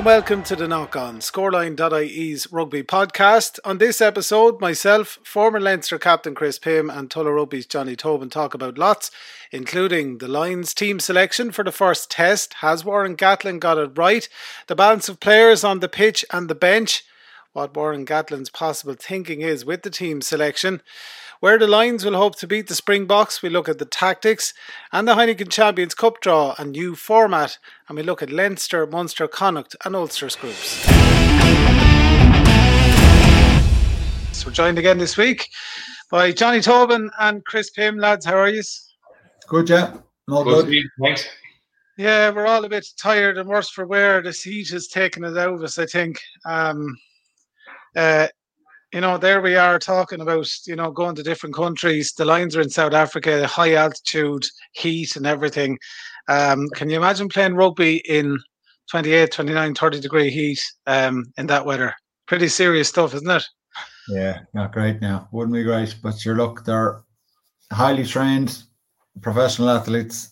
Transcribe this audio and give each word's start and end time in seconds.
and 0.00 0.06
welcome 0.06 0.42
to 0.42 0.56
the 0.56 0.66
Knock 0.66 0.96
On, 0.96 1.20
Scoreline.ie's 1.20 2.50
rugby 2.50 2.82
podcast. 2.82 3.58
On 3.66 3.76
this 3.76 4.00
episode, 4.00 4.58
myself, 4.58 5.18
former 5.22 5.60
Leinster 5.60 5.98
captain 5.98 6.34
Chris 6.34 6.58
Pym, 6.58 6.88
and 6.88 7.10
Tulla 7.10 7.30
Rugby's 7.30 7.66
Johnny 7.66 7.96
Tobin 7.96 8.30
talk 8.30 8.54
about 8.54 8.78
lots, 8.78 9.10
including 9.52 10.16
the 10.16 10.26
Lions 10.26 10.72
team 10.72 11.00
selection 11.00 11.52
for 11.52 11.64
the 11.64 11.70
first 11.70 12.10
test. 12.10 12.54
Has 12.60 12.82
Warren 12.82 13.14
Gatland 13.14 13.60
got 13.60 13.76
it 13.76 13.90
right? 13.94 14.26
The 14.68 14.74
balance 14.74 15.10
of 15.10 15.20
players 15.20 15.64
on 15.64 15.80
the 15.80 15.88
pitch 15.88 16.24
and 16.32 16.48
the 16.48 16.54
bench. 16.54 17.04
What 17.52 17.76
Warren 17.76 18.06
Gatland's 18.06 18.48
possible 18.48 18.94
thinking 18.94 19.42
is 19.42 19.66
with 19.66 19.82
the 19.82 19.90
team 19.90 20.22
selection. 20.22 20.80
Where 21.40 21.58
the 21.58 21.66
Lions 21.66 22.04
will 22.04 22.18
hope 22.18 22.36
to 22.40 22.46
beat 22.46 22.68
the 22.68 22.74
Springboks, 22.74 23.40
we 23.40 23.48
look 23.48 23.66
at 23.66 23.78
the 23.78 23.86
tactics 23.86 24.52
and 24.92 25.08
the 25.08 25.14
Heineken 25.14 25.50
Champions 25.50 25.94
Cup 25.94 26.20
draw 26.20 26.54
and 26.58 26.72
new 26.72 26.94
format, 26.94 27.56
and 27.88 27.96
we 27.96 28.02
look 28.02 28.22
at 28.22 28.28
Leinster, 28.28 28.86
Munster, 28.86 29.26
Connacht, 29.26 29.74
and 29.82 29.96
Ulster's 29.96 30.36
groups. 30.36 30.84
So 34.36 34.48
we're 34.48 34.52
joined 34.52 34.78
again 34.78 34.98
this 34.98 35.16
week 35.16 35.48
by 36.10 36.30
Johnny 36.30 36.60
Tobin 36.60 37.10
and 37.18 37.42
Chris 37.46 37.70
Pym. 37.70 37.96
Lads, 37.96 38.26
how 38.26 38.36
are 38.36 38.50
you? 38.50 38.62
Good, 39.48 39.70
yeah. 39.70 39.96
All 40.30 40.44
good. 40.44 40.66
good. 40.66 40.84
Thanks. 41.00 41.26
Yeah, 41.96 42.28
we're 42.32 42.48
all 42.48 42.66
a 42.66 42.68
bit 42.68 42.86
tired 42.98 43.38
and 43.38 43.48
worse 43.48 43.70
for 43.70 43.86
wear. 43.86 44.20
The 44.20 44.32
heat 44.32 44.68
has 44.72 44.88
taken 44.88 45.24
it 45.24 45.38
out 45.38 45.54
of 45.54 45.62
us, 45.62 45.78
I 45.78 45.86
think. 45.86 46.20
Um, 46.44 46.98
uh, 47.96 48.28
you 48.92 49.00
know, 49.00 49.18
there 49.18 49.40
we 49.40 49.54
are 49.54 49.78
talking 49.78 50.20
about, 50.20 50.48
you 50.66 50.74
know, 50.74 50.90
going 50.90 51.14
to 51.14 51.22
different 51.22 51.54
countries. 51.54 52.12
The 52.12 52.24
Lions 52.24 52.56
are 52.56 52.60
in 52.60 52.70
South 52.70 52.92
Africa, 52.92 53.46
high 53.46 53.74
altitude, 53.74 54.44
heat 54.72 55.16
and 55.16 55.26
everything. 55.26 55.78
Um, 56.28 56.68
can 56.74 56.90
you 56.90 56.96
imagine 56.96 57.28
playing 57.28 57.54
rugby 57.54 57.98
in 58.08 58.38
28, 58.90 59.30
29, 59.30 59.74
30 59.74 60.00
degree 60.00 60.30
heat 60.30 60.60
um, 60.86 61.24
in 61.38 61.46
that 61.46 61.64
weather? 61.64 61.94
Pretty 62.26 62.48
serious 62.48 62.88
stuff, 62.88 63.14
isn't 63.14 63.30
it? 63.30 63.44
Yeah, 64.08 64.40
not 64.54 64.72
great 64.72 65.00
now. 65.00 65.28
Wouldn't 65.30 65.54
be 65.54 65.62
great. 65.62 65.94
But 66.02 66.24
your 66.24 66.34
look, 66.34 66.64
they're 66.64 67.02
highly 67.72 68.04
trained 68.04 68.62
professional 69.20 69.70
athletes. 69.70 70.30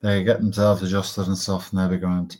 They 0.00 0.24
get 0.24 0.38
themselves 0.40 0.82
adjusted 0.82 1.28
and 1.28 1.38
stuff, 1.38 1.70
and 1.70 1.78
they'll 1.78 1.88
be 1.88 1.98
going. 1.98 2.30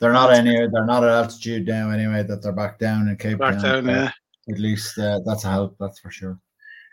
They're 0.00 0.12
not 0.12 0.32
any. 0.32 0.54
They're 0.54 0.86
not 0.86 1.04
at 1.04 1.10
altitude 1.10 1.66
now 1.66 1.90
anyway. 1.90 2.22
That 2.22 2.42
they're 2.42 2.52
back 2.52 2.78
down 2.78 3.08
in 3.08 3.16
Cape 3.16 3.38
Back 3.38 3.54
Town. 3.54 3.84
down, 3.84 3.88
yeah. 3.88 4.12
At 4.48 4.58
least 4.58 4.98
uh, 4.98 5.20
that's 5.24 5.44
a 5.44 5.50
help. 5.50 5.76
That's 5.80 5.98
for 5.98 6.10
sure. 6.10 6.38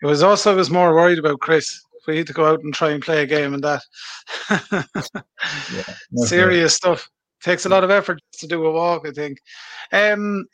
It 0.01 0.07
was 0.07 0.23
also 0.23 0.51
I 0.51 0.55
was 0.55 0.69
more 0.69 0.93
worried 0.93 1.19
about 1.19 1.39
Chris. 1.39 1.81
If 1.95 2.07
we 2.07 2.17
had 2.17 2.27
to 2.27 2.33
go 2.33 2.45
out 2.45 2.63
and 2.63 2.73
try 2.73 2.91
and 2.91 3.01
play 3.01 3.23
a 3.23 3.25
game 3.25 3.53
and 3.53 3.63
that. 3.63 3.81
Yeah, 5.73 5.93
no 6.11 6.25
Serious 6.25 6.75
stuff. 6.75 7.09
Takes 7.41 7.65
a 7.65 7.69
lot 7.69 7.83
of 7.83 7.91
effort 7.91 8.21
to 8.39 8.47
do 8.47 8.65
a 8.65 8.71
walk, 8.71 9.05
I 9.05 9.11
think. 9.11 9.37
Um, 9.91 10.45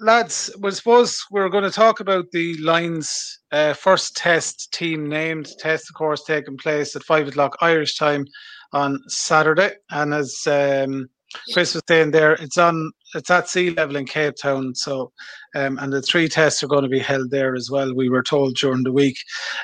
lads, 0.00 0.50
well, 0.58 0.72
I 0.72 0.74
suppose 0.74 1.22
we're 1.30 1.50
going 1.50 1.64
to 1.64 1.70
talk 1.70 2.00
about 2.00 2.24
the 2.32 2.56
Lions' 2.58 3.40
uh, 3.52 3.74
first 3.74 4.16
test 4.16 4.72
team 4.72 5.08
named 5.08 5.48
test, 5.58 5.90
of 5.90 5.94
course, 5.94 6.24
taking 6.24 6.56
place 6.56 6.96
at 6.96 7.04
five 7.04 7.28
o'clock 7.28 7.56
Irish 7.60 7.98
time 7.98 8.26
on 8.72 8.98
Saturday. 9.08 9.72
And 9.90 10.14
as 10.14 10.46
um, 10.46 11.08
Chris 11.52 11.74
was 11.74 11.82
saying 11.86 12.12
there, 12.12 12.32
it's 12.34 12.58
on 12.58 12.92
it's 13.14 13.30
at 13.30 13.48
sea 13.48 13.70
level 13.70 13.96
in 13.96 14.06
Cape 14.06 14.34
Town. 14.40 14.74
So, 14.74 15.12
um, 15.54 15.78
and 15.78 15.92
the 15.92 16.02
three 16.02 16.28
tests 16.28 16.62
are 16.62 16.68
going 16.68 16.82
to 16.82 16.88
be 16.88 16.98
held 16.98 17.30
there 17.30 17.54
as 17.54 17.70
well. 17.70 17.94
We 17.94 18.08
were 18.08 18.22
told 18.22 18.56
during 18.56 18.82
the 18.82 18.92
week. 18.92 19.16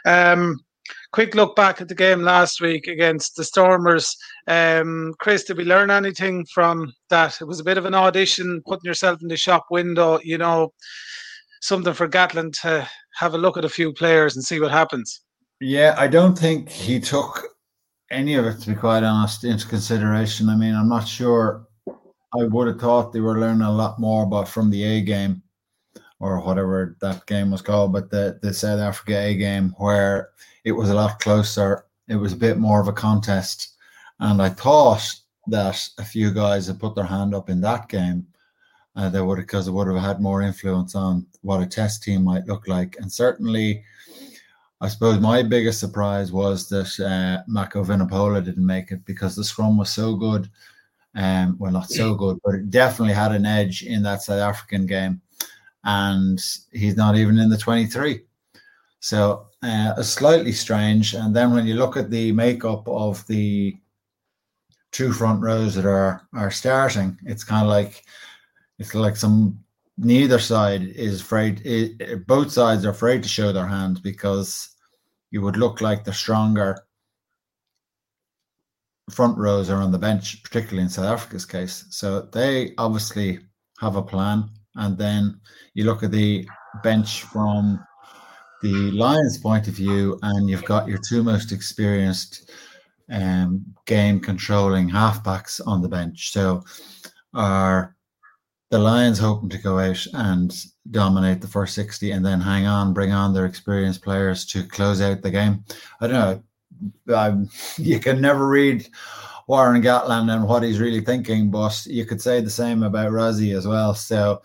Um, 0.05 0.61
quick 1.13 1.35
look 1.35 1.55
back 1.55 1.81
at 1.81 1.89
the 1.89 1.95
game 1.95 2.23
last 2.23 2.61
week 2.61 2.87
against 2.87 3.37
the 3.37 3.45
Stormers. 3.45 4.17
Um, 4.47 5.15
Chris, 5.19 5.45
did 5.45 5.57
we 5.57 5.65
learn 5.65 5.91
anything 5.91 6.47
from 6.47 6.93
that? 7.11 7.41
It 7.41 7.45
was 7.45 7.61
a 7.61 7.65
bit 7.65 7.79
of 7.79 7.85
an 7.85 7.95
audition, 7.95 8.63
putting 8.67 8.89
yourself 8.89 9.21
in 9.23 9.29
the 9.29 9.37
shop 9.37 9.67
window. 9.71 10.19
You 10.23 10.39
know, 10.39 10.73
something 11.61 11.95
for 11.95 12.09
Gatland 12.09 12.61
to 12.63 12.89
have 13.17 13.35
a 13.35 13.39
look 13.39 13.57
at 13.57 13.65
a 13.65 13.69
few 13.69 13.93
players 13.93 14.37
and 14.37 14.45
see 14.45 14.61
what 14.61 14.71
happens. 14.71 15.21
Yeah, 15.61 15.95
I 15.97 16.09
don't 16.09 16.37
think 16.37 16.69
he 16.69 16.99
took 16.99 17.47
any 18.11 18.35
of 18.35 18.45
it, 18.47 18.61
to 18.61 18.71
be 18.71 18.77
quite 18.77 19.05
honest, 19.05 19.45
into 19.45 19.69
consideration. 19.69 20.49
I 20.49 20.57
mean, 20.57 20.75
I'm 20.75 20.89
not 20.89 21.07
sure. 21.07 21.67
I 22.39 22.45
would 22.45 22.67
have 22.69 22.81
thought 22.81 23.13
they 23.13 23.21
were 23.21 23.39
learning 23.39 23.63
a 23.63 23.71
lot 23.71 23.99
more 23.99 24.25
about 24.25 24.49
from 24.49 24.71
the 24.71 24.83
A 24.85 25.01
game 25.03 25.43
or 26.19 26.41
whatever 26.41 26.97
that 27.01 27.27
game 27.27 27.51
was 27.51 27.63
called, 27.63 27.93
but 27.93 28.11
the, 28.11 28.39
the 28.43 28.55
South 28.55 28.81
Africa 28.81 29.19
A 29.19 29.37
game 29.37 29.75
where 29.79 30.31
it 30.65 30.73
was 30.73 30.91
a 30.91 30.95
lot 30.95 31.19
closer. 31.19 31.87
It 32.09 32.17
was 32.17 32.33
a 32.33 32.37
bit 32.37 32.59
more 32.59 32.81
of 32.81 32.89
a 32.89 32.93
contest. 32.93 33.75
And 34.21 34.41
I 34.41 34.49
thought 34.49 35.05
that 35.49 35.89
a 35.99 36.05
few 36.05 36.33
guys 36.33 36.67
had 36.69 36.79
put 36.79 36.95
their 36.95 37.05
hand 37.05 37.35
up 37.35 37.51
in 37.51 37.61
that 37.63 37.89
game. 37.89 38.27
Uh, 38.95 39.09
they 39.09 39.21
would 39.21 39.37
because 39.37 39.67
it 39.67 39.73
would 39.73 39.89
have 39.89 39.97
had 39.97 40.21
more 40.21 40.43
influence 40.43 40.95
on 40.95 41.27
what 41.41 41.63
a 41.63 41.67
test 41.67 42.03
team 42.03 42.25
might 42.25 42.47
look 42.47 42.69
like. 42.69 42.97
And 43.01 43.11
certainly, 43.11 43.83
I 44.81 44.89
suppose 44.89 45.19
my 45.21 45.43
biggest 45.43 45.81
surprise 45.81 46.31
was 46.31 46.69
that 46.69 47.01
uh, 47.01 47.43
Mako 47.47 47.85
Vunipola 47.85 48.45
didn't 48.45 48.67
make 48.67 48.91
it 48.91 49.05
because 49.05 49.35
the 49.35 49.45
scrum 49.45 49.77
was 49.77 49.91
so 49.91 50.15
good. 50.15 50.49
Um, 51.15 51.57
well, 51.59 51.73
not 51.73 51.91
so 51.91 52.15
good, 52.15 52.39
but 52.43 52.55
it 52.55 52.71
definitely 52.71 53.15
had 53.15 53.33
an 53.33 53.45
edge 53.45 53.83
in 53.83 54.03
that 54.05 54.23
South 54.23 54.41
African 54.41 54.87
game. 54.87 55.21
And 55.85 56.43
he's 56.73 56.97
not 56.97 57.17
even 57.17 57.39
in 57.39 57.51
the 57.51 57.59
23. 57.59 58.23
So 59.01 59.49
uh, 59.63 60.01
slightly 60.03 60.53
strange. 60.53 61.15
And 61.15 61.35
then 61.35 61.53
when 61.53 61.67
you 61.67 61.75
look 61.75 61.97
at 61.97 62.11
the 62.11 62.33
makeup 62.33 62.87
of 62.89 63.27
the 63.27 63.77
two 64.93 65.13
front 65.13 65.43
rows 65.43 65.75
that 65.75 65.87
are 65.87 66.27
are 66.35 66.51
starting, 66.51 67.19
it's 67.25 67.45
kind 67.45 67.65
of 67.65 67.69
like 67.69 68.05
it's 68.79 68.95
like 68.95 69.17
some 69.17 69.59
neither 69.99 70.39
side 70.39 70.83
is 70.83 71.21
afraid. 71.21 71.61
It, 71.65 72.27
both 72.27 72.53
sides 72.53 72.85
are 72.85 72.91
afraid 72.91 73.23
to 73.23 73.29
show 73.29 73.53
their 73.53 73.67
hand 73.67 74.03
because 74.03 74.69
you 75.31 75.41
would 75.43 75.57
look 75.57 75.81
like 75.81 76.05
the 76.05 76.13
stronger 76.13 76.79
front 79.11 79.37
rows 79.37 79.71
are 79.71 79.81
on 79.81 79.93
the 79.93 79.99
bench, 79.99 80.43
particularly 80.43 80.83
in 80.83 80.89
South 80.89 81.07
Africa's 81.07 81.45
case. 81.45 81.87
So 81.91 82.23
they 82.33 82.75
obviously 82.79 83.41
have 83.81 83.97
a 83.97 84.03
plan. 84.03 84.49
And 84.77 84.97
then 84.97 85.41
you 85.75 85.85
look 85.85 86.03
at 86.03 86.13
the 86.13 86.49
bench 86.83 87.23
from 87.23 87.85
the 88.63 88.91
Lions' 88.93 89.39
point 89.39 89.69
of 89.69 89.75
view, 89.75 90.19
and 90.23 90.49
you've 90.49 90.65
got 90.65 90.89
your 90.89 90.99
two 90.99 91.23
most 91.23 91.53
experienced 91.53 92.51
um, 93.11 93.65
game 93.87 94.21
controlling 94.21 94.89
halfbacks 94.89 95.61
on 95.67 95.83
the 95.83 95.89
bench. 95.89 96.33
So 96.33 96.63
are 97.35 97.97
the 98.71 98.79
Lions 98.79 99.19
hoping 99.19 99.51
to 99.51 99.59
go 99.59 99.79
out 99.79 100.07
and 100.15 100.55
dominate 100.91 101.41
the 101.41 101.49
first 101.49 101.75
60 101.75 102.13
and 102.13 102.25
then 102.25 102.41
hang 102.41 102.67
on, 102.67 102.95
bring 102.95 103.13
on 103.13 103.35
their 103.35 103.47
experienced 103.47 104.03
players 104.03 104.47
to 104.47 104.63
close 104.63 105.03
out 105.03 105.23
the 105.23 105.31
game? 105.31 105.65
I 106.01 106.07
don't 106.07 106.15
know. 106.15 106.43
Um, 107.13 107.49
you 107.77 107.99
can 108.01 108.21
never 108.21 108.49
read 108.49 108.89
Warren 109.47 109.83
Gatland 109.83 110.35
and 110.35 110.47
what 110.47 110.63
he's 110.63 110.81
really 110.81 111.01
thinking, 111.01 111.51
but 111.51 111.85
you 111.87 112.07
could 112.07 112.21
say 112.21 112.41
the 112.41 112.51
same 112.51 112.83
about 112.83 113.13
Rassie 113.13 113.57
as 113.57 113.67
well. 113.67 113.95
So 113.95 114.43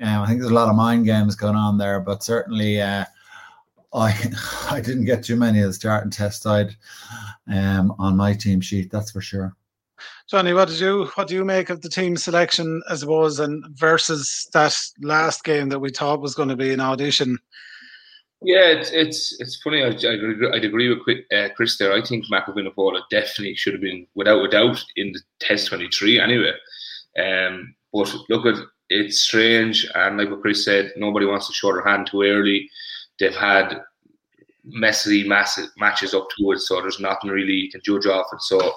um, 0.00 0.22
I 0.22 0.26
think 0.26 0.40
there's 0.40 0.50
a 0.50 0.54
lot 0.54 0.68
of 0.68 0.76
mind 0.76 1.06
games 1.06 1.34
going 1.34 1.56
on 1.56 1.78
there, 1.78 2.00
but 2.00 2.22
certainly 2.22 2.80
uh, 2.80 3.04
I 3.92 4.14
I 4.70 4.80
didn't 4.80 5.04
get 5.04 5.24
too 5.24 5.36
many 5.36 5.60
of 5.60 5.68
the 5.68 5.74
start 5.74 6.04
and 6.04 6.12
test 6.12 6.42
side 6.42 6.76
um, 7.52 7.94
on 7.98 8.16
my 8.16 8.34
team 8.34 8.60
sheet, 8.60 8.90
that's 8.90 9.10
for 9.10 9.20
sure. 9.20 9.56
Johnny, 10.28 10.52
what 10.52 10.68
did 10.68 10.78
you 10.78 11.06
what 11.16 11.26
do 11.26 11.34
you 11.34 11.44
make 11.44 11.70
of 11.70 11.82
the 11.82 11.88
team 11.88 12.16
selection, 12.16 12.82
I 12.88 12.94
suppose, 12.94 13.40
and 13.40 13.64
versus 13.76 14.48
that 14.52 14.76
last 15.02 15.44
game 15.44 15.68
that 15.70 15.80
we 15.80 15.90
thought 15.90 16.20
was 16.20 16.34
going 16.34 16.48
to 16.48 16.56
be 16.56 16.72
an 16.72 16.80
audition? 16.80 17.38
Yeah, 18.42 18.68
it's 18.68 18.90
it's 18.90 19.38
it's 19.40 19.60
funny. 19.62 19.82
I 19.82 19.88
I 19.88 20.54
I'd 20.56 20.64
agree 20.64 20.88
with 20.88 21.00
uh, 21.32 21.48
Chris 21.54 21.76
there. 21.76 21.92
I 21.92 22.00
think 22.02 22.24
Mako 22.30 22.52
Vunipola 22.52 23.02
definitely 23.10 23.54
should 23.54 23.74
have 23.74 23.82
been, 23.82 24.06
without 24.14 24.42
a 24.42 24.48
doubt, 24.48 24.82
in 24.96 25.12
the 25.12 25.20
Test 25.40 25.68
twenty 25.68 25.88
three 25.88 26.18
anyway. 26.18 26.52
Um, 27.18 27.74
but 27.92 28.14
look 28.30 28.46
at 28.46 28.62
it's 28.88 29.20
strange, 29.22 29.86
and 29.94 30.16
like 30.18 30.30
what 30.30 30.40
Chris 30.42 30.64
said, 30.64 30.92
nobody 30.96 31.26
wants 31.26 31.48
to 31.48 31.52
show 31.54 31.72
their 31.72 31.84
hand 31.84 32.08
too 32.10 32.22
early. 32.22 32.70
They've 33.18 33.34
had 33.36 33.80
messy 34.64 35.26
massive 35.28 35.68
matches 35.78 36.14
up 36.14 36.28
to 36.38 36.52
it, 36.52 36.60
so 36.60 36.80
there's 36.80 37.00
nothing 37.00 37.30
really 37.30 37.52
you 37.54 37.70
can 37.70 37.82
judge 37.84 38.06
off 38.06 38.26
it. 38.32 38.42
So, 38.42 38.72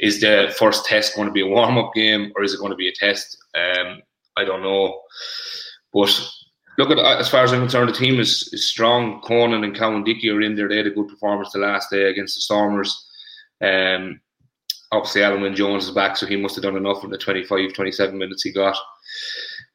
is 0.00 0.20
the 0.20 0.54
first 0.58 0.86
test 0.86 1.16
going 1.16 1.28
to 1.28 1.32
be 1.32 1.42
a 1.42 1.46
warm 1.46 1.78
up 1.78 1.92
game, 1.94 2.32
or 2.36 2.44
is 2.44 2.54
it 2.54 2.60
going 2.60 2.72
to 2.72 2.76
be 2.76 2.88
a 2.88 2.92
test? 2.94 3.38
Um, 3.56 4.02
I 4.36 4.44
don't 4.44 4.62
know, 4.62 5.02
but 5.92 6.10
look 6.78 6.90
at 6.90 6.98
as 6.98 7.28
far 7.28 7.44
as 7.44 7.52
I'm 7.52 7.60
concerned, 7.60 7.88
the 7.88 7.92
team 7.92 8.18
is, 8.20 8.48
is 8.52 8.66
strong. 8.66 9.20
Conan 9.20 9.64
and 9.64 9.76
Cowan-Dickie 9.76 10.30
are 10.30 10.40
in 10.40 10.56
there. 10.56 10.68
They 10.68 10.78
had 10.78 10.86
a 10.86 10.90
good 10.90 11.08
performance 11.08 11.52
the 11.52 11.58
last 11.58 11.90
day 11.90 12.04
against 12.04 12.36
the 12.36 12.40
Stormers. 12.40 13.06
Um, 13.60 14.20
obviously, 14.92 15.22
Alun 15.22 15.54
Jones 15.54 15.88
is 15.88 15.94
back, 15.94 16.16
so 16.16 16.26
he 16.26 16.36
must 16.36 16.54
have 16.54 16.62
done 16.62 16.76
enough 16.76 17.04
in 17.04 17.10
the 17.10 17.18
25, 17.18 17.74
27 17.74 18.16
minutes 18.16 18.44
he 18.44 18.52
got. 18.52 18.76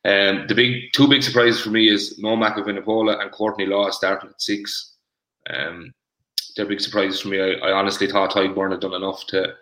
Um, 0.05 0.45
the 0.47 0.55
big 0.55 0.91
two 0.94 1.07
big 1.07 1.23
surprises 1.23 1.61
for 1.61 1.69
me 1.69 1.89
is 1.89 2.19
No 2.19 2.35
Vunipola 2.35 3.21
and 3.21 3.31
Courtney 3.31 3.65
Lawes 3.65 3.97
starting 3.97 4.29
at 4.29 4.41
six. 4.41 4.95
Um, 5.49 5.94
they're 6.56 6.65
big 6.65 6.81
surprises 6.81 7.21
for 7.21 7.29
me. 7.29 7.39
I, 7.39 7.69
I 7.69 7.71
honestly 7.71 8.07
thought 8.07 8.31
Tadhg 8.31 8.53
Beirne 8.53 8.71
had 8.71 8.81
done 8.81 8.94
enough 8.94 9.25
to 9.27 9.53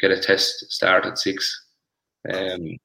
get 0.00 0.10
a 0.10 0.20
test 0.20 0.72
start 0.72 1.06
at 1.06 1.18
six. 1.18 1.66
Um, 2.28 2.76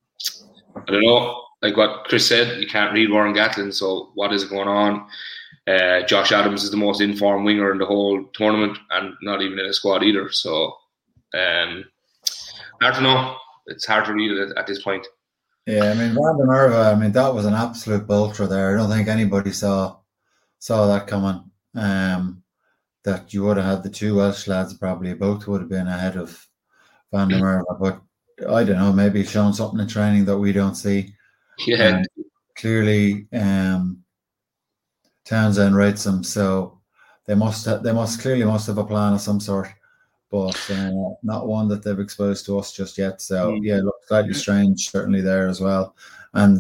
I 0.76 0.92
don't 0.92 1.04
know. 1.04 1.44
Like 1.62 1.76
what 1.76 2.06
Chris 2.06 2.28
said, 2.28 2.62
you 2.62 2.68
can't 2.68 2.94
read 2.94 3.12
Warren 3.12 3.34
Gatland. 3.36 3.74
So 3.74 4.12
what 4.16 4.34
is 4.34 4.46
going 4.46 4.68
on? 4.68 5.08
Uh, 5.68 6.02
Josh 6.04 6.32
Adams 6.32 6.64
is 6.64 6.72
the 6.72 6.78
most 6.78 7.02
informed 7.02 7.46
winger 7.46 7.72
in 7.72 7.78
the 7.78 7.86
whole 7.86 8.24
tournament, 8.34 8.78
and 8.92 9.14
not 9.22 9.42
even 9.42 9.60
in 9.60 9.66
a 9.66 9.74
squad 9.74 10.04
either. 10.04 10.32
So 10.32 10.76
um, 11.34 11.86
hard 12.82 12.96
to 12.96 13.02
know. 13.02 13.36
It's 13.68 13.86
hard 13.86 14.06
to 14.06 14.14
read 14.14 14.32
it 14.32 14.58
at 14.58 14.66
this 14.66 14.82
point. 14.82 15.06
Yeah, 15.66 15.92
I 15.92 15.94
mean 15.94 16.16
Van 16.16 16.38
der 16.38 16.46
Merwe, 16.46 16.94
I 16.94 16.96
mean 16.98 17.12
that 17.12 17.34
was 17.34 17.46
an 17.46 17.54
absolute 17.54 18.08
bolter 18.08 18.48
there. 18.48 18.74
I 18.74 18.78
don't 18.78 18.90
think 18.90 19.08
anybody 19.08 19.52
saw 19.52 19.98
saw 20.58 20.88
that 20.88 21.08
coming. 21.08 21.44
Um, 21.76 22.42
that 23.04 23.34
you 23.34 23.44
would 23.44 23.58
have 23.58 23.66
had 23.66 23.84
the 23.84 23.90
two 23.90 24.16
Welsh 24.16 24.48
lads 24.48 24.74
probably 24.74 25.14
both 25.14 25.48
would 25.48 25.62
have 25.62 25.70
been 25.70 25.88
ahead 25.88 26.18
of 26.18 26.48
Van 27.12 27.28
der 27.28 27.38
Merwe, 27.38 27.80
but 27.80 28.02
I 28.50 28.64
don't 28.64 28.78
know, 28.78 28.92
maybe 28.92 29.24
shown 29.24 29.54
something 29.54 29.80
in 29.80 29.88
training 29.88 30.26
that 30.26 30.38
we 30.38 30.52
don't 30.52 30.76
see. 30.76 31.14
Yeah, 31.68 31.98
um, 31.98 32.06
clearly, 32.56 33.28
um, 33.34 34.04
Townsend 35.26 35.76
rates 35.76 36.06
them, 36.06 36.24
so 36.24 36.80
they 37.26 37.36
must 37.36 37.66
have, 37.66 37.84
they 37.84 37.92
must 37.92 38.22
clearly 38.22 38.46
must 38.46 38.68
have 38.68 38.78
a 38.78 38.84
plan 38.84 39.14
of 39.14 39.22
some 39.22 39.40
sort 39.40 39.68
but 40.32 40.70
uh, 40.70 40.92
not 41.24 41.48
one 41.48 41.68
that 41.68 41.84
they've 41.84 42.00
exposed 42.00 42.46
to 42.46 42.60
us 42.60 42.72
just 42.72 42.98
yet. 42.98 43.22
So 43.22 43.52
mm. 43.52 43.60
yeah, 43.64 43.78
look 43.78 43.96
slightly 44.08 44.34
strange 44.34 44.90
certainly 44.90 45.22
there 45.22 45.48
as 45.48 45.60
well. 45.60 45.96
And 46.34 46.60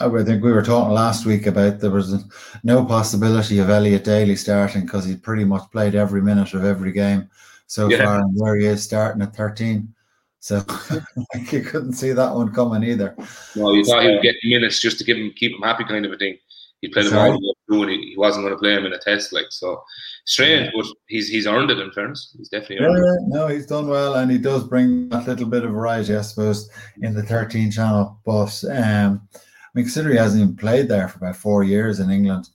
I 0.00 0.08
think 0.24 0.42
we 0.42 0.52
were 0.52 0.62
talking 0.62 0.92
last 0.92 1.24
week 1.24 1.46
about 1.46 1.78
there 1.78 1.90
was 1.90 2.24
no 2.64 2.84
possibility 2.84 3.60
of 3.60 3.70
Elliot 3.70 4.04
Daly 4.04 4.34
starting 4.34 4.82
because 4.82 5.04
he 5.04 5.16
pretty 5.16 5.44
much 5.44 5.70
played 5.70 5.94
every 5.94 6.20
minute 6.20 6.54
of 6.54 6.64
every 6.64 6.92
game 6.92 7.30
so 7.68 7.88
yeah. 7.88 8.04
far, 8.04 8.20
and 8.20 8.38
there 8.38 8.56
he 8.56 8.66
is 8.66 8.82
starting 8.82 9.22
at 9.22 9.36
13. 9.36 9.94
So 10.42 10.60
you 11.52 11.62
couldn't 11.62 11.92
see 11.92 12.10
that 12.10 12.34
one 12.34 12.52
coming 12.52 12.82
either. 12.82 13.14
No, 13.54 13.72
you 13.72 13.84
thought 13.84 14.02
he 14.02 14.10
would 14.10 14.22
get 14.22 14.34
minutes 14.42 14.80
just 14.80 14.98
to 14.98 15.04
give 15.04 15.16
him 15.16 15.32
keep 15.36 15.52
him 15.52 15.62
happy, 15.62 15.84
kind 15.84 16.04
of 16.04 16.10
a 16.10 16.16
thing. 16.16 16.36
He 16.80 16.88
played 16.88 17.06
him 17.06 17.16
all 17.16 17.56
through, 17.68 17.82
and 17.82 17.92
he, 17.92 18.10
he 18.10 18.16
wasn't 18.16 18.44
going 18.44 18.52
to 18.52 18.58
play 18.58 18.74
him 18.74 18.84
in 18.84 18.92
a 18.92 18.98
test, 18.98 19.32
like 19.32 19.46
so 19.50 19.80
strange, 20.24 20.72
but 20.74 20.84
he's 21.06 21.28
he's 21.28 21.46
earned 21.46 21.70
it. 21.70 21.78
In 21.78 21.92
fairness, 21.92 22.34
he's 22.36 22.48
definitely 22.48 22.84
earned 22.84 23.04
yeah, 23.04 23.12
it. 23.12 23.28
No, 23.28 23.46
he's 23.46 23.66
done 23.66 23.86
well, 23.86 24.16
and 24.16 24.32
he 24.32 24.38
does 24.38 24.64
bring 24.64 25.08
that 25.10 25.28
little 25.28 25.46
bit 25.46 25.64
of 25.64 25.70
variety, 25.70 26.16
I 26.16 26.22
suppose, 26.22 26.68
in 27.02 27.14
the 27.14 27.22
13 27.22 27.70
channel. 27.70 28.18
But 28.26 28.64
um, 28.68 29.28
I 29.32 29.38
mean, 29.74 29.84
consider 29.84 30.10
he 30.10 30.16
hasn't 30.16 30.42
even 30.42 30.56
played 30.56 30.88
there 30.88 31.06
for 31.06 31.18
about 31.18 31.36
four 31.36 31.62
years 31.62 32.00
in 32.00 32.10
England. 32.10 32.48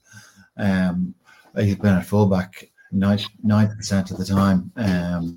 Um, 0.58 1.14
he's 1.56 1.76
been 1.76 1.96
at 1.96 2.04
fullback 2.04 2.70
90 2.90 3.26
percent 3.76 4.10
of 4.10 4.18
the 4.18 4.24
time. 4.24 4.72
Um, 4.76 5.36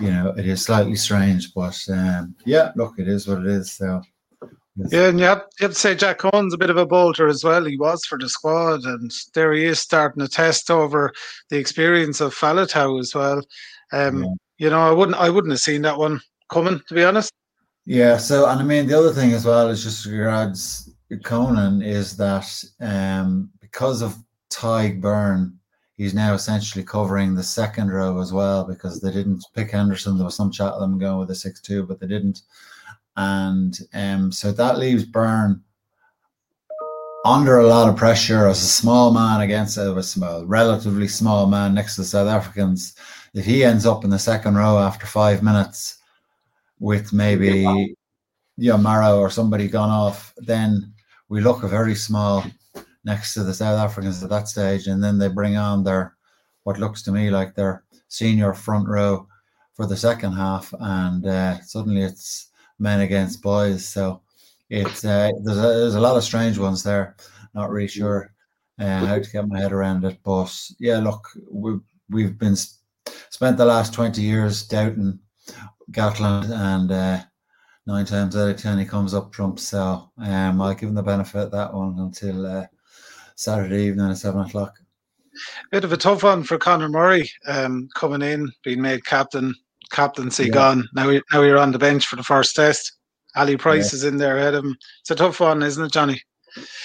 you 0.00 0.10
know, 0.10 0.34
it 0.36 0.46
is 0.46 0.64
slightly 0.64 0.96
strange, 0.96 1.52
but 1.54 1.78
um, 1.90 2.34
yeah, 2.44 2.72
look, 2.76 2.98
it 2.98 3.08
is 3.08 3.28
what 3.28 3.38
it 3.38 3.46
is. 3.46 3.72
So 3.72 4.02
yeah, 4.76 5.08
and 5.08 5.18
you 5.18 5.26
have, 5.26 5.44
you 5.60 5.64
have 5.64 5.72
to 5.72 5.78
say 5.78 5.94
Jack 5.94 6.18
Conan's 6.18 6.54
a 6.54 6.58
bit 6.58 6.70
of 6.70 6.78
a 6.78 6.86
bolter 6.86 7.28
as 7.28 7.44
well. 7.44 7.64
He 7.64 7.76
was 7.76 8.04
for 8.06 8.18
the 8.18 8.28
squad, 8.28 8.84
and 8.84 9.12
there 9.34 9.52
he 9.52 9.64
is 9.64 9.80
starting 9.80 10.22
a 10.22 10.28
test 10.28 10.70
over 10.70 11.12
the 11.50 11.58
experience 11.58 12.20
of 12.20 12.34
Faletau 12.34 12.98
as 12.98 13.14
well. 13.14 13.42
Um, 13.92 14.24
yeah. 14.24 14.30
You 14.58 14.70
know, 14.70 14.80
I 14.80 14.92
wouldn't, 14.92 15.18
I 15.18 15.28
wouldn't 15.28 15.52
have 15.52 15.60
seen 15.60 15.82
that 15.82 15.98
one 15.98 16.20
coming, 16.50 16.80
to 16.88 16.94
be 16.94 17.04
honest. 17.04 17.32
Yeah. 17.84 18.16
So, 18.16 18.48
and 18.48 18.60
I 18.60 18.62
mean, 18.62 18.86
the 18.86 18.98
other 18.98 19.12
thing 19.12 19.32
as 19.32 19.44
well 19.44 19.68
is 19.68 19.82
just 19.82 20.06
regards 20.06 20.90
Conan 21.22 21.82
is 21.82 22.16
that 22.16 22.64
um, 22.80 23.50
because 23.60 24.00
of 24.00 24.16
Tadhg 24.50 25.02
Beirne, 25.02 25.52
he's 26.02 26.14
now 26.14 26.34
essentially 26.34 26.84
covering 26.84 27.34
the 27.34 27.42
second 27.42 27.90
row 27.90 28.20
as 28.20 28.32
well 28.32 28.64
because 28.64 29.00
they 29.00 29.12
didn't 29.12 29.44
pick 29.54 29.70
Henderson. 29.70 30.16
There 30.16 30.24
was 30.24 30.36
some 30.36 30.50
chat 30.50 30.72
of 30.72 30.80
them 30.80 30.98
going 30.98 31.18
with 31.18 31.30
a 31.30 31.34
six-two, 31.34 31.86
but 31.86 32.00
they 32.00 32.06
didn't 32.06 32.42
and 33.16 33.78
um, 33.92 34.32
so 34.32 34.52
that 34.52 34.78
leaves 34.78 35.04
Beirne 35.04 35.60
under 37.24 37.58
a 37.58 37.66
lot 37.66 37.88
of 37.88 37.96
pressure 37.96 38.48
as 38.48 38.62
a 38.62 38.66
small 38.66 39.12
man 39.12 39.42
against 39.42 39.76
a 39.76 40.02
small, 40.02 40.44
relatively 40.44 41.06
small 41.06 41.46
man 41.46 41.74
next 41.74 41.94
to 41.94 42.00
the 42.00 42.06
South 42.06 42.28
Africans. 42.28 42.94
If 43.34 43.44
he 43.44 43.64
ends 43.64 43.86
up 43.86 44.04
in 44.04 44.10
the 44.10 44.18
second 44.18 44.56
row 44.56 44.78
after 44.78 45.06
five 45.06 45.42
minutes 45.42 45.98
with 46.80 47.12
maybe 47.12 47.94
yeah, 48.56 48.76
Maro 48.76 49.18
or 49.18 49.30
somebody 49.30 49.68
gone 49.68 49.90
off, 49.90 50.34
then 50.38 50.92
we 51.28 51.40
look 51.40 51.62
a 51.62 51.68
very 51.68 51.94
small 51.94 52.44
next 53.04 53.34
to 53.34 53.42
the 53.42 53.54
South 53.54 53.78
Africans 53.78 54.22
at 54.22 54.30
that 54.30 54.48
stage, 54.48 54.86
and 54.86 55.02
then 55.02 55.18
they 55.18 55.28
bring 55.28 55.56
on 55.56 55.84
their 55.84 56.16
what 56.64 56.78
looks 56.78 57.02
to 57.02 57.12
me 57.12 57.30
like 57.30 57.54
their 57.54 57.84
senior 58.08 58.54
front 58.54 58.88
row 58.88 59.26
for 59.74 59.86
the 59.86 59.96
second 59.96 60.32
half, 60.32 60.72
and 60.80 61.26
uh, 61.26 61.60
suddenly 61.62 62.02
it's 62.02 62.50
men 62.78 63.00
against 63.00 63.42
boys. 63.42 63.88
So 63.88 64.22
it's 64.70 65.04
uh, 65.04 65.30
there's 65.42 65.58
a, 65.58 65.62
there's 65.62 65.94
a 65.94 66.00
lot 66.00 66.16
of 66.16 66.24
strange 66.24 66.58
ones 66.58 66.82
there. 66.82 67.16
Not 67.54 67.70
really 67.70 67.88
sure 67.88 68.32
uh, 68.78 69.06
how 69.06 69.18
to 69.18 69.30
get 69.30 69.48
my 69.48 69.60
head 69.60 69.72
around 69.72 70.04
it, 70.04 70.18
but 70.22 70.54
yeah, 70.78 70.98
look, 70.98 71.26
we've 71.50 71.80
we've 72.10 72.38
been 72.38 72.56
spent 73.30 73.56
the 73.56 73.64
last 73.64 73.92
twenty 73.92 74.22
years 74.22 74.66
doubting 74.66 75.18
Gatland, 75.90 76.50
and 76.50 76.92
uh, 76.92 77.20
nine 77.86 78.06
times 78.06 78.36
out 78.36 78.50
of 78.50 78.56
ten 78.56 78.78
he 78.78 78.84
comes 78.84 79.14
up 79.14 79.32
trumps. 79.32 79.64
So 79.64 80.10
um, 80.18 80.60
I'll 80.60 80.74
give 80.74 80.88
him 80.88 80.94
the 80.94 81.02
benefit 81.02 81.42
of 81.42 81.50
that 81.50 81.74
one 81.74 81.98
until 81.98 82.46
uh, 82.46 82.66
Saturday 83.36 83.84
evening 83.84 84.10
at 84.10 84.18
seven 84.18 84.42
o'clock. 84.42 84.74
Bit 85.70 85.84
of 85.84 85.92
a 85.92 85.96
tough 85.96 86.22
one 86.22 86.42
for 86.42 86.58
Conor 86.58 86.88
Murray 86.88 87.30
um, 87.46 87.88
coming 87.94 88.22
in, 88.22 88.50
being 88.62 88.82
made 88.82 89.04
captain 89.04 89.54
captaincy 89.90 90.44
yeah. 90.44 90.50
gone. 90.50 90.88
Now, 90.94 91.08
we, 91.08 91.22
now 91.32 91.42
you're 91.42 91.58
on 91.58 91.72
the 91.72 91.78
bench 91.78 92.06
for 92.06 92.16
the 92.16 92.22
first 92.22 92.56
test. 92.56 92.92
Ali 93.36 93.56
Price 93.56 93.92
yeah. 93.92 93.96
is 93.96 94.04
in 94.04 94.16
there 94.16 94.38
ahead 94.38 94.54
of 94.54 94.64
him. 94.64 94.76
It's 95.00 95.10
a 95.10 95.14
tough 95.14 95.40
one, 95.40 95.62
isn't 95.62 95.84
it, 95.84 95.92
Johnny? 95.92 96.20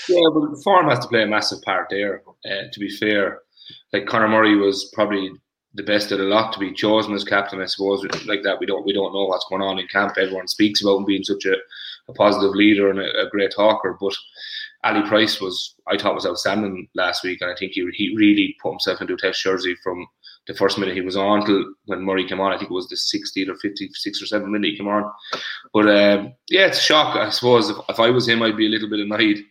Yeah, 0.07 0.29
but 0.33 0.51
the 0.51 0.61
form 0.63 0.89
has 0.89 0.99
to 0.99 1.07
play 1.07 1.23
a 1.23 1.27
massive 1.27 1.61
part 1.63 1.87
there. 1.89 2.21
Uh, 2.45 2.63
to 2.71 2.79
be 2.79 2.89
fair, 2.89 3.41
like 3.91 4.05
Conor 4.05 4.29
Murray 4.29 4.55
was 4.55 4.91
probably 4.93 5.31
the 5.73 5.83
best 5.83 6.11
of 6.11 6.19
the 6.19 6.25
lot 6.25 6.53
to 6.53 6.59
be 6.59 6.73
chosen 6.73 7.13
as 7.13 7.23
captain. 7.23 7.61
I 7.61 7.65
suppose 7.65 8.05
like 8.25 8.43
that 8.43 8.59
we 8.59 8.65
don't 8.65 8.85
we 8.85 8.93
don't 8.93 9.13
know 9.13 9.25
what's 9.25 9.47
going 9.49 9.61
on 9.61 9.79
in 9.79 9.87
camp. 9.87 10.17
Everyone 10.17 10.47
speaks 10.47 10.81
about 10.81 10.97
him 10.97 11.05
being 11.05 11.23
such 11.23 11.45
a, 11.45 11.55
a 12.07 12.13
positive 12.13 12.51
leader 12.51 12.89
and 12.89 12.99
a, 12.99 13.25
a, 13.25 13.29
great 13.29 13.51
talker, 13.55 13.97
but 13.99 14.15
Ali 14.87 15.07
Price 15.07 15.41
was 15.41 15.75
I 15.87 15.97
thought 15.97 16.15
was 16.15 16.25
outstanding 16.25 16.87
last 16.95 17.23
week, 17.23 17.41
and 17.41 17.51
I 17.51 17.55
think 17.55 17.73
he 17.73 17.87
he 17.93 18.15
really 18.15 18.55
put 18.61 18.71
himself 18.71 19.01
into 19.01 19.13
a 19.13 19.17
test 19.17 19.41
jersey 19.41 19.75
from 19.83 20.07
the 20.47 20.53
first 20.53 20.77
minute 20.77 20.95
he 20.95 21.01
was 21.01 21.17
on 21.17 21.45
till 21.45 21.65
when 21.85 22.03
Murray 22.03 22.25
came 22.27 22.39
on. 22.39 22.53
I 22.53 22.57
think 22.57 22.71
it 22.71 22.73
was 22.73 22.87
the 22.87 22.95
60th 22.95 23.49
or 23.49 23.55
56th 23.55 24.21
or 24.21 24.39
7th 24.39 24.49
minute 24.49 24.71
he 24.71 24.77
came 24.77 24.87
on. 24.87 25.11
But 25.73 25.89
um, 25.89 26.33
yeah, 26.49 26.67
it's 26.67 26.79
a 26.79 26.81
shock. 26.81 27.17
I 27.17 27.29
suppose 27.29 27.69
if, 27.69 27.77
if 27.89 27.99
I 27.99 28.09
was 28.09 28.27
him, 28.27 28.41
I'd 28.41 28.57
be 28.57 28.67
a 28.67 28.69
little 28.69 28.89
bit 28.89 29.01
annoyed. 29.01 29.43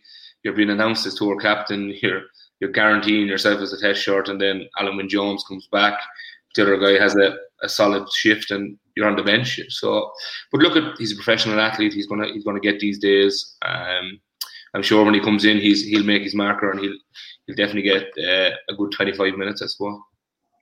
You're 0.43 0.55
being 0.55 0.71
announced 0.71 1.05
as 1.05 1.15
tour 1.15 1.37
captain. 1.37 1.93
You're 2.01 2.23
you're 2.59 2.71
guaranteeing 2.71 3.27
yourself 3.27 3.61
as 3.61 3.73
a 3.73 3.79
test 3.79 4.01
shirt, 4.01 4.29
and 4.29 4.41
then 4.41 4.67
Alun 4.79 4.97
Wyn 4.97 5.09
Jones 5.09 5.43
comes 5.47 5.67
back. 5.71 5.99
The 6.55 6.63
other 6.63 6.77
guy 6.77 6.99
has 7.01 7.15
a, 7.15 7.37
a 7.61 7.69
solid 7.69 8.11
shift, 8.11 8.49
and 8.49 8.77
you're 8.95 9.07
on 9.07 9.15
the 9.15 9.23
bench. 9.23 9.59
So, 9.69 10.11
but 10.51 10.61
look 10.61 10.75
at 10.75 10.97
he's 10.97 11.11
a 11.11 11.15
professional 11.15 11.59
athlete. 11.59 11.93
He's 11.93 12.07
gonna 12.07 12.27
he's 12.33 12.43
gonna 12.43 12.59
get 12.59 12.79
these 12.79 12.97
days. 12.97 13.55
Um, 13.61 14.19
I'm 14.77 14.83
sure 14.83 15.03
when 15.03 15.15
he 15.15 15.19
comes 15.19 15.43
in, 15.43 15.57
he's 15.57 15.83
he'll 15.83 16.03
make 16.03 16.21
his 16.21 16.35
marker, 16.35 16.69
and 16.69 16.79
he'll 16.79 16.95
he'll 17.47 17.55
definitely 17.55 17.81
get 17.81 18.03
uh, 18.23 18.51
a 18.69 18.75
good 18.75 18.91
25 18.91 19.33
minutes, 19.33 19.63
I 19.63 19.65
suppose. 19.65 19.99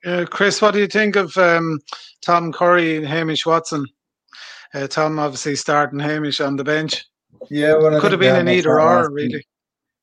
Uh, 0.06 0.24
Chris, 0.24 0.62
what 0.62 0.72
do 0.72 0.80
you 0.80 0.86
think 0.86 1.16
of 1.16 1.36
um, 1.36 1.78
Tom 2.22 2.50
Curry 2.50 2.96
and 2.96 3.06
Hamish 3.06 3.44
Watson? 3.44 3.84
Uh, 4.72 4.86
Tom 4.86 5.18
obviously 5.18 5.54
starting 5.54 5.98
Hamish 5.98 6.40
on 6.40 6.56
the 6.56 6.64
bench. 6.64 7.04
Yeah, 7.50 7.74
well, 7.74 8.00
could 8.00 8.12
have 8.12 8.20
been 8.20 8.36
an 8.36 8.48
either 8.48 8.80
or, 8.80 9.12
really. 9.12 9.46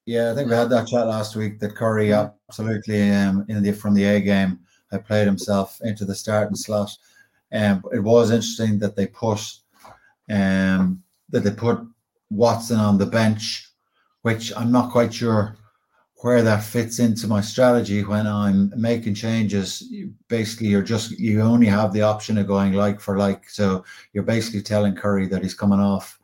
Yeah, 0.05 0.31
I 0.31 0.35
think 0.35 0.47
we 0.47 0.55
had 0.55 0.69
that 0.69 0.87
chat 0.87 1.07
last 1.07 1.35
week 1.35 1.59
that 1.59 1.75
Curry 1.75 2.13
absolutely 2.13 3.09
um, 3.09 3.47
in 3.49 3.63
the 3.63 3.71
from 3.71 3.95
the 3.95 4.03
A 4.03 4.21
game 4.21 4.59
had 4.91 5.07
played 5.07 5.25
himself 5.25 5.79
into 5.81 6.05
the 6.05 6.13
starting 6.13 6.55
slot. 6.55 6.91
Um, 7.51 7.83
it 7.91 7.99
was 7.99 8.29
interesting 8.29 8.77
that 8.77 8.95
they 8.95 9.07
put 9.07 9.41
um, 10.29 11.01
that 11.29 11.39
they 11.39 11.51
put 11.51 11.81
Watson 12.29 12.79
on 12.79 12.99
the 12.99 13.07
bench, 13.07 13.72
which 14.23 14.51
I'm 14.57 14.71
not 14.71 14.91
quite 14.91 15.13
sure 15.13 15.55
where 16.23 16.41
that 16.41 16.63
fits 16.63 16.99
into 16.99 17.27
my 17.27 17.41
strategy 17.41 18.01
when 18.03 18.25
I'm 18.25 18.73
making 18.77 19.13
changes. 19.13 19.83
Basically, 20.29 20.67
you're 20.67 20.81
just 20.81 21.11
you 21.11 21.41
only 21.41 21.67
have 21.67 21.91
the 21.91 22.01
option 22.01 22.37
of 22.37 22.47
going 22.47 22.73
like 22.73 22.99
for 22.99 23.17
like. 23.17 23.49
So 23.49 23.83
you're 24.13 24.23
basically 24.23 24.61
telling 24.61 24.95
Curry 24.95 25.27
that 25.27 25.43
he's 25.43 25.53
coming 25.53 25.81
off. 25.81 26.19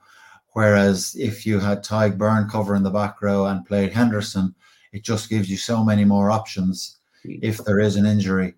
Whereas 0.53 1.15
if 1.19 1.45
you 1.45 1.59
had 1.59 1.83
Tadhg 1.83 2.17
Beirne 2.17 2.49
covering 2.49 2.83
the 2.83 2.89
back 2.89 3.21
row 3.21 3.45
and 3.47 3.65
played 3.65 3.91
Henderson, 3.91 4.55
it 4.93 5.03
just 5.03 5.29
gives 5.29 5.49
you 5.49 5.57
so 5.57 5.83
many 5.83 6.05
more 6.05 6.31
options 6.31 6.97
if 7.23 7.57
there 7.65 7.79
is 7.79 7.97
an 7.97 8.05
injury. 8.05 8.55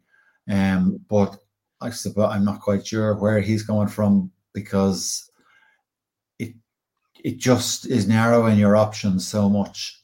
Um, 0.49 0.99
but 1.09 1.37
I 1.81 1.89
suppose 1.89 2.29
I'm 2.31 2.45
not 2.45 2.61
quite 2.61 2.85
sure 2.85 3.15
where 3.15 3.39
he's 3.39 3.63
coming 3.63 3.87
from 3.87 4.31
because 4.53 5.30
it 7.23 7.37
just 7.37 7.85
is 7.85 8.07
narrowing 8.07 8.57
your 8.57 8.75
options 8.75 9.27
so 9.27 9.49
much 9.49 10.01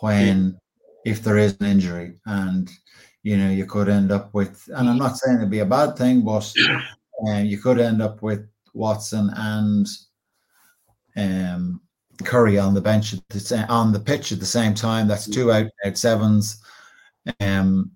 when 0.00 0.58
if 1.04 1.22
there 1.22 1.38
is 1.38 1.56
an 1.60 1.66
injury 1.66 2.14
and 2.26 2.70
you 3.22 3.36
know 3.36 3.50
you 3.50 3.66
could 3.66 3.88
end 3.88 4.10
up 4.10 4.32
with 4.34 4.68
and 4.74 4.88
i'm 4.88 4.98
not 4.98 5.16
saying 5.16 5.38
it'd 5.38 5.50
be 5.50 5.60
a 5.60 5.66
bad 5.66 5.96
thing 5.96 6.22
but 6.22 6.52
uh, 7.28 7.38
you 7.38 7.58
could 7.58 7.78
end 7.78 8.00
up 8.02 8.22
with 8.22 8.46
watson 8.74 9.30
and 9.36 9.86
um 11.16 11.80
Curry 12.24 12.58
on 12.58 12.74
the 12.74 12.80
bench 12.80 13.14
at 13.14 13.28
the, 13.28 13.66
on 13.68 13.92
the 13.92 14.00
pitch 14.00 14.32
at 14.32 14.40
the 14.40 14.46
same 14.46 14.74
time. 14.74 15.08
That's 15.08 15.28
two 15.28 15.52
out 15.52 15.70
out 15.84 15.96
sevens. 15.96 16.60
Um, 17.40 17.92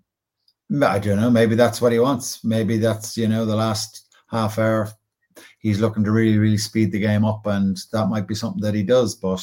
I 0.82 0.98
don't 0.98 1.20
know. 1.20 1.30
Maybe 1.30 1.54
that's 1.54 1.80
what 1.80 1.92
he 1.92 1.98
wants. 1.98 2.42
Maybe 2.44 2.78
that's 2.78 3.16
you 3.16 3.28
know 3.28 3.44
the 3.44 3.56
last 3.56 4.14
half 4.30 4.58
hour. 4.58 4.90
He's 5.64 5.80
looking 5.80 6.04
to 6.04 6.12
really, 6.12 6.36
really 6.36 6.58
speed 6.58 6.92
the 6.92 7.00
game 7.00 7.24
up, 7.24 7.46
and 7.46 7.78
that 7.90 8.08
might 8.08 8.28
be 8.28 8.34
something 8.34 8.60
that 8.60 8.74
he 8.74 8.82
does. 8.82 9.14
But 9.14 9.42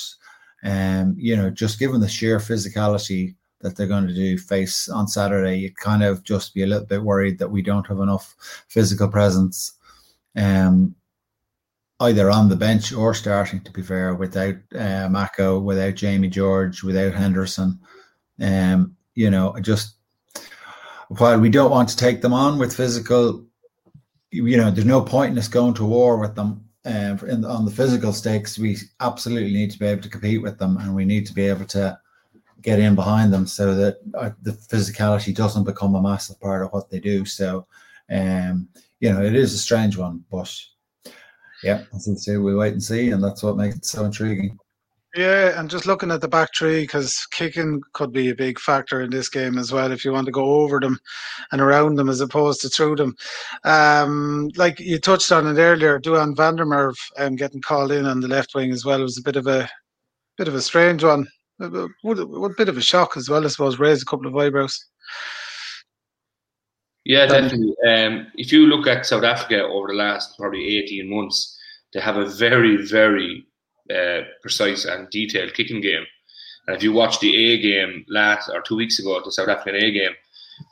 um, 0.63 1.15
you 1.17 1.35
know, 1.35 1.49
just 1.49 1.79
given 1.79 1.99
the 1.99 2.07
sheer 2.07 2.37
physicality 2.37 3.33
that 3.61 3.75
they're 3.75 3.87
going 3.87 4.07
to 4.07 4.13
do 4.13 4.37
face 4.37 4.87
on 4.87 5.07
Saturday, 5.07 5.57
you 5.57 5.73
kind 5.73 6.03
of 6.03 6.23
just 6.23 6.53
be 6.53 6.61
a 6.61 6.67
little 6.67 6.85
bit 6.85 7.01
worried 7.01 7.39
that 7.39 7.49
we 7.49 7.63
don't 7.63 7.87
have 7.87 7.99
enough 7.99 8.35
physical 8.67 9.07
presence. 9.07 9.73
Um, 10.35 10.93
either 12.01 12.29
on 12.29 12.49
the 12.49 12.55
bench 12.55 12.93
or 12.93 13.15
starting. 13.15 13.61
To 13.61 13.71
be 13.71 13.81
fair, 13.81 14.13
without 14.13 14.57
uh, 14.75 15.09
Mako, 15.09 15.59
without 15.59 15.95
Jamie 15.95 16.29
George, 16.29 16.83
without 16.83 17.15
Henderson, 17.15 17.79
um, 18.39 18.95
you 19.15 19.31
know, 19.31 19.55
just 19.59 19.95
while 21.17 21.39
we 21.39 21.49
don't 21.49 21.71
want 21.71 21.89
to 21.89 21.97
take 21.97 22.21
them 22.21 22.33
on 22.33 22.57
with 22.57 22.75
physical, 22.75 23.43
you 24.31 24.57
know, 24.57 24.71
there's 24.71 24.85
no 24.85 25.01
point 25.01 25.33
in 25.33 25.37
us 25.37 25.47
going 25.47 25.73
to 25.75 25.85
war 25.85 26.17
with 26.17 26.35
them. 26.35 26.65
Uh, 26.83 27.15
in, 27.27 27.45
on 27.45 27.63
the 27.63 27.71
physical 27.71 28.11
stakes, 28.11 28.57
we 28.57 28.75
absolutely 29.01 29.53
need 29.53 29.69
to 29.69 29.77
be 29.77 29.85
able 29.85 30.01
to 30.01 30.09
compete 30.09 30.41
with 30.41 30.57
them, 30.57 30.77
and 30.77 30.95
we 30.95 31.05
need 31.05 31.27
to 31.27 31.33
be 31.33 31.47
able 31.47 31.65
to 31.65 31.99
get 32.61 32.79
in 32.79 32.95
behind 32.95 33.31
them 33.31 33.45
so 33.45 33.75
that 33.75 33.97
uh, 34.15 34.31
the 34.41 34.51
physicality 34.51 35.35
doesn't 35.35 35.63
become 35.63 35.95
a 35.95 36.01
massive 36.01 36.39
part 36.39 36.63
of 36.63 36.71
what 36.71 36.89
they 36.89 36.99
do. 36.99 37.25
So, 37.25 37.67
um, 38.11 38.67
you 38.99 39.11
know, 39.11 39.21
it 39.21 39.35
is 39.35 39.53
a 39.53 39.57
strange 39.57 39.97
one, 39.97 40.23
but 40.31 40.55
yeah, 41.63 41.83
as 41.93 42.23
say, 42.23 42.37
we 42.37 42.55
wait 42.55 42.73
and 42.73 42.83
see, 42.83 43.11
and 43.11 43.23
that's 43.23 43.43
what 43.43 43.57
makes 43.57 43.75
it 43.75 43.85
so 43.85 44.05
intriguing. 44.05 44.57
Yeah, 45.15 45.59
and 45.59 45.69
just 45.69 45.85
looking 45.85 46.09
at 46.09 46.21
the 46.21 46.29
back 46.29 46.51
three, 46.55 46.81
because 46.81 47.25
kicking 47.31 47.81
could 47.91 48.13
be 48.13 48.29
a 48.29 48.35
big 48.35 48.57
factor 48.57 49.01
in 49.01 49.09
this 49.09 49.27
game 49.27 49.57
as 49.57 49.69
well. 49.73 49.91
If 49.91 50.05
you 50.05 50.13
want 50.13 50.25
to 50.27 50.31
go 50.31 50.61
over 50.61 50.79
them 50.79 50.97
and 51.51 51.59
around 51.59 51.95
them 51.95 52.07
as 52.07 52.21
opposed 52.21 52.61
to 52.61 52.69
through 52.69 52.95
them, 52.95 53.15
um, 53.65 54.49
like 54.55 54.79
you 54.79 54.99
touched 54.99 55.33
on 55.33 55.47
it 55.47 55.59
earlier, 55.59 55.99
Duhan 55.99 56.35
van 56.35 56.55
der 56.55 56.65
Merwe 56.65 56.95
um, 57.17 57.35
getting 57.35 57.61
called 57.61 57.91
in 57.91 58.05
on 58.05 58.21
the 58.21 58.29
left 58.29 58.55
wing 58.55 58.71
as 58.71 58.85
well 58.85 59.01
was 59.01 59.17
a 59.17 59.21
bit 59.21 59.35
of 59.35 59.47
a 59.47 59.69
bit 60.37 60.47
of 60.47 60.55
a 60.55 60.61
strange 60.61 61.03
one. 61.03 61.27
A, 61.59 61.65
a, 61.65 61.87
a 62.05 62.55
bit 62.55 62.69
of 62.69 62.77
a 62.77 62.81
shock 62.81 63.17
as 63.17 63.29
well, 63.29 63.43
I 63.43 63.49
suppose. 63.49 63.79
Raised 63.79 64.03
a 64.03 64.05
couple 64.05 64.27
of 64.27 64.37
eyebrows. 64.37 64.85
Yeah, 67.03 67.25
definitely. 67.25 67.75
Um, 67.85 68.27
if 68.35 68.53
you 68.53 68.67
look 68.67 68.87
at 68.87 69.05
South 69.05 69.23
Africa 69.23 69.63
over 69.63 69.87
the 69.87 69.93
last 69.95 70.37
probably 70.37 70.77
18 70.77 71.09
months, 71.09 71.59
they 71.93 71.99
have 71.99 72.15
a 72.15 72.27
very, 72.27 72.77
very 72.87 73.45
uh, 73.89 74.21
precise 74.41 74.85
and 74.85 75.09
detailed 75.09 75.53
kicking 75.53 75.81
game. 75.81 76.05
And 76.67 76.75
if 76.75 76.83
you 76.83 76.93
watch 76.93 77.19
the 77.19 77.53
A 77.53 77.61
game 77.61 78.05
last 78.07 78.49
or 78.49 78.61
two 78.61 78.75
weeks 78.75 78.99
ago, 78.99 79.19
the 79.23 79.31
South 79.31 79.47
African 79.47 79.75
A 79.81 79.91
game, 79.91 80.11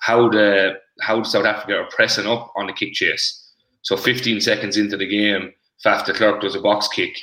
how 0.02 0.30
the 0.30 0.80
how 1.02 1.24
South 1.24 1.46
Africa 1.46 1.80
are 1.80 1.90
pressing 1.90 2.28
up 2.28 2.52
on 2.56 2.68
the 2.68 2.74
kick 2.74 2.94
chase. 2.94 3.54
So 3.82 3.96
15 3.98 4.42
seconds 4.42 4.78
into 4.78 4.98
the 4.98 5.08
game, 5.08 5.54
Faf 5.84 6.06
Klerk 6.14 6.42
does 6.42 6.56
a 6.56 6.62
box 6.62 6.88
kick. 6.90 7.18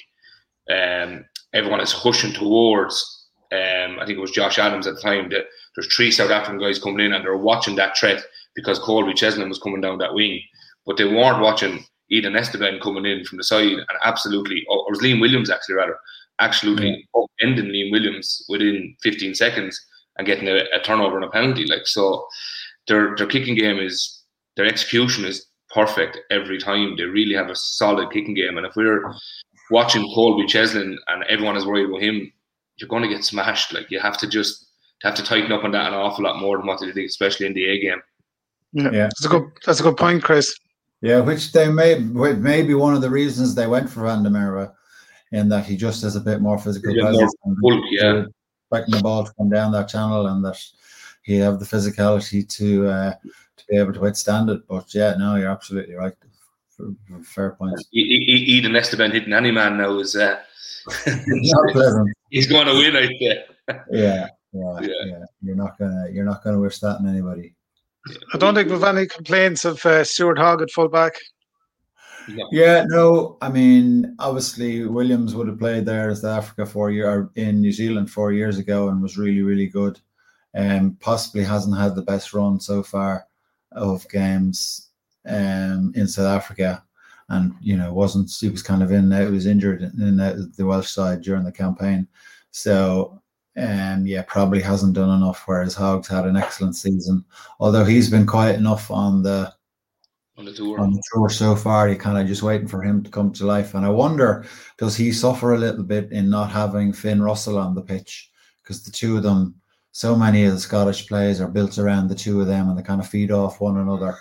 Um, 0.70 1.24
everyone 1.52 1.80
is 1.80 1.92
hushing 1.92 2.32
towards. 2.32 3.28
Um, 3.52 3.98
I 4.00 4.06
think 4.06 4.18
it 4.18 4.22
was 4.22 4.32
Josh 4.32 4.58
Adams 4.58 4.86
at 4.86 4.96
the 4.96 5.00
time. 5.00 5.28
That 5.30 5.44
there's 5.74 5.94
three 5.94 6.10
South 6.10 6.30
African 6.30 6.60
guys 6.60 6.78
coming 6.78 7.04
in 7.04 7.12
and 7.12 7.24
they're 7.24 7.36
watching 7.36 7.76
that 7.76 7.96
threat 7.96 8.22
because 8.54 8.80
Kolbe 8.80 9.12
Cheslin 9.12 9.48
was 9.48 9.60
coming 9.60 9.80
down 9.80 9.98
that 9.98 10.14
wing, 10.14 10.40
but 10.86 10.96
they 10.96 11.04
weren't 11.04 11.42
watching 11.42 11.84
Eben 12.10 12.34
Etzebeth 12.34 12.80
coming 12.80 13.04
in 13.04 13.24
from 13.24 13.38
the 13.38 13.44
side 13.44 13.72
and 13.72 13.86
absolutely, 14.04 14.64
or, 14.68 14.88
was 14.88 15.00
Liam 15.00 15.20
Williams 15.20 15.50
actually 15.50 15.74
rather, 15.74 15.98
absolutely 16.38 17.06
yeah. 17.14 17.24
ending 17.40 17.66
Liam 17.66 17.90
Williams 17.90 18.44
within 18.48 18.96
15 19.02 19.34
seconds 19.34 19.80
and 20.18 20.26
getting 20.26 20.48
a, 20.48 20.64
a, 20.72 20.80
turnover 20.82 21.16
and 21.16 21.24
a 21.24 21.30
penalty. 21.30 21.66
Like 21.66 21.86
so, 21.86 22.26
their 22.88 23.16
their 23.16 23.26
kicking 23.26 23.56
game 23.56 23.78
is 23.78 24.22
their 24.56 24.66
execution 24.66 25.24
is 25.24 25.46
perfect 25.70 26.18
every 26.30 26.58
time. 26.58 26.96
They 26.96 27.04
really 27.04 27.34
have 27.34 27.50
a 27.50 27.56
solid 27.56 28.10
kicking 28.10 28.34
game, 28.34 28.56
and 28.56 28.66
if 28.66 28.76
we're 28.76 29.12
watching 29.70 30.02
Kolbe 30.14 30.46
Cheslin 30.48 30.96
and 31.08 31.24
everyone 31.24 31.56
is 31.56 31.66
worried 31.66 31.88
about 31.88 32.02
him, 32.02 32.32
you're 32.76 32.88
going 32.88 33.02
to 33.02 33.08
get 33.08 33.24
smashed. 33.24 33.72
Like 33.72 33.90
you 33.90 34.00
have 34.00 34.18
to 34.18 34.28
just 34.28 34.66
have 35.02 35.14
to 35.14 35.22
tighten 35.22 35.52
up 35.52 35.64
on 35.64 35.72
that 35.72 35.88
an 35.88 35.94
awful 35.94 36.24
lot 36.24 36.40
more 36.40 36.56
than 36.56 36.66
what 36.66 36.80
they 36.80 36.90
did, 36.92 37.04
especially 37.04 37.46
in 37.46 37.54
the 37.54 37.66
A 37.66 37.80
game. 37.80 38.02
Yeah, 38.72 38.90
yeah. 38.92 39.02
that's 39.04 39.24
a 39.24 39.28
good 39.28 39.50
that's 39.64 39.80
a 39.80 39.82
good 39.82 39.96
point, 39.96 40.22
Chris. 40.22 40.54
Yeah, 41.06 41.20
which 41.20 41.52
they 41.52 41.70
may 41.70 42.00
may 42.00 42.62
be 42.62 42.74
one 42.74 42.94
of 42.94 43.00
the 43.00 43.10
reasons 43.10 43.54
they 43.54 43.68
went 43.68 43.88
for 43.88 44.02
Van 44.02 44.24
der 44.24 44.30
Merwe, 44.30 44.72
in 45.30 45.48
that 45.50 45.64
he 45.64 45.76
just 45.76 46.02
has 46.02 46.16
a 46.16 46.20
bit 46.20 46.40
more 46.40 46.58
physical 46.58 46.92
yeah, 46.92 47.02
presence. 47.04 47.32
More 47.44 47.80
yeah, 47.90 48.24
expecting 48.64 48.96
the 48.96 49.02
ball 49.04 49.24
to 49.24 49.32
come 49.34 49.48
down 49.48 49.70
that 49.70 49.88
channel, 49.88 50.26
and 50.26 50.44
that 50.44 50.60
he 51.22 51.36
have 51.36 51.60
the 51.60 51.64
physicality 51.64 52.48
to 52.58 52.88
uh, 52.88 53.14
to 53.56 53.64
be 53.68 53.76
able 53.76 53.92
to 53.92 54.00
withstand 54.00 54.50
it. 54.50 54.66
But 54.66 54.92
yeah, 54.94 55.14
no, 55.16 55.36
you're 55.36 55.50
absolutely 55.50 55.94
right. 55.94 56.14
Fair 57.22 57.52
point. 57.52 57.80
Eben 57.94 58.72
Etzebeth 58.74 59.12
hitting 59.12 59.32
any 59.32 59.52
man 59.52 59.76
now 59.76 59.98
is 59.98 60.16
uh, 60.16 60.40
not 61.06 61.72
pleasant. 61.72 62.12
He's 62.30 62.48
going 62.48 62.66
to 62.66 62.74
win 62.74 62.96
out 62.96 63.10
there. 63.20 63.44
yeah, 63.92 64.28
yeah, 64.52 64.80
yeah, 64.80 64.88
yeah. 65.06 65.24
You're 65.40 65.56
not 65.56 65.78
gonna 65.78 66.08
you're 66.10 66.24
not 66.24 66.42
gonna 66.42 66.58
wish 66.58 66.80
that 66.80 66.96
on 66.98 67.08
anybody. 67.08 67.55
I 68.34 68.38
don't 68.38 68.54
think 68.54 68.68
we've 68.68 68.82
any 68.82 69.06
complaints 69.06 69.64
of 69.64 69.84
uh, 69.84 70.04
Stuart 70.04 70.38
Hogg 70.38 70.62
at 70.62 70.70
fullback. 70.70 71.14
Yeah, 72.50 72.84
no. 72.86 73.38
I 73.40 73.48
mean, 73.48 74.16
obviously 74.18 74.84
Williams 74.84 75.34
would 75.34 75.48
have 75.48 75.58
played 75.58 75.86
there 75.86 76.10
as 76.10 76.22
South 76.22 76.38
Africa 76.38 76.66
four 76.66 76.90
year 76.90 77.30
in 77.36 77.60
New 77.60 77.72
Zealand 77.72 78.10
four 78.10 78.32
years 78.32 78.58
ago 78.58 78.88
and 78.88 79.00
was 79.00 79.16
really, 79.16 79.42
really 79.42 79.68
good. 79.68 80.00
And 80.54 80.80
um, 80.80 80.96
possibly 81.00 81.44
hasn't 81.44 81.76
had 81.76 81.94
the 81.94 82.02
best 82.02 82.32
run 82.32 82.58
so 82.58 82.82
far 82.82 83.26
of 83.72 84.08
games 84.08 84.88
um, 85.26 85.92
in 85.94 86.08
South 86.08 86.26
Africa, 86.26 86.82
and 87.28 87.54
you 87.60 87.76
know 87.76 87.92
wasn't 87.92 88.30
he 88.30 88.48
was 88.48 88.62
kind 88.62 88.82
of 88.82 88.90
in 88.90 89.10
He 89.10 89.26
was 89.26 89.46
injured 89.46 89.82
in 89.82 90.16
the 90.16 90.66
Welsh 90.66 90.90
side 90.90 91.20
during 91.20 91.44
the 91.44 91.52
campaign. 91.52 92.08
So 92.52 93.20
um, 93.56 94.06
yeah, 94.06 94.22
probably 94.22 94.60
hasn't 94.60 94.94
done 94.94 95.10
enough. 95.10 95.42
Whereas 95.46 95.74
Hogg's 95.74 96.08
had 96.08 96.26
an 96.26 96.36
excellent 96.36 96.76
season, 96.76 97.24
although 97.58 97.84
he's 97.84 98.10
been 98.10 98.26
quiet 98.26 98.56
enough 98.56 98.90
on 98.90 99.22
the 99.22 99.52
on 100.38 100.44
the 100.44 100.52
tour. 100.52 100.78
On 100.78 100.92
the 100.92 101.02
tour 101.12 101.30
so 101.30 101.56
far, 101.56 101.88
you're 101.88 101.96
kind 101.96 102.18
of 102.18 102.26
just 102.26 102.42
waiting 102.42 102.68
for 102.68 102.82
him 102.82 103.02
to 103.02 103.10
come 103.10 103.32
to 103.32 103.46
life. 103.46 103.74
And 103.74 103.86
I 103.86 103.88
wonder, 103.88 104.44
does 104.76 104.96
he 104.96 105.10
suffer 105.12 105.54
a 105.54 105.58
little 105.58 105.84
bit 105.84 106.12
in 106.12 106.28
not 106.28 106.50
having 106.50 106.92
Finn 106.92 107.22
Russell 107.22 107.58
on 107.58 107.74
the 107.74 107.82
pitch? 107.82 108.30
Because 108.62 108.82
the 108.82 108.90
two 108.90 109.16
of 109.16 109.22
them, 109.22 109.54
so 109.92 110.14
many 110.14 110.44
of 110.44 110.52
the 110.52 110.60
Scottish 110.60 111.08
players 111.08 111.40
are 111.40 111.48
built 111.48 111.78
around 111.78 112.08
the 112.08 112.14
two 112.14 112.40
of 112.40 112.46
them, 112.46 112.68
and 112.68 112.78
they 112.78 112.82
kind 112.82 113.00
of 113.00 113.08
feed 113.08 113.30
off 113.30 113.60
one 113.60 113.78
another. 113.78 114.16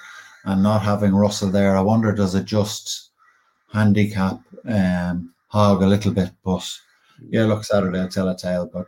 And 0.45 0.61
not 0.61 0.83
having 0.83 1.15
Russell 1.15 1.49
there, 1.49 1.75
I 1.75 1.81
wonder, 1.81 2.13
does 2.13 2.35
it 2.35 2.45
just 2.45 3.09
handicap 3.73 4.39
um, 4.69 5.33
Hogg 5.47 5.81
a 5.81 5.87
little 5.87 6.13
bit? 6.13 6.29
But 6.43 6.65
yeah, 7.29 7.45
look, 7.45 7.63
Saturday 7.65 7.99
will 7.99 8.07
tell 8.07 8.29
a 8.29 8.37
tale. 8.37 8.69
But 8.71 8.87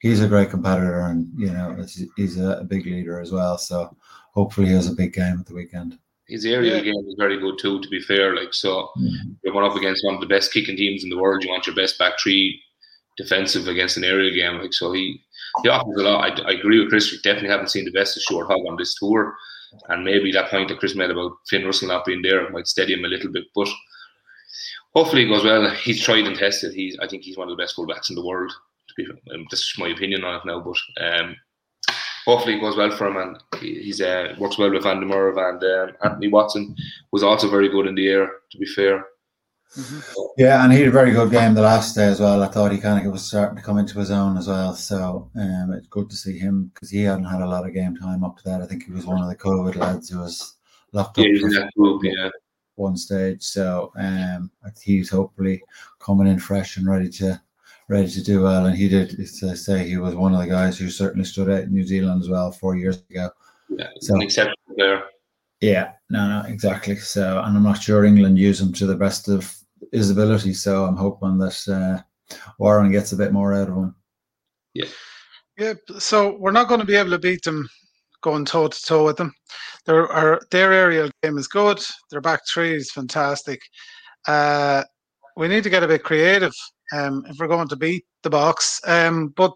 he's 0.00 0.22
a 0.22 0.28
great 0.28 0.50
competitor, 0.50 1.00
and 1.00 1.28
you 1.36 1.52
know 1.52 1.76
he's 2.16 2.38
a, 2.38 2.64
big 2.64 2.84
leader 2.84 3.20
as 3.20 3.30
well. 3.30 3.56
So 3.56 3.96
hopefully 4.32 4.68
he 4.68 4.74
has 4.74 4.88
a 4.88 4.94
big 4.94 5.12
game 5.12 5.38
at 5.38 5.46
the 5.46 5.54
weekend. 5.54 5.98
His 6.26 6.44
aerial 6.44 6.76
yeah. 6.76 6.82
game 6.82 7.06
is 7.08 7.14
very 7.18 7.38
good 7.38 7.58
too. 7.58 7.80
To 7.80 7.88
be 7.88 8.00
fair, 8.00 8.34
like 8.34 8.52
so, 8.52 8.90
mm-hmm. 8.98 9.32
you're 9.42 9.52
going 9.52 9.70
up 9.70 9.76
against 9.76 10.04
one 10.04 10.14
of 10.14 10.20
the 10.20 10.26
best 10.26 10.52
kicking 10.52 10.76
teams 10.76 11.04
in 11.04 11.10
the 11.10 11.18
world. 11.18 11.44
You 11.44 11.50
want 11.50 11.66
your 11.66 11.76
best 11.76 11.98
back 11.98 12.14
three 12.20 12.60
defensive 13.16 13.68
against 13.68 13.96
an 13.96 14.04
aerial 14.04 14.34
game. 14.34 14.60
Like 14.60 14.74
so, 14.74 14.92
he 14.92 15.22
he 15.62 15.68
offers 15.68 16.00
a 16.00 16.02
lot. 16.02 16.40
I, 16.40 16.50
I 16.50 16.52
agree 16.52 16.80
with 16.80 16.88
Chris. 16.88 17.12
We 17.12 17.18
definitely 17.18 17.50
haven't 17.50 17.70
seen 17.70 17.84
the 17.84 17.92
best 17.92 18.16
of 18.16 18.22
Stuart 18.22 18.46
Hogg 18.46 18.66
on 18.68 18.76
this 18.76 18.94
tour, 18.94 19.34
and 19.88 20.04
maybe 20.04 20.32
that 20.32 20.50
point 20.50 20.68
that 20.68 20.78
Chris 20.78 20.96
made 20.96 21.10
about 21.10 21.32
Finn 21.48 21.64
Russell 21.64 21.88
not 21.88 22.04
being 22.04 22.22
there 22.22 22.48
might 22.50 22.68
steady 22.68 22.94
him 22.94 23.04
a 23.04 23.08
little 23.08 23.30
bit, 23.30 23.44
but. 23.54 23.68
Hopefully 24.92 25.22
it 25.22 25.28
goes 25.28 25.44
well. 25.44 25.70
He's 25.70 26.02
tried 26.02 26.26
and 26.26 26.36
tested. 26.36 26.74
He's, 26.74 26.98
I 26.98 27.06
think 27.06 27.22
he's 27.22 27.36
one 27.36 27.48
of 27.48 27.56
the 27.56 27.62
best 27.62 27.76
fullbacks 27.76 28.10
in 28.10 28.16
the 28.16 28.26
world 28.26 28.52
um, 29.34 29.46
this 29.50 29.60
is 29.60 29.74
my 29.78 29.88
opinion 29.88 30.24
on 30.24 30.36
it 30.36 30.46
now, 30.46 30.60
but 30.60 31.04
um, 31.04 31.36
hopefully 32.24 32.56
it 32.56 32.60
goes 32.60 32.76
well 32.76 32.90
for 32.90 33.06
him 33.06 33.16
and 33.16 33.38
he's 33.60 34.00
uh, 34.00 34.34
works 34.38 34.58
well 34.58 34.70
with 34.70 34.82
Van 34.82 35.00
der 35.00 35.06
Merwe 35.06 35.50
and 35.50 35.62
um, 35.62 35.96
Anthony 36.04 36.28
Watson 36.28 36.76
was 37.12 37.22
also 37.22 37.48
very 37.48 37.68
good 37.68 37.86
in 37.86 37.94
the 37.94 38.08
air. 38.08 38.30
To 38.52 38.58
be 38.58 38.66
fair. 38.66 39.04
Mm-hmm. 39.76 40.20
Yeah, 40.36 40.64
and 40.64 40.72
he 40.72 40.80
had 40.80 40.88
a 40.88 40.92
very 40.92 41.12
good 41.12 41.30
game 41.30 41.54
the 41.54 41.62
last 41.62 41.94
day 41.94 42.06
as 42.06 42.18
well. 42.18 42.42
I 42.42 42.48
thought 42.48 42.72
he 42.72 42.78
kind 42.78 43.04
of 43.04 43.12
was 43.12 43.24
starting 43.24 43.56
to 43.56 43.62
come 43.62 43.78
into 43.78 44.00
his 44.00 44.10
own 44.10 44.36
as 44.36 44.48
well. 44.48 44.74
So 44.74 45.30
um, 45.36 45.72
it's 45.72 45.86
good 45.86 46.10
to 46.10 46.16
see 46.16 46.38
him 46.38 46.72
because 46.74 46.90
he 46.90 47.02
hadn't 47.02 47.24
had 47.24 47.40
a 47.40 47.46
lot 47.46 47.66
of 47.66 47.74
game 47.74 47.96
time 47.96 48.24
up 48.24 48.36
to 48.38 48.44
that. 48.44 48.62
I 48.62 48.66
think 48.66 48.84
he 48.84 48.92
was 48.92 49.06
one 49.06 49.22
of 49.22 49.28
the 49.28 49.36
COVID 49.36 49.76
lads 49.76 50.08
who 50.08 50.18
was 50.18 50.56
locked 50.92 51.18
up. 51.18 51.24
Yeah, 51.24 51.68
group, 51.76 52.02
yeah. 52.04 52.30
One 52.74 52.96
stage, 52.96 53.42
so 53.42 53.92
um, 53.96 54.50
he's 54.82 55.10
hopefully 55.10 55.62
coming 55.98 56.26
in 56.26 56.38
fresh 56.38 56.76
and 56.76 56.88
ready 56.88 57.10
to 57.10 57.40
ready 57.90 58.08
to 58.08 58.22
do 58.22 58.42
well. 58.42 58.66
And 58.66 58.76
he 58.76 58.88
did 58.88 59.10
to 59.10 59.56
say 59.56 59.86
he 59.86 59.96
was 59.98 60.14
one 60.14 60.32
of 60.32 60.40
the 60.40 60.46
guys 60.46 60.78
who 60.78 60.88
certainly 60.88 61.24
stood 61.24 61.50
out 61.50 61.64
in 61.64 61.72
New 61.72 61.84
Zealand 61.84 62.22
as 62.22 62.28
well 62.28 62.52
four 62.52 62.76
years 62.76 63.02
ago. 63.10 63.30
Yeah, 63.68 63.88
so, 64.00 64.14
an 64.14 64.22
exceptional 64.22 64.56
player. 64.74 65.02
Yeah, 65.60 65.92
no, 66.08 66.28
no, 66.28 66.48
exactly. 66.48 66.96
So, 66.96 67.40
and 67.40 67.56
I'm 67.56 67.64
not 67.64 67.82
sure 67.82 68.04
England 68.04 68.38
use 68.38 68.60
him 68.60 68.72
to 68.74 68.86
the 68.86 68.94
best 68.94 69.28
of 69.28 69.54
his 69.92 70.10
ability. 70.10 70.54
So 70.54 70.84
I'm 70.84 70.96
hoping 70.96 71.38
that 71.38 71.68
uh, 71.68 72.36
Warren 72.58 72.92
gets 72.92 73.12
a 73.12 73.16
bit 73.16 73.32
more 73.32 73.52
out 73.54 73.68
of 73.68 73.76
him. 73.76 73.94
Yeah. 74.72 74.88
Yeah. 75.58 75.74
So 75.98 76.36
we're 76.38 76.52
not 76.52 76.68
going 76.68 76.80
to 76.80 76.86
be 76.86 76.96
able 76.96 77.10
to 77.10 77.18
beat 77.18 77.42
them 77.42 77.68
going 78.22 78.44
toe 78.44 78.68
to 78.68 78.82
toe 78.82 79.04
with 79.04 79.16
them. 79.16 79.34
Their 79.84 80.06
our, 80.08 80.40
their 80.50 80.72
aerial 80.72 81.10
game 81.22 81.36
is 81.38 81.48
good. 81.48 81.82
Their 82.10 82.20
back 82.20 82.40
three 82.48 82.74
is 82.74 82.92
fantastic. 82.92 83.60
Uh, 84.28 84.84
we 85.36 85.48
need 85.48 85.64
to 85.64 85.70
get 85.70 85.82
a 85.82 85.88
bit 85.88 86.04
creative 86.04 86.52
um, 86.92 87.24
if 87.28 87.36
we're 87.38 87.48
going 87.48 87.68
to 87.68 87.76
beat 87.76 88.04
the 88.22 88.30
Boks. 88.30 88.80
Um, 88.86 89.28
but 89.28 89.52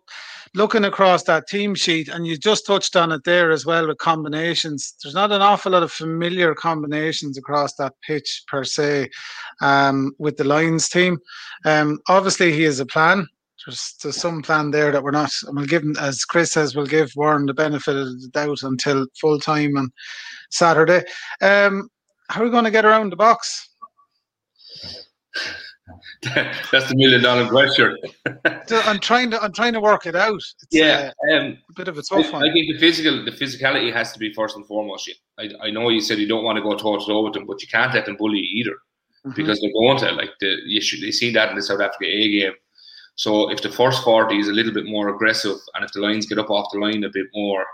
looking 0.55 0.85
across 0.85 1.25
that 1.25 1.49
team 1.49 1.75
sheet, 1.75 2.09
and 2.09 2.27
you 2.27 2.37
just 2.37 2.67
touched 2.67 2.97
on 2.97 3.13
it 3.13 3.25
there 3.25 3.51
as 3.51 3.67
well 3.67 3.89
with 3.89 3.99
combinations. 3.99 4.95
There's 5.03 5.15
not 5.15 5.33
an 5.33 5.43
awful 5.43 5.73
lot 5.73 5.83
of 5.83 5.93
familiar 5.93 6.55
combinations 6.55 7.37
across 7.37 7.75
that 7.75 7.95
pitch 8.07 8.45
per 8.49 8.65
se 8.65 9.11
um, 9.61 10.13
with 10.19 10.37
the 10.37 10.45
Lions 10.45 10.89
team. 10.89 11.19
Um, 11.65 11.99
obviously, 12.09 12.53
he 12.53 12.63
has 12.63 12.81
a 12.81 12.87
plan. 12.87 13.27
There's, 13.67 13.95
there's 14.03 14.17
some 14.17 14.43
plan 14.43 14.71
there 14.71 14.93
that 14.93 15.03
we're 15.03 15.11
not. 15.11 15.31
And 15.47 15.57
we'll 15.57 15.67
give 15.67 15.85
as 16.01 16.25
Chris 16.25 16.53
says, 16.53 16.77
we'll 16.77 16.87
give 16.87 17.13
Warren 17.17 17.47
the 17.47 17.55
benefit 17.55 17.97
of 17.97 18.21
the 18.21 18.29
doubt 18.29 18.63
until 18.63 19.07
full 19.21 19.41
time 19.41 19.77
on 19.77 19.91
Saturday. 20.51 21.03
Um, 21.41 21.89
how 22.29 22.41
are 22.41 22.45
we 22.45 22.51
going 22.51 22.65
to 22.65 22.71
get 22.71 22.85
around 22.85 23.11
the 23.11 23.17
Boks? 23.17 23.67
That's 26.23 26.89
the 26.89 26.95
million 26.95 27.23
dollar 27.23 27.49
question. 27.49 27.97
I'm 28.71 28.99
trying 29.01 29.31
to 29.33 29.43
I'm 29.43 29.53
trying 29.53 29.75
to 29.75 29.81
work 29.81 30.07
it 30.07 30.17
out. 30.17 30.37
It's, 30.37 30.55
yeah, 30.71 31.13
uh, 31.31 31.35
um, 31.37 31.59
a 31.69 31.73
bit 31.75 31.89
of 31.89 31.99
a 31.99 32.03
tough 32.03 32.27
I, 32.27 32.31
one. 32.31 32.49
I 32.49 32.53
think 32.53 32.73
the 32.73 32.79
physical, 32.79 33.25
the 33.25 33.31
physicality 33.31 33.93
has 33.93 34.13
to 34.13 34.19
be 34.19 34.33
first 34.33 34.57
and 34.57 34.67
foremost. 34.67 35.11
I, 35.39 35.51
I 35.63 35.71
know 35.71 35.91
you 35.91 36.01
said 36.01 36.19
you 36.19 36.29
don't 36.29 36.45
want 36.45 36.57
to 36.57 36.63
go 36.63 36.75
toe 36.75 36.99
to 36.99 37.05
toe 37.05 37.23
with 37.23 37.35
them, 37.35 37.47
but 37.47 37.61
you 37.61 37.69
can't 37.69 37.93
let 37.93 38.07
them 38.07 38.17
bully 38.17 38.39
you 38.39 38.61
either 38.61 38.77
Mhm. 39.27 39.37
because 39.37 39.61
they're 39.61 39.73
going 39.73 39.99
to. 39.99 40.13
Like 40.13 40.33
the 40.41 40.57
you 40.67 40.81
should 40.81 41.01
they 41.01 41.11
see 41.11 41.33
that 41.33 41.51
in 41.51 41.57
the 41.57 41.63
South 41.63 41.81
Africa 41.81 42.05
A 42.07 42.31
game. 42.31 42.53
So 43.17 43.51
if 43.51 43.63
the 43.63 43.71
first 43.71 44.03
forty 44.03 44.39
is 44.39 44.49
a 44.49 44.53
little 44.53 44.73
bit 44.73 44.87
more 44.87 45.09
aggressive, 45.09 45.57
and 45.75 45.85
if 45.85 45.93
the 45.93 46.01
Lions 46.01 46.27
get 46.27 46.39
up 46.39 46.51
off 46.51 46.71
the 46.73 46.79
line 46.79 47.05
a 47.05 47.11
bit 47.11 47.27
more 47.35 47.65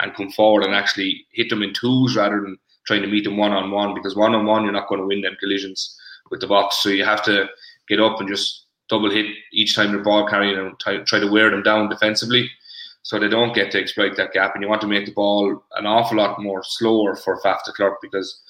and 0.00 0.14
come 0.14 0.30
forward 0.30 0.64
and 0.64 0.74
actually 0.74 1.26
hit 1.32 1.50
them 1.50 1.62
in 1.62 1.72
twos 1.74 2.16
rather 2.16 2.40
than 2.40 2.58
trying 2.86 3.02
to 3.02 3.08
meet 3.08 3.24
them 3.24 3.36
one 3.36 3.52
on 3.52 3.70
one, 3.70 3.94
because 3.94 4.16
one 4.16 4.34
on 4.34 4.46
one 4.46 4.64
you're 4.64 4.72
not 4.72 4.88
going 4.88 5.00
to 5.00 5.06
win 5.06 5.20
them 5.20 5.36
collisions 5.40 5.96
with 6.30 6.40
the 6.40 6.46
Boks. 6.46 6.72
So 6.74 6.88
you 6.88 7.04
have 7.04 7.22
to 7.24 7.46
get 7.88 8.00
up 8.00 8.20
and 8.20 8.28
just 8.28 8.66
double 8.88 9.10
hit 9.10 9.26
each 9.52 9.74
time 9.74 9.92
you're 9.92 10.02
ball 10.02 10.28
carrying 10.28 10.58
and 10.58 10.78
try, 10.78 11.20
to 11.20 11.30
wear 11.30 11.50
them 11.50 11.62
down 11.62 11.88
defensively 11.88 12.50
so 13.02 13.18
they 13.18 13.28
don't 13.28 13.54
get 13.54 13.70
to 13.70 13.80
exploit 13.80 14.16
that 14.16 14.32
gap. 14.32 14.54
And 14.54 14.62
you 14.62 14.68
want 14.68 14.80
to 14.82 14.86
make 14.86 15.06
the 15.06 15.12
ball 15.12 15.64
an 15.76 15.86
awful 15.86 16.18
lot 16.18 16.42
more 16.42 16.62
slower 16.64 17.16
for 17.16 17.40
Faf 17.40 17.58
de 17.64 17.72
because 18.02 18.40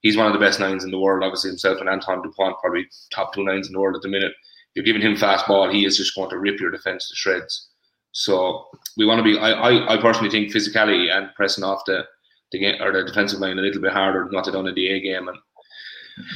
he's 0.00 0.16
one 0.16 0.26
of 0.26 0.32
the 0.32 0.38
best 0.38 0.60
nines 0.60 0.84
in 0.84 0.90
the 0.90 0.98
world, 0.98 1.24
obviously 1.24 1.50
himself 1.50 1.80
and 1.80 1.88
Antoine 1.88 2.22
Dupont, 2.22 2.56
probably 2.60 2.86
top 3.12 3.34
two 3.34 3.44
nines 3.44 3.66
in 3.66 3.72
the 3.72 3.80
world 3.80 3.96
at 3.96 4.02
the 4.02 4.08
minute. 4.08 4.32
You're 4.74 4.84
giving 4.84 5.02
him 5.02 5.16
fast 5.16 5.46
ball, 5.46 5.70
he 5.70 5.84
is 5.84 5.96
just 5.96 6.14
going 6.14 6.30
to 6.30 6.38
rip 6.38 6.60
your 6.60 6.70
defence 6.70 7.08
to 7.08 7.16
shreds. 7.16 7.68
So 8.12 8.66
we 8.96 9.06
want 9.06 9.18
to 9.18 9.24
be. 9.24 9.38
I, 9.38 9.50
I, 9.52 9.94
I 9.94 10.00
personally 10.00 10.30
think 10.30 10.52
physicality 10.52 11.10
and 11.10 11.34
pressing 11.34 11.64
off 11.64 11.82
the 11.86 12.04
the 12.52 12.58
game 12.58 12.80
or 12.80 12.92
the 12.92 13.04
defensive 13.04 13.40
line 13.40 13.58
a 13.58 13.62
little 13.62 13.82
bit 13.82 13.92
harder 13.92 14.24
than 14.24 14.34
what 14.34 14.46
they 14.46 14.52
done 14.52 14.66
in 14.66 14.74
the 14.74 14.88
A 14.88 15.00
game. 15.00 15.28
And 15.28 15.36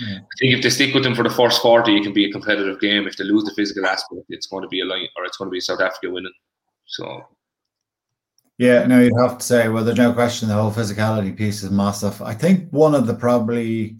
Yeah. 0.06 0.16
I 0.18 0.34
think 0.38 0.54
if 0.54 0.62
they 0.62 0.70
stick 0.70 0.94
with 0.94 1.02
them 1.04 1.14
for 1.14 1.22
the 1.22 1.30
first 1.30 1.62
forty, 1.62 1.96
it 1.96 2.02
can 2.02 2.12
be 2.12 2.24
a 2.28 2.32
competitive 2.32 2.80
game. 2.80 3.06
If 3.06 3.16
they 3.16 3.24
lose 3.24 3.44
the 3.44 3.54
physical 3.54 3.86
aspect, 3.86 4.22
it's 4.28 4.46
going 4.46 4.62
to 4.62 4.68
be 4.68 4.80
a 4.80 4.84
line 4.84 5.08
or 5.16 5.24
it's 5.24 5.36
going 5.36 5.48
to 5.48 5.52
be 5.52 5.60
South 5.60 5.80
Africa 5.80 6.10
winning. 6.10 6.32
So 6.86 7.24
Yeah, 8.58 8.86
no, 8.86 9.00
you'd 9.00 9.12
have 9.20 9.38
to 9.38 9.44
say, 9.44 9.68
well, 9.68 9.84
there's 9.84 9.98
no 9.98 10.12
question 10.12 10.48
the 10.48 10.54
whole 10.54 10.70
physicality 10.70 11.36
piece 11.36 11.62
is 11.62 11.70
massive. 11.70 12.20
I 12.22 12.34
think 12.34 12.70
one 12.70 12.94
of 12.94 13.06
the 13.06 13.14
probably 13.14 13.96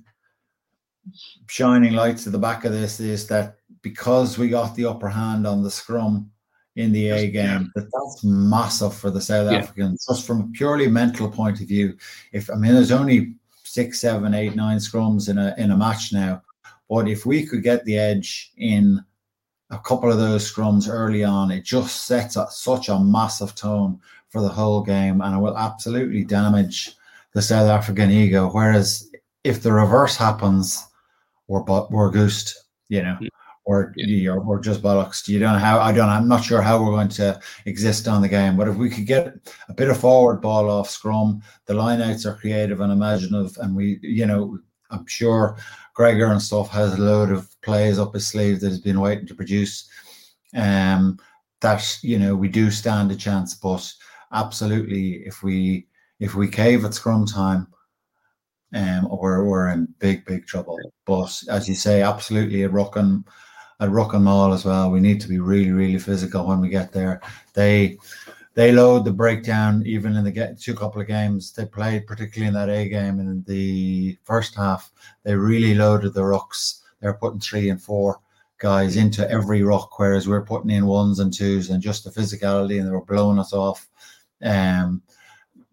shining 1.49 1.95
lights 1.95 2.27
at 2.27 2.33
the 2.33 2.39
back 2.39 2.65
of 2.65 2.73
this 2.73 3.01
is 3.01 3.27
that 3.29 3.57
because 3.83 4.39
we 4.39 4.49
got 4.49 4.77
the 4.77 4.85
upper 4.85 5.09
hand 5.09 5.47
on 5.47 5.63
the 5.63 5.71
scrum 5.71 6.31
in 6.77 6.93
the 6.93 7.11
A 7.11 7.31
game, 7.31 7.71
that 7.75 7.91
that's 7.93 8.25
massive 8.25 8.95
for 8.95 9.11
the 9.11 9.21
South 9.21 9.51
Yeah. 9.51 9.59
Africans, 9.59 10.07
just 10.09 10.27
from 10.27 10.41
a 10.41 10.49
purely 10.57 10.87
mental 10.89 11.29
point 11.29 11.61
of 11.61 11.69
view. 11.69 11.97
If 12.33 12.49
I 12.51 12.55
mean, 12.55 12.73
there's 12.73 12.93
only 12.93 13.35
six, 13.73 14.03
seven, 14.03 14.35
eight, 14.35 14.55
nine 14.55 14.77
scrums 14.77 15.31
in 15.31 15.39
a 15.39 15.55
in 15.57 15.71
a 15.71 15.77
match 15.77 16.13
now, 16.13 16.43
but 16.91 17.09
if 17.09 17.25
we 17.25 17.47
could 17.47 17.63
get 17.63 17.83
the 17.87 17.97
edge 17.97 18.53
in 18.59 19.03
a 19.71 19.79
couple 19.79 20.13
of 20.13 20.19
those 20.19 20.53
scrums 20.53 20.91
early 20.91 21.25
on, 21.25 21.51
it 21.51 21.65
just 21.65 22.05
sets 22.05 22.37
such 22.51 22.91
a 22.91 22.99
massive 22.99 23.55
tone 23.55 23.99
for 24.29 24.43
the 24.43 24.49
whole 24.49 24.83
game, 24.83 25.23
and 25.23 25.35
it 25.35 25.39
will 25.39 25.57
absolutely 25.57 26.23
damage 26.23 26.95
the 27.33 27.41
South 27.41 27.71
African 27.71 28.11
ego. 28.11 28.51
Whereas 28.51 29.11
if 29.43 29.63
the 29.63 29.73
reverse 29.73 30.17
happens, 30.17 30.87
we're 31.49 31.63
bu- 31.63 31.89
we're 31.89 32.11
goosed, 32.11 32.55
you 32.91 33.03
know, 33.03 33.15
hmm. 33.15 33.27
Or 33.65 33.93
Yeah. 33.97 34.37
we're 34.37 34.61
just 34.61 34.83
bollocks. 34.83 35.29
You 35.29 35.39
don't 35.39 35.53
know 35.55 35.59
how. 35.59 35.79
I 35.81 35.93
don't. 35.93 36.09
I'm 36.09 36.29
not 36.29 36.45
sure 36.45 36.63
how 36.63 36.83
we're 36.83 36.91
going 36.91 37.09
to 37.11 37.41
exist 37.67 38.09
on 38.09 38.23
the 38.23 38.29
game. 38.29 38.57
But 38.57 38.69
if 38.69 38.77
we 38.77 38.91
could 38.91 39.07
get 39.07 39.35
a 39.69 39.75
bit 39.75 39.89
of 39.89 39.99
forward 39.99 40.41
ball 40.41 40.69
off 40.69 40.91
scrum, 40.91 41.43
the 41.67 41.75
lineouts 41.75 42.27
are 42.27 42.35
creative 42.35 42.81
and 42.81 42.93
imaginative, 42.93 43.57
and 43.59 43.77
we, 43.77 43.99
you 44.03 44.27
know, 44.27 44.59
I'm 44.91 45.07
sure 45.07 45.57
Gregor 45.95 46.27
and 46.33 46.43
stuff 46.43 46.71
has 46.71 46.95
a 46.95 47.01
load 47.03 47.31
of 47.31 47.49
plays 47.63 47.99
up 47.99 48.15
his 48.15 48.27
sleeve 48.27 48.61
that 48.61 48.69
has 48.69 48.81
been 48.81 49.01
waiting 49.01 49.27
to 49.27 49.35
produce. 49.35 49.89
Um, 50.55 51.19
that 51.61 51.99
you 52.03 52.19
know 52.19 52.35
we 52.35 52.49
do 52.49 52.71
stand 52.71 53.13
a 53.13 53.17
chance, 53.17 53.55
but 53.55 53.91
absolutely, 54.33 55.23
if 55.25 55.43
we 55.43 55.87
if 56.19 56.35
we 56.35 56.49
cave 56.49 56.85
at 56.85 56.95
scrum 56.95 57.27
time, 57.27 57.69
um, 58.75 59.09
we're 59.11 59.45
we're 59.45 59.69
in 59.69 59.87
big 59.99 60.25
big 60.25 60.47
trouble. 60.47 60.79
But 61.07 61.41
as 61.49 61.69
you 61.69 61.75
say, 61.75 62.03
absolutely 62.03 62.63
a 62.63 62.69
Ruck 62.69 62.97
and 62.97 63.25
at 63.83 64.15
and 64.15 64.25
Mall 64.25 64.53
as 64.53 64.65
well, 64.65 64.91
we 64.91 65.01
need 65.01 65.21
to 65.21 65.29
be 65.29 65.41
really 65.41 65.73
really 65.73 65.99
physical 65.99 66.47
when 66.47 66.61
we 66.61 66.69
get 66.69 66.93
there. 66.93 67.21
They 67.55 67.99
they 68.55 68.71
load 68.71 69.05
the 69.05 69.13
breakdown 69.13 69.83
even 69.87 70.15
in 70.17 70.25
the 70.25 70.31
get 70.31 70.61
two 70.61 70.75
couple 70.75 71.01
of 71.01 71.07
games 71.07 71.53
they 71.53 71.65
played, 71.65 72.07
particularly 72.07 72.49
in 72.49 72.55
that 72.55 72.69
A 72.69 72.89
game 72.89 73.19
in 73.19 73.43
the 73.47 74.17
first 74.25 74.55
half. 74.55 74.93
They 75.25 75.35
really 75.35 75.75
loaded 75.75 76.15
the 76.15 76.21
rucks. 76.21 76.83
They're 77.01 77.15
putting 77.15 77.41
three 77.41 77.71
and 77.71 77.83
four 77.83 78.21
guys 78.59 78.97
into 78.97 79.29
every 79.29 79.63
ruck, 79.63 79.99
whereas 79.99 80.29
we're 80.29 80.45
putting 80.45 80.71
in 80.71 80.87
ones 80.87 81.19
and 81.19 81.33
twos 81.33 81.71
and 81.71 81.83
just 81.83 82.05
the 82.05 82.11
physicality, 82.11 82.79
and 82.79 82.87
they 82.87 82.93
were 82.93 83.05
blowing 83.05 83.39
us 83.39 83.53
off. 83.53 83.89
Um, 84.43 85.03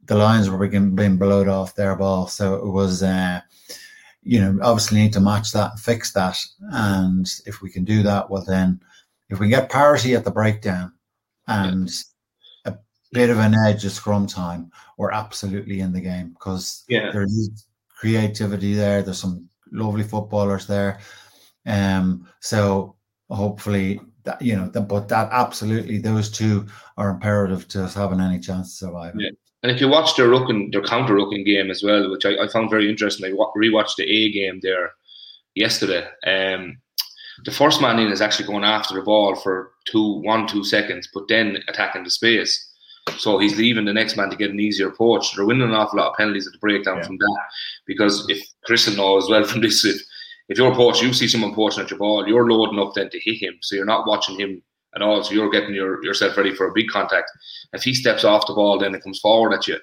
the 0.06 0.16
Lions 0.16 0.50
were 0.50 0.68
being, 0.68 1.18
blowed 1.18 1.48
off 1.48 1.76
their 1.76 1.96
ball, 1.96 2.28
so 2.28 2.56
it 2.56 2.66
was. 2.66 3.04
Uh, 3.04 3.42
you 4.22 4.40
know, 4.40 4.60
obviously 4.62 5.00
need 5.00 5.14
to 5.14 5.20
match 5.20 5.52
that 5.54 5.72
and 5.72 5.80
fix 5.80 6.12
that. 6.14 6.38
And 6.72 7.28
if 7.46 7.62
we 7.62 7.70
can 7.70 7.86
do 7.86 8.04
that, 8.04 8.30
well, 8.30 8.44
then 8.46 8.82
if 9.30 9.40
we 9.40 9.48
get 9.48 9.70
parity 9.70 10.16
at 10.16 10.26
the 10.26 10.32
breakdown 10.32 10.94
and 11.48 11.90
a 12.66 12.76
bit 13.12 13.30
of 13.30 13.40
an 13.40 13.56
edge 13.56 13.86
at 13.86 13.92
scrum 13.92 14.28
time, 14.28 14.72
we're 14.98 15.12
absolutely 15.12 15.80
in 15.80 15.94
the 15.94 16.02
game 16.02 16.30
because 16.30 16.84
yeah, 16.90 17.12
there's 17.12 17.68
creativity 18.00 18.74
there. 18.74 19.02
There's 19.02 19.20
some 19.20 19.48
lovely 19.72 20.04
footballers 20.04 20.68
there. 20.68 21.00
Um, 21.66 22.28
so 22.40 22.96
hopefully 23.30 24.02
that 24.24 24.42
you 24.42 24.56
know, 24.56 24.68
that, 24.70 24.82
but 24.82 25.08
that 25.10 25.30
absolutely 25.32 26.00
those 26.00 26.30
two 26.30 26.66
are 26.98 27.10
imperative 27.10 27.68
to 27.70 27.84
us 27.84 27.94
having 27.94 28.20
any 28.20 28.40
chance 28.40 28.72
to 28.72 28.86
survive. 28.86 29.14
Yeah. 29.18 29.30
And 29.62 29.72
if 29.72 29.82
you 29.82 29.88
watch 29.90 30.16
their 30.16 30.28
rucking, 30.30 30.72
their 30.72 30.82
counter 30.84 31.16
rucking 31.16 31.46
game 31.46 31.70
as 31.70 31.84
well, 31.84 32.10
which 32.12 32.26
I, 32.26 32.38
I 32.44 32.48
found 32.48 32.70
very 32.70 32.90
interesting, 32.90 33.26
I 33.30 33.34
wa- 33.34 33.52
rewatched 33.58 33.96
the 33.98 34.04
A 34.10 34.32
game 34.32 34.60
there 34.64 34.92
yesterday. 35.56 36.08
Um, 36.26 36.78
the 37.46 37.52
first 37.52 37.82
man 37.82 38.00
in 38.00 38.12
is 38.12 38.22
actually 38.22 38.48
going 38.48 38.64
after 38.64 38.96
the 38.96 39.02
ball 39.02 39.36
for 39.36 39.72
two, 39.86 40.22
one, 40.22 40.48
two 40.48 40.64
seconds, 40.64 41.10
but 41.14 41.24
then 41.28 41.58
attacking 41.68 42.04
the 42.04 42.10
space. 42.10 42.66
So 43.18 43.40
he's 43.40 43.58
leaving 43.58 43.86
the 43.86 43.94
next 43.94 44.18
man 44.18 44.30
to 44.30 44.36
get 44.38 44.52
an 44.52 44.60
easier 44.60 44.90
approach. 44.90 45.34
They're 45.36 45.46
winning 45.46 45.64
an 45.68 45.74
awful 45.74 46.00
lot 46.00 46.12
of 46.12 46.16
penalties 46.18 46.48
at 46.48 46.54
the 46.54 46.60
breakdown 46.60 46.98
Yeah. 46.98 47.08
from 47.08 47.18
that 47.18 47.38
because 47.86 48.26
if 48.30 48.42
Chris 48.66 48.88
will 48.88 48.96
know 48.98 49.18
as 49.18 49.28
well 49.30 49.44
from 49.48 49.62
this, 49.62 49.84
if, 49.84 50.00
if 50.50 50.58
you're 50.58 50.76
poaching, 50.76 51.08
you 51.08 51.14
see 51.14 51.28
someone 51.28 51.56
poaching 51.56 51.84
at 51.84 51.90
your 51.90 52.00
ball, 52.00 52.28
you're 52.28 52.50
loading 52.50 52.80
up 52.80 52.94
then 52.94 53.10
to 53.10 53.20
hit 53.20 53.42
him. 53.42 53.56
So 53.62 53.76
you're 53.76 53.86
not 53.86 54.08
watching 54.08 54.40
him 54.40 54.62
at 54.96 55.02
all. 55.02 55.24
So 55.24 55.34
you're 55.34 55.50
getting 55.50 55.74
your, 55.76 56.04
yourself 56.04 56.38
ready 56.38 56.54
for 56.54 56.68
a 56.68 56.74
big 56.74 56.88
contact. 56.90 57.30
If 57.74 57.84
he 57.84 57.94
steps 57.94 58.24
off 58.24 58.48
the 58.48 58.54
ball, 58.54 58.80
then 58.80 58.96
it 58.96 59.04
comes 59.04 59.20
forward 59.20 59.54
at 59.54 59.68
you. 59.68 59.78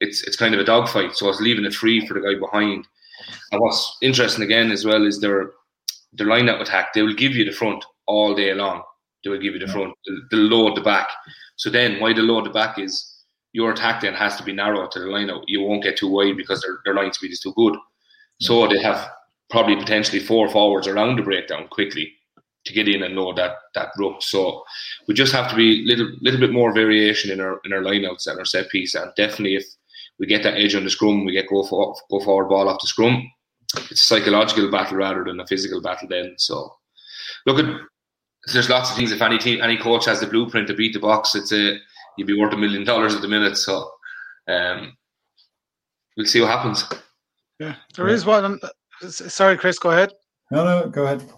It's 0.00 0.22
it's 0.24 0.36
kind 0.36 0.54
of 0.54 0.60
a 0.60 0.64
dogfight. 0.64 1.16
So 1.16 1.28
it's 1.28 1.40
leaving 1.40 1.64
it 1.64 1.74
free 1.74 2.06
for 2.06 2.14
the 2.14 2.20
guy 2.20 2.38
behind. 2.38 2.86
And 3.52 3.60
what's 3.60 3.96
interesting 4.02 4.44
again 4.44 4.70
as 4.70 4.84
well 4.84 5.06
is 5.06 5.20
their 5.20 5.50
their 6.12 6.26
line 6.26 6.48
up 6.48 6.60
attack. 6.60 6.92
They 6.92 7.02
will 7.02 7.14
give 7.14 7.34
you 7.34 7.44
the 7.44 7.52
front 7.52 7.84
all 8.06 8.34
day 8.34 8.52
long. 8.54 8.82
They 9.24 9.30
will 9.30 9.38
give 9.38 9.54
you 9.54 9.60
the 9.60 9.66
Yeah. 9.66 9.72
front. 9.72 9.94
They'll, 10.06 10.20
they'll 10.30 10.48
load 10.58 10.76
the 10.76 10.82
back. 10.82 11.08
So 11.56 11.70
then, 11.70 11.98
why 12.00 12.12
they 12.12 12.20
load 12.20 12.44
the 12.44 12.50
back 12.50 12.78
is 12.78 13.12
your 13.52 13.72
attack 13.72 14.02
then 14.02 14.12
has 14.14 14.36
to 14.36 14.42
be 14.42 14.52
narrow 14.52 14.86
to 14.86 14.98
the 15.00 15.06
line 15.06 15.30
out. 15.30 15.44
You 15.46 15.62
won't 15.62 15.82
get 15.82 15.96
too 15.96 16.08
wide 16.08 16.36
because 16.36 16.60
their, 16.60 16.78
their 16.84 16.94
line 16.94 17.12
speed 17.12 17.32
is 17.32 17.40
too 17.40 17.54
good. 17.56 17.74
So 18.40 18.68
they 18.68 18.82
have 18.82 19.08
probably 19.48 19.76
potentially 19.76 20.20
four 20.20 20.50
forwards 20.50 20.86
around 20.86 21.16
the 21.16 21.22
breakdown 21.22 21.68
quickly 21.68 22.12
to 22.66 22.72
get 22.72 22.88
in 22.88 23.02
and 23.02 23.14
load 23.14 23.36
that 23.36 23.56
that 23.74 23.90
ruck. 23.98 24.22
So 24.22 24.62
we 25.08 25.14
just 25.14 25.32
have 25.32 25.48
to 25.50 25.56
be 25.56 25.84
little 25.86 26.10
little 26.20 26.40
bit 26.40 26.52
more 26.52 26.74
variation 26.74 27.30
in 27.30 27.40
our 27.40 27.60
in 27.64 27.72
our 27.72 27.80
lineouts 27.80 28.26
and 28.26 28.38
our 28.38 28.44
set 28.44 28.68
piece. 28.68 28.94
And 28.94 29.10
definitely, 29.16 29.56
if 29.56 29.64
we 30.18 30.26
get 30.26 30.42
that 30.42 30.58
edge 30.58 30.74
on 30.74 30.84
the 30.84 30.90
scrum, 30.90 31.24
we 31.24 31.32
get 31.32 31.48
go 31.48 31.64
for 31.64 31.96
go 32.10 32.20
forward 32.20 32.48
ball 32.48 32.68
off 32.68 32.80
the 32.80 32.88
scrum. 32.88 33.30
It's 33.90 33.92
a 33.92 33.96
psychological 33.96 34.70
battle 34.70 34.96
rather 34.96 35.24
than 35.24 35.40
a 35.40 35.46
physical 35.46 35.80
battle. 35.80 36.08
Then, 36.08 36.34
so 36.36 36.74
look 37.46 37.58
at 37.58 37.80
there's 38.52 38.70
lots 38.70 38.90
of 38.90 38.96
things. 38.96 39.12
If 39.12 39.22
any 39.22 39.38
team, 39.38 39.60
any 39.62 39.76
coach 39.76 40.04
has 40.04 40.20
the 40.20 40.26
blueprint 40.26 40.68
to 40.68 40.74
beat 40.74 40.92
the 40.92 41.00
Boks, 41.00 41.34
it's 41.34 41.52
a 41.52 41.78
you'd 42.16 42.26
be 42.26 42.38
worth 42.38 42.54
a 42.54 42.56
million 42.56 42.84
dollars 42.84 43.14
at 43.14 43.22
the 43.22 43.28
minute. 43.28 43.56
So 43.56 43.90
um, 44.48 44.96
we'll 46.16 46.26
see 46.26 46.40
what 46.40 46.50
happens. 46.50 46.84
Yeah, 47.58 47.76
there 47.94 48.08
yeah. 48.08 48.14
is 48.14 48.26
one. 48.26 48.60
Sorry, 49.08 49.56
Chris, 49.56 49.78
go 49.78 49.90
ahead. 49.90 50.12
No, 50.50 50.64
no, 50.64 50.88
go 50.88 51.04
ahead. 51.04 51.28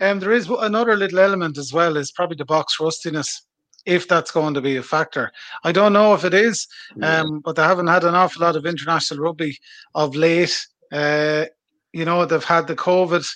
Um, 0.00 0.20
there 0.20 0.32
is 0.32 0.48
another 0.48 0.96
little 0.96 1.18
element 1.18 1.58
as 1.58 1.72
well. 1.72 1.96
Is 1.96 2.12
probably 2.12 2.36
the 2.36 2.46
Boks 2.46 2.80
rustiness, 2.80 3.46
if 3.86 4.08
that's 4.08 4.30
going 4.30 4.54
to 4.54 4.60
be 4.60 4.76
a 4.76 4.82
factor. 4.82 5.30
I 5.62 5.72
don't 5.72 5.92
know 5.92 6.14
if 6.14 6.24
it 6.24 6.34
is, 6.34 6.66
um, 7.02 7.40
but 7.40 7.56
they 7.56 7.62
haven't 7.62 7.88
had 7.88 8.04
an 8.04 8.14
awful 8.14 8.42
lot 8.42 8.56
of 8.56 8.66
international 8.66 9.20
rugby 9.20 9.58
of 9.94 10.16
late. 10.16 10.56
Uh, 10.92 11.46
you 11.92 12.04
know, 12.04 12.24
they've 12.24 12.42
had 12.42 12.66
the 12.66 12.76
COVID 12.76 13.26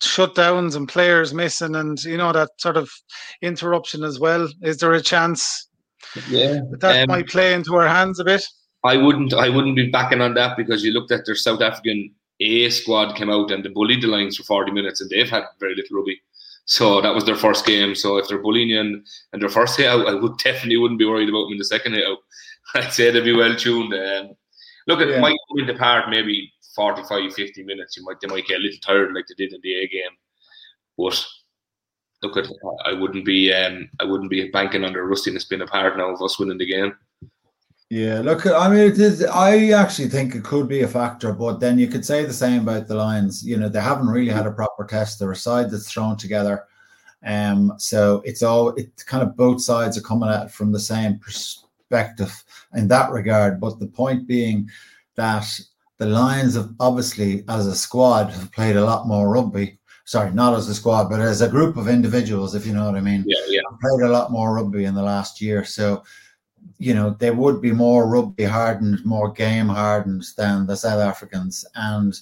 shutdowns 0.00 0.76
and 0.76 0.88
players 0.88 1.32
missing, 1.32 1.74
and 1.74 2.02
you 2.04 2.16
know 2.16 2.32
that 2.32 2.50
sort 2.58 2.76
of 2.76 2.90
interruption 3.42 4.04
as 4.04 4.18
well. 4.18 4.48
Is 4.62 4.78
there 4.78 4.92
a 4.92 5.02
chance? 5.02 5.68
Yeah, 6.28 6.60
that 6.78 7.02
um, 7.02 7.08
might 7.08 7.28
play 7.28 7.54
into 7.54 7.74
our 7.76 7.88
hands 7.88 8.20
a 8.20 8.24
bit. 8.24 8.44
I 8.84 8.96
wouldn't. 8.96 9.34
I 9.34 9.48
wouldn't 9.48 9.76
be 9.76 9.90
backing 9.90 10.20
on 10.20 10.34
that 10.34 10.56
because 10.56 10.84
you 10.84 10.92
looked 10.92 11.12
at 11.12 11.26
their 11.26 11.34
South 11.34 11.60
African 11.60 12.14
A 12.40 12.68
squad 12.70 13.16
came 13.16 13.30
out 13.30 13.50
and 13.50 13.64
they 13.64 13.68
bullied 13.68 14.02
the 14.02 14.08
Lions 14.08 14.36
for 14.36 14.44
forty 14.44 14.72
minutes, 14.72 15.00
and 15.00 15.10
they've 15.10 15.30
had 15.30 15.44
very 15.58 15.74
little 15.74 15.96
rugby. 15.96 16.20
So 16.66 17.00
that 17.00 17.14
was 17.14 17.24
their 17.24 17.36
first 17.36 17.64
game. 17.64 17.94
So 17.94 18.18
if 18.18 18.28
they're 18.28 18.42
bullying 18.42 18.70
you 18.70 18.80
and, 18.80 19.06
and 19.32 19.40
their 19.40 19.48
first 19.48 19.78
day 19.78 19.86
out, 19.86 20.08
I 20.08 20.14
would 20.14 20.36
definitely 20.44 20.76
wouldn't 20.76 20.98
be 20.98 21.06
worried 21.06 21.28
about 21.28 21.44
them 21.44 21.52
in 21.52 21.58
the 21.58 21.64
second 21.64 21.92
day 21.92 22.04
out. 22.04 22.18
I'd 22.74 22.92
say 22.92 23.10
they'd 23.10 23.24
be 23.24 23.34
well 23.34 23.54
tuned. 23.54 23.94
Um, 23.94 24.36
look, 24.86 25.00
it 25.00 25.10
yeah. 25.10 25.20
might 25.20 25.38
win 25.50 25.66
the 25.66 25.74
part 25.74 26.10
maybe 26.10 26.52
45, 26.74 27.32
50 27.32 27.62
minutes. 27.62 27.96
You 27.96 28.04
might 28.04 28.20
they 28.20 28.28
might 28.28 28.46
get 28.46 28.58
a 28.58 28.62
little 28.62 28.78
tired 28.80 29.14
like 29.14 29.26
they 29.28 29.34
did 29.34 29.54
in 29.54 29.60
the 29.62 29.74
A 29.76 29.88
game, 29.88 30.10
but 30.98 31.24
look 32.22 32.36
at 32.36 32.50
I 32.84 32.92
wouldn't 32.92 33.24
be 33.24 33.52
um, 33.52 33.88
I 34.00 34.04
wouldn't 34.04 34.30
be 34.30 34.50
banking 34.50 34.84
on 34.84 34.92
the 34.92 35.02
rustiness 35.02 35.44
being 35.44 35.62
a 35.62 35.66
part 35.66 35.96
now 35.96 36.12
of 36.12 36.22
us 36.22 36.38
winning 36.38 36.58
the 36.58 36.66
game. 36.66 36.92
Yeah, 37.88 38.20
look, 38.20 38.46
I 38.46 38.68
mean, 38.68 38.80
it 38.80 38.98
is, 38.98 39.24
I 39.24 39.68
actually 39.68 40.08
think 40.08 40.34
it 40.34 40.42
could 40.42 40.68
be 40.68 40.82
a 40.82 40.88
factor, 40.88 41.32
but 41.32 41.60
then 41.60 41.78
you 41.78 41.86
could 41.86 42.04
say 42.04 42.24
the 42.24 42.32
same 42.32 42.62
about 42.62 42.88
the 42.88 42.96
Lions. 42.96 43.46
You 43.46 43.56
know, 43.56 43.68
they 43.68 43.80
haven't 43.80 44.08
really 44.08 44.32
had 44.32 44.46
a 44.46 44.50
proper 44.50 44.84
test. 44.84 45.20
They're 45.20 45.30
a 45.30 45.36
side 45.36 45.70
that's 45.70 45.90
thrown 45.90 46.16
together. 46.16 46.64
Um, 47.24 47.74
so 47.78 48.22
it's 48.24 48.42
all 48.42 48.70
it 48.70 49.04
kind 49.06 49.22
of 49.22 49.36
both 49.36 49.62
sides 49.62 49.96
are 49.96 50.02
coming 50.02 50.28
at 50.28 50.46
it 50.46 50.50
from 50.50 50.72
the 50.72 50.80
same 50.80 51.18
perspective 51.20 52.44
in 52.74 52.88
that 52.88 53.12
regard. 53.12 53.60
But 53.60 53.78
the 53.78 53.86
point 53.86 54.26
being 54.26 54.68
that 55.14 55.46
the 55.98 56.06
Lions 56.06 56.56
have 56.56 56.70
obviously, 56.80 57.44
as 57.48 57.68
a 57.68 57.74
squad, 57.74 58.30
have 58.30 58.50
played 58.50 58.76
a 58.76 58.84
lot 58.84 59.06
more 59.06 59.30
rugby. 59.30 59.78
Sorry, 60.04 60.32
not 60.32 60.54
as 60.54 60.68
a 60.68 60.74
squad, 60.74 61.08
but 61.08 61.20
as 61.20 61.40
a 61.40 61.48
group 61.48 61.76
of 61.76 61.88
individuals, 61.88 62.54
if 62.54 62.66
you 62.66 62.72
know 62.72 62.86
what 62.86 62.94
I 62.96 63.00
mean. 63.00 63.24
Yeah, 63.26 63.42
yeah. 63.48 63.60
Played 63.80 64.08
a 64.08 64.12
lot 64.12 64.30
more 64.30 64.54
rugby 64.54 64.84
in 64.84 64.94
the 64.94 65.02
last 65.02 65.40
year. 65.40 65.64
So 65.64 66.04
you 66.78 66.94
know, 66.94 67.10
they 67.10 67.30
would 67.30 67.60
be 67.60 67.72
more 67.72 68.06
rugby 68.06 68.44
hardened, 68.44 69.04
more 69.04 69.32
game 69.32 69.68
hardened 69.68 70.24
than 70.36 70.66
the 70.66 70.76
South 70.76 71.00
Africans. 71.00 71.64
And, 71.74 72.18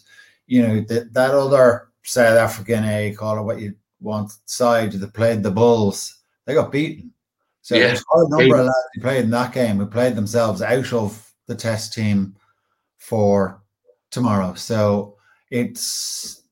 you 0.47 0.63
know, 0.63 0.81
that 0.83 1.13
that 1.13 1.31
other 1.31 1.89
South 2.03 2.37
African 2.37 2.85
A, 2.85 3.13
call 3.13 3.39
it 3.39 3.43
what 3.43 3.61
you 3.61 3.75
want, 4.01 4.33
side 4.47 4.93
that 4.93 5.13
played 5.13 5.43
the 5.43 5.51
Bulls, 5.51 6.21
they 6.45 6.55
got 6.55 6.73
beaten. 6.73 7.13
So 7.63 7.75
yeah. 7.75 7.89
there's 7.89 8.05
quite 8.05 8.27
a 8.27 8.29
number 8.29 8.57
of 8.57 8.67
lads 8.67 8.77
who 8.95 9.01
played 9.01 9.25
in 9.25 9.31
that 9.31 9.53
game 9.53 9.79
who 9.79 9.87
played 9.87 10.15
themselves 10.15 10.63
out 10.63 10.93
of 10.93 11.33
the 11.47 11.55
test 11.55 11.93
team 11.93 12.37
for 12.99 13.63
tomorrow. 14.11 14.55
So 14.55 15.17
it's, 15.51 16.43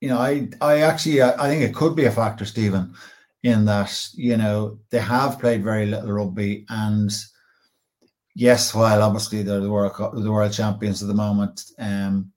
you 0.00 0.08
know, 0.08 0.18
I, 0.18 0.48
I 0.60 0.80
actually, 0.80 1.22
I 1.22 1.48
think 1.48 1.62
it 1.62 1.74
could 1.74 1.94
be 1.94 2.06
a 2.06 2.10
factor, 2.10 2.44
Stephen, 2.44 2.94
in 3.42 3.64
that, 3.66 4.08
you 4.14 4.36
know, 4.36 4.78
they 4.90 4.98
have 4.98 5.38
played 5.38 5.62
very 5.62 5.86
little 5.86 6.12
rugby 6.12 6.64
and, 6.68 7.12
yes, 8.34 8.74
while 8.74 9.02
obviously 9.02 9.42
they're 9.42 9.60
the 9.60 9.70
world 9.70 9.92
the 10.14 10.32
world 10.32 10.52
champions 10.52 11.02
at 11.02 11.08
the 11.08 11.14
moment, 11.14 11.64
um, 11.78 12.32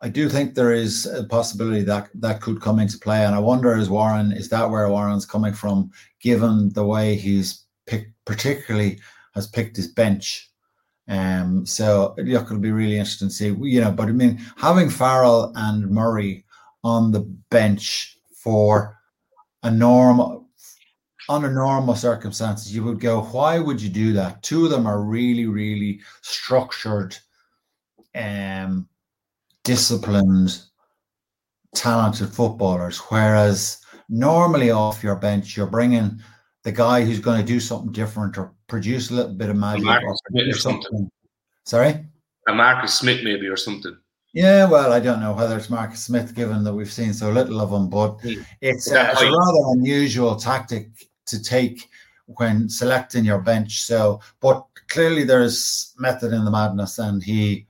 I 0.00 0.08
do 0.08 0.28
think 0.28 0.54
there 0.54 0.72
is 0.72 1.06
a 1.06 1.24
possibility 1.24 1.82
that 1.84 2.10
that 2.14 2.40
could 2.40 2.60
come 2.60 2.78
into 2.78 2.98
play. 2.98 3.24
And 3.24 3.34
I 3.34 3.38
wonder, 3.38 3.76
is 3.76 3.88
Warren 3.88 4.32
is 4.32 4.48
that 4.50 4.70
where 4.70 4.88
Warren's 4.88 5.26
coming 5.26 5.54
from, 5.54 5.90
given 6.20 6.70
the 6.74 6.84
way 6.84 7.16
he's 7.16 7.64
picked, 7.86 8.12
particularly 8.24 9.00
has 9.34 9.46
picked 9.46 9.76
his 9.76 9.88
bench. 9.88 10.50
Um, 11.08 11.66
so 11.66 12.14
look, 12.18 12.44
it'll 12.44 12.58
be 12.58 12.70
really 12.70 12.98
interesting 12.98 13.28
to 13.28 13.34
see. 13.34 13.56
You 13.60 13.80
know, 13.80 13.92
but 13.92 14.08
I 14.08 14.12
mean, 14.12 14.40
having 14.56 14.90
Farrell 14.90 15.52
and 15.56 15.90
Murray 15.90 16.44
on 16.82 17.12
the 17.12 17.20
bench 17.50 18.18
for 18.36 18.98
a 19.62 19.70
normal 19.70 20.43
under 21.28 21.50
normal 21.50 21.94
circumstances, 21.94 22.74
you 22.74 22.84
would 22.84 23.00
go, 23.00 23.22
why 23.22 23.58
would 23.58 23.80
you 23.80 23.88
do 23.88 24.12
that? 24.12 24.42
Two 24.42 24.64
of 24.64 24.70
them 24.70 24.86
are 24.86 25.02
really, 25.02 25.46
really 25.46 26.00
structured, 26.22 27.16
um, 28.14 28.88
disciplined, 29.62 30.60
talented 31.74 32.28
footballers. 32.30 32.98
Whereas 33.08 33.80
normally 34.08 34.70
off 34.70 35.02
your 35.02 35.16
bench, 35.16 35.56
you're 35.56 35.66
bringing 35.66 36.20
the 36.62 36.72
guy 36.72 37.04
who's 37.04 37.20
going 37.20 37.40
to 37.40 37.46
do 37.46 37.60
something 37.60 37.92
different 37.92 38.38
or 38.38 38.52
produce 38.66 39.10
a 39.10 39.14
little 39.14 39.34
bit 39.34 39.50
of 39.50 39.56
magic 39.56 39.86
or, 39.86 40.10
or 40.10 40.16
something. 40.16 40.54
something. 40.54 41.10
Sorry? 41.64 42.04
A 42.48 42.54
Marcus 42.54 42.94
Smith, 42.94 43.22
maybe, 43.24 43.46
or 43.46 43.56
something. 43.56 43.96
Yeah, 44.34 44.68
well, 44.68 44.92
I 44.92 44.98
don't 44.98 45.20
know 45.20 45.32
whether 45.32 45.56
it's 45.56 45.70
Marcus 45.70 46.04
Smith, 46.04 46.34
given 46.34 46.64
that 46.64 46.74
we've 46.74 46.92
seen 46.92 47.12
so 47.14 47.30
little 47.30 47.60
of 47.60 47.70
him, 47.70 47.88
but 47.88 48.20
hmm. 48.20 48.42
it's, 48.60 48.90
uh, 48.90 49.10
it's 49.12 49.22
a 49.22 49.26
rather 49.26 49.78
unusual 49.78 50.34
tactic 50.34 50.88
to 51.26 51.42
take 51.42 51.88
when 52.26 52.68
selecting 52.68 53.24
your 53.24 53.40
bench. 53.40 53.82
So, 53.82 54.20
but 54.40 54.64
clearly 54.88 55.24
there's 55.24 55.94
method 55.98 56.32
in 56.32 56.44
the 56.44 56.50
madness, 56.50 56.98
and 56.98 57.22
he 57.22 57.66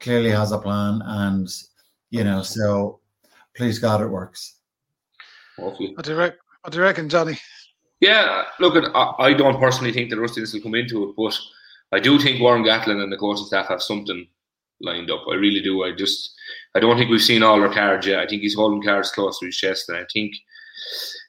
clearly 0.00 0.30
has 0.30 0.52
a 0.52 0.58
plan, 0.58 1.02
and 1.04 1.48
you 2.10 2.22
know, 2.24 2.42
so 2.42 3.00
please 3.56 3.78
God, 3.78 4.00
it 4.00 4.08
works. 4.08 4.56
What 5.56 5.78
do 5.78 5.84
you 5.84 6.16
reckon, 6.16 6.38
what 6.62 6.72
do 6.72 6.78
you 6.78 6.84
reckon 6.84 7.08
Johnny? 7.08 7.38
Yeah, 8.00 8.44
look, 8.60 8.74
I 8.94 9.32
don't 9.32 9.58
personally 9.58 9.92
think 9.92 10.10
the 10.10 10.20
rustiness 10.20 10.52
will 10.52 10.60
come 10.60 10.74
into 10.74 11.08
it, 11.08 11.14
but 11.16 11.38
I 11.92 11.98
do 11.98 12.18
think 12.18 12.40
Warren 12.40 12.62
Gatland 12.62 13.02
and 13.02 13.10
the 13.10 13.16
coaching 13.16 13.46
staff 13.46 13.68
have 13.68 13.82
something 13.82 14.26
lined 14.82 15.10
up. 15.10 15.22
I 15.30 15.34
really 15.36 15.62
do. 15.62 15.82
I 15.82 15.92
just, 15.92 16.34
I 16.74 16.80
don't 16.80 16.98
think 16.98 17.10
we've 17.10 17.22
seen 17.22 17.42
all 17.42 17.62
our 17.62 17.72
cards 17.72 18.06
yet. 18.06 18.20
I 18.20 18.26
think 18.26 18.42
he's 18.42 18.54
holding 18.54 18.82
cards 18.82 19.10
close 19.10 19.38
to 19.38 19.46
his 19.46 19.56
chest, 19.56 19.88
and 19.88 19.96
I 19.96 20.04
think 20.12 20.34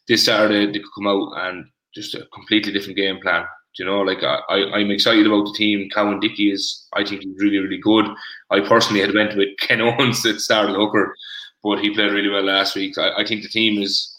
this 0.08 0.26
Saturday 0.26 0.66
they 0.66 0.80
could 0.80 0.94
come 0.96 1.08
out 1.08 1.34
and 1.38 1.66
just 1.94 2.16
a 2.16 2.26
completely 2.34 2.72
different 2.72 2.98
game 2.98 3.20
plan. 3.22 3.46
You 3.78 3.86
know, 3.86 4.02
like 4.02 4.24
I, 4.24 4.40
I'm 4.74 4.90
excited 4.90 5.28
about 5.28 5.46
the 5.46 5.54
team. 5.56 5.88
Cowan 5.94 6.20
Dickey 6.20 6.52
is, 6.52 6.88
I 6.94 7.04
think, 7.04 7.22
he's 7.22 7.40
really, 7.40 7.60
really 7.60 7.78
good. 7.78 8.06
I 8.50 8.60
personally 8.62 9.02
had 9.02 9.14
went 9.14 9.38
with 9.38 9.50
Ken 9.60 9.82
Owens 9.82 10.26
at 10.26 10.38
hooker, 10.50 11.16
but 11.64 11.80
he 11.80 11.94
played 11.94 12.12
really 12.12 12.30
well 12.30 12.44
last 12.44 12.76
week. 12.76 12.98
I, 12.98 13.22
I 13.22 13.26
think 13.26 13.44
the 13.44 13.50
team 13.50 13.82
is 13.82 14.14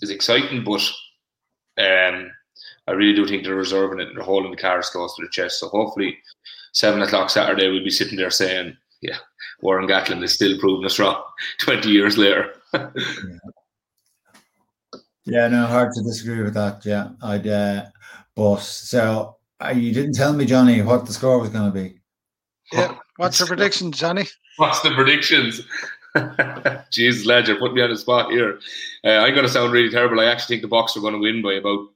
is 0.00 0.10
exciting, 0.10 0.64
but 0.64 0.80
um, 1.78 2.30
I 2.86 2.92
really 2.92 3.14
do 3.14 3.26
think 3.26 3.44
they're 3.44 3.54
reserving 3.54 4.00
it 4.00 4.08
and 4.08 4.16
they're 4.16 4.24
holding 4.24 4.50
the 4.50 4.56
cards 4.56 4.90
close 4.90 5.14
to 5.16 5.22
the 5.22 5.30
chest. 5.30 5.60
So 5.60 5.68
hopefully, 5.68 6.16
seven 6.72 7.02
o'clock 7.02 7.28
Saturday, 7.28 7.68
we'll 7.68 7.84
be 7.84 7.90
sitting 7.90 8.16
there 8.16 8.30
saying, 8.30 8.74
"Yeah, 9.02 9.18
Warren 9.60 9.86
Gatland 9.86 10.22
is 10.24 10.32
still 10.34 10.58
proving 10.58 10.86
us 10.86 10.98
wrong." 10.98 11.22
Twenty 11.60 11.90
years 11.90 12.16
later. 12.16 12.54
yeah. 12.74 12.88
Yeah, 15.26 15.48
no, 15.48 15.66
hard 15.66 15.92
to 15.94 16.02
disagree 16.02 16.42
with 16.42 16.54
that. 16.54 16.84
Yeah, 16.84 17.10
I'd. 17.22 17.46
Uh, 17.46 17.86
but 18.34 18.58
so 18.58 19.36
uh, 19.64 19.70
you 19.70 19.92
didn't 19.92 20.14
tell 20.14 20.32
me, 20.32 20.44
Johnny, 20.44 20.82
what 20.82 21.06
the 21.06 21.12
score 21.12 21.38
was 21.38 21.50
going 21.50 21.72
to 21.72 21.74
be. 21.74 22.00
Yeah, 22.72 22.96
what's 23.16 23.38
the 23.38 23.46
prediction, 23.46 23.92
Johnny? 23.92 24.26
What's 24.56 24.80
the 24.80 24.90
predictions? 24.90 25.62
Jesus, 26.90 27.26
Ledger, 27.26 27.56
put 27.56 27.74
me 27.74 27.82
on 27.82 27.90
the 27.90 27.96
spot 27.96 28.30
here. 28.30 28.60
Uh, 29.04 29.10
I'm 29.10 29.34
going 29.34 29.46
to 29.46 29.52
sound 29.52 29.72
really 29.72 29.90
terrible. 29.90 30.20
I 30.20 30.26
actually 30.26 30.56
think 30.56 30.70
the 30.70 30.76
Boks 30.76 30.96
are 30.96 31.00
going 31.00 31.14
to 31.14 31.20
win 31.20 31.42
by 31.42 31.54
about. 31.54 31.88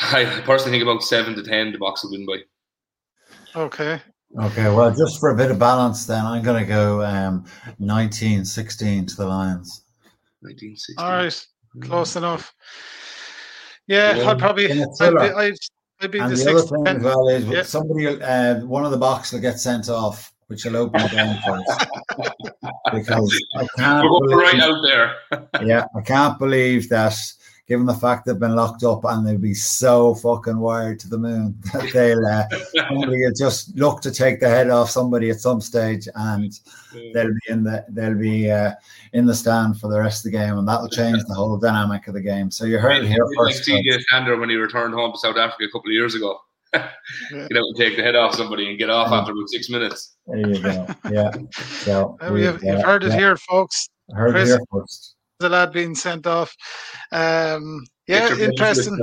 I 0.00 0.24
personally 0.44 0.72
think 0.72 0.82
about 0.82 1.02
seven 1.02 1.34
to 1.36 1.42
ten. 1.42 1.72
The 1.72 1.78
Boks 1.78 2.04
will 2.04 2.12
win 2.12 2.26
by. 2.26 3.60
Okay. 3.60 4.00
Okay, 4.38 4.64
well, 4.64 4.94
just 4.94 5.18
for 5.18 5.30
a 5.30 5.36
bit 5.36 5.50
of 5.50 5.58
balance, 5.58 6.06
then 6.06 6.24
I'm 6.24 6.42
going 6.42 6.62
to 6.62 6.68
go 6.68 7.02
um, 7.04 7.44
1916 7.78 9.06
to 9.06 9.16
the 9.16 9.26
Lions. 9.26 9.84
1916. 10.40 11.04
All 11.04 11.12
right. 11.12 11.46
Close 11.80 12.16
enough. 12.16 12.54
Yeah, 13.86 14.16
yeah. 14.16 14.30
I'd 14.30 14.38
probably. 14.38 14.70
I'd 14.70 14.88
be, 14.98 15.18
I'd, 15.18 15.54
I'd 16.00 16.10
be 16.10 16.18
and 16.18 16.32
the, 16.32 16.36
the 16.36 16.50
other 16.50 16.62
thing 16.62 16.86
as 16.86 17.02
well 17.02 17.28
is 17.28 17.44
yeah. 17.44 17.62
somebody, 17.62 18.06
uh, 18.06 18.60
one 18.64 18.84
of 18.84 18.90
the 18.90 18.98
Boks 18.98 19.32
will 19.32 19.40
get 19.40 19.60
sent 19.60 19.88
off, 19.88 20.32
which 20.46 20.64
will 20.64 20.76
open 20.76 21.00
it 21.00 21.12
down 21.12 21.36
us. 21.36 21.86
because 22.92 23.42
I 23.56 23.66
can't. 23.76 24.10
We're 24.10 24.20
believe, 24.20 24.36
right 24.36 24.60
out 24.60 24.82
there. 24.82 25.16
yeah, 25.66 25.84
I 25.94 26.00
can't 26.00 26.38
believe 26.38 26.88
that 26.88 27.16
given 27.70 27.86
the 27.86 27.94
fact 27.94 28.26
they've 28.26 28.40
been 28.40 28.56
locked 28.56 28.82
up 28.82 29.04
and 29.04 29.24
they'll 29.24 29.38
be 29.38 29.54
so 29.54 30.12
fucking 30.16 30.58
wired 30.58 30.98
to 30.98 31.08
the 31.08 31.16
moon 31.16 31.56
that 31.72 31.88
they'll 31.92 32.26
uh, 32.26 32.44
somebody 32.88 33.22
will 33.22 33.32
just 33.32 33.76
look 33.76 34.00
to 34.00 34.10
take 34.10 34.40
the 34.40 34.48
head 34.48 34.70
off 34.70 34.90
somebody 34.90 35.30
at 35.30 35.38
some 35.38 35.60
stage 35.60 36.08
and 36.16 36.58
they'll 37.14 37.28
be 37.28 37.48
in 37.48 37.62
the 37.62 37.84
they'll 37.90 38.18
be 38.18 38.50
uh, 38.50 38.72
in 39.12 39.24
the 39.24 39.34
stand 39.34 39.78
for 39.78 39.88
the 39.88 40.00
rest 40.00 40.26
of 40.26 40.32
the 40.32 40.36
game 40.36 40.58
and 40.58 40.66
that'll 40.66 40.88
change 40.88 41.22
the 41.28 41.34
whole 41.34 41.56
dynamic 41.56 42.08
of 42.08 42.14
the 42.14 42.20
game. 42.20 42.50
So 42.50 42.64
you 42.64 42.76
heard 42.76 43.04
it 43.04 43.06
here 43.06 43.24
first. 43.36 43.68
Like 43.68 43.84
CJ 43.84 44.00
Stander 44.00 44.36
when 44.36 44.50
he 44.50 44.56
returned 44.56 44.92
home 44.92 45.12
to 45.12 45.18
South 45.18 45.36
Africa 45.36 45.62
a 45.62 45.70
couple 45.70 45.90
of 45.90 45.94
years 45.94 46.16
ago. 46.16 46.40
get 46.72 46.82
out 46.82 47.48
and 47.52 47.76
take 47.76 47.96
the 47.96 48.02
head 48.02 48.16
off 48.16 48.34
somebody 48.34 48.68
and 48.68 48.80
get 48.80 48.90
off 48.90 49.12
after 49.12 49.30
about 49.30 49.48
six 49.48 49.70
minutes. 49.70 50.16
There 50.26 50.50
you 50.50 50.60
go. 50.60 50.86
Yeah. 51.08 51.30
So 51.52 52.16
you've, 52.32 52.64
you've 52.64 52.82
heard 52.82 53.04
it 53.04 53.10
yeah. 53.10 53.18
here, 53.18 53.36
folks. 53.36 53.88
Heard 54.12 54.32
Chris, 54.32 54.50
it 54.50 54.52
here 54.54 54.60
first. 54.72 55.14
The 55.40 55.48
lad 55.48 55.72
being 55.72 55.94
sent 55.94 56.26
off. 56.26 56.54
Um, 57.12 57.82
yeah, 58.06 58.36
interesting. 58.36 58.98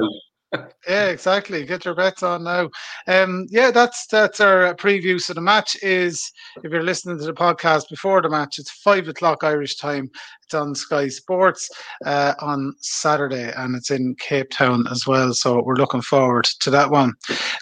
yeah, 0.88 1.08
exactly. 1.08 1.66
Get 1.66 1.84
your 1.84 1.96
bets 1.96 2.22
on 2.22 2.44
now. 2.44 2.70
Um, 3.08 3.48
yeah, 3.50 3.72
that's 3.72 4.06
that's 4.06 4.40
our 4.40 4.76
preview. 4.76 5.20
So 5.20 5.34
the 5.34 5.42
match 5.42 5.76
is, 5.82 6.32
if 6.64 6.72
you're 6.72 6.84
listening 6.84 7.18
to 7.18 7.26
the 7.26 7.34
podcast 7.34 7.90
before 7.90 8.22
the 8.22 8.30
match, 8.30 8.60
it's 8.60 8.70
five 8.70 9.08
o'clock 9.08 9.44
Irish 9.44 9.78
time. 9.78 10.12
On 10.54 10.74
Sky 10.76 11.08
Sports 11.08 11.70
uh, 12.06 12.34
on 12.40 12.74
Saturday, 12.80 13.52
and 13.58 13.76
it's 13.76 13.92
in 13.92 14.16
Cape 14.20 14.50
Town 14.50 14.86
as 14.90 15.06
well. 15.06 15.34
So 15.34 15.62
we're 15.62 15.76
looking 15.76 16.02
forward 16.02 16.46
to 16.60 16.70
that 16.72 16.90
one. 16.90 17.14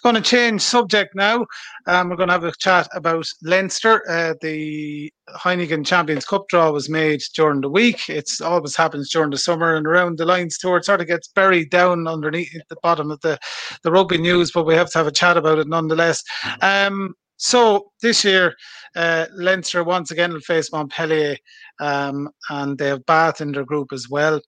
Going 0.03 0.15
to 0.15 0.21
change 0.21 0.61
subject 0.61 1.15
now. 1.15 1.45
Um, 1.87 2.09
we're 2.09 2.15
going 2.15 2.29
to 2.29 2.33
have 2.33 2.43
a 2.43 2.51
chat 2.59 2.87
about 2.93 3.27
Leinster. 3.41 4.03
Uh, 4.09 4.33
the 4.41 5.11
Heineken 5.29 5.85
Champions 5.85 6.25
Cup 6.25 6.47
draw 6.49 6.71
was 6.71 6.89
made 6.89 7.21
during 7.35 7.61
the 7.61 7.69
week. 7.69 8.09
It's 8.09 8.41
always 8.41 8.75
happens 8.75 9.11
during 9.11 9.31
the 9.31 9.37
summer 9.37 9.75
and 9.75 9.87
around 9.87 10.17
the 10.17 10.25
Lions 10.25 10.57
tour. 10.57 10.77
It 10.77 10.85
sort 10.85 11.01
of 11.01 11.07
gets 11.07 11.27
buried 11.27 11.71
down 11.71 12.07
underneath 12.07 12.51
the 12.69 12.77
bottom 12.83 13.11
of 13.11 13.19
the, 13.21 13.39
the 13.83 13.91
rugby 13.91 14.17
news, 14.17 14.51
but 14.51 14.65
we 14.65 14.75
have 14.75 14.91
to 14.91 14.97
have 14.97 15.07
a 15.07 15.11
chat 15.11 15.37
about 15.37 15.59
it 15.59 15.67
nonetheless. 15.67 16.23
Um, 16.61 17.15
so 17.37 17.91
this 18.01 18.23
year, 18.23 18.55
uh, 18.95 19.25
Leinster 19.33 19.83
once 19.83 20.11
again 20.11 20.31
will 20.31 20.39
face 20.39 20.71
Montpellier, 20.71 21.37
um, 21.79 22.29
and 22.49 22.77
they 22.77 22.87
have 22.87 23.05
Bath 23.05 23.41
in 23.41 23.51
their 23.51 23.65
group 23.65 23.91
as 23.91 24.07
well. 24.09 24.39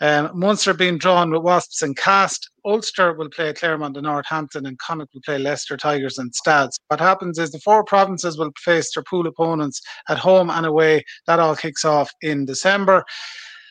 Um, 0.00 0.30
Munster 0.34 0.72
being 0.72 0.96
drawn 0.96 1.30
with 1.30 1.42
Wasps 1.42 1.82
and 1.82 1.96
Castres. 1.96 2.50
Ulster 2.64 3.14
will 3.14 3.28
play 3.30 3.52
Clermont 3.52 3.96
and 3.96 4.04
Northampton, 4.04 4.66
and 4.66 4.78
Connacht 4.78 5.12
will 5.14 5.22
play 5.24 5.38
Leicester 5.38 5.76
Tigers 5.76 6.18
and 6.18 6.34
Stads. 6.34 6.78
What 6.88 7.00
happens 7.00 7.38
is 7.38 7.50
the 7.50 7.58
four 7.60 7.84
provinces 7.84 8.38
will 8.38 8.52
face 8.58 8.94
their 8.94 9.04
pool 9.04 9.26
opponents 9.26 9.80
at 10.08 10.18
home 10.18 10.50
and 10.50 10.66
away. 10.66 11.04
That 11.26 11.38
all 11.38 11.56
kicks 11.56 11.84
off 11.84 12.10
in 12.22 12.44
December. 12.44 13.04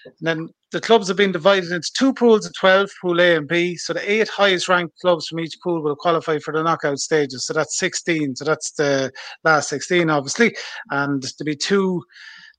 And 0.06 0.14
then 0.22 0.50
the 0.72 0.82
clubs 0.82 1.08
have 1.08 1.18
been 1.18 1.32
divided 1.32 1.72
into 1.72 1.92
two 1.98 2.14
pools 2.14 2.46
of 2.46 2.54
12, 2.56 2.90
Pool 3.02 3.22
A 3.22 3.36
and 3.36 3.48
B. 3.48 3.76
So 3.76 3.94
the 3.94 4.12
eight 4.12 4.30
highest 4.30 4.70
ranked 4.70 4.98
clubs 5.00 5.28
from 5.28 5.40
each 5.40 5.56
pool 5.64 5.82
will 5.82 5.96
qualify 5.96 6.40
for 6.40 6.54
the 6.54 6.64
knockout 6.64 7.00
stages. 7.00 7.46
So 7.46 7.54
that's 7.54 7.78
16. 7.78 8.36
So 8.36 8.46
that's 8.46 8.72
the 8.72 9.12
last 9.44 9.70
16, 9.70 10.10
obviously. 10.10 10.56
And 10.92 11.22
there'll 11.22 11.46
be 11.46 11.56
two 11.56 12.04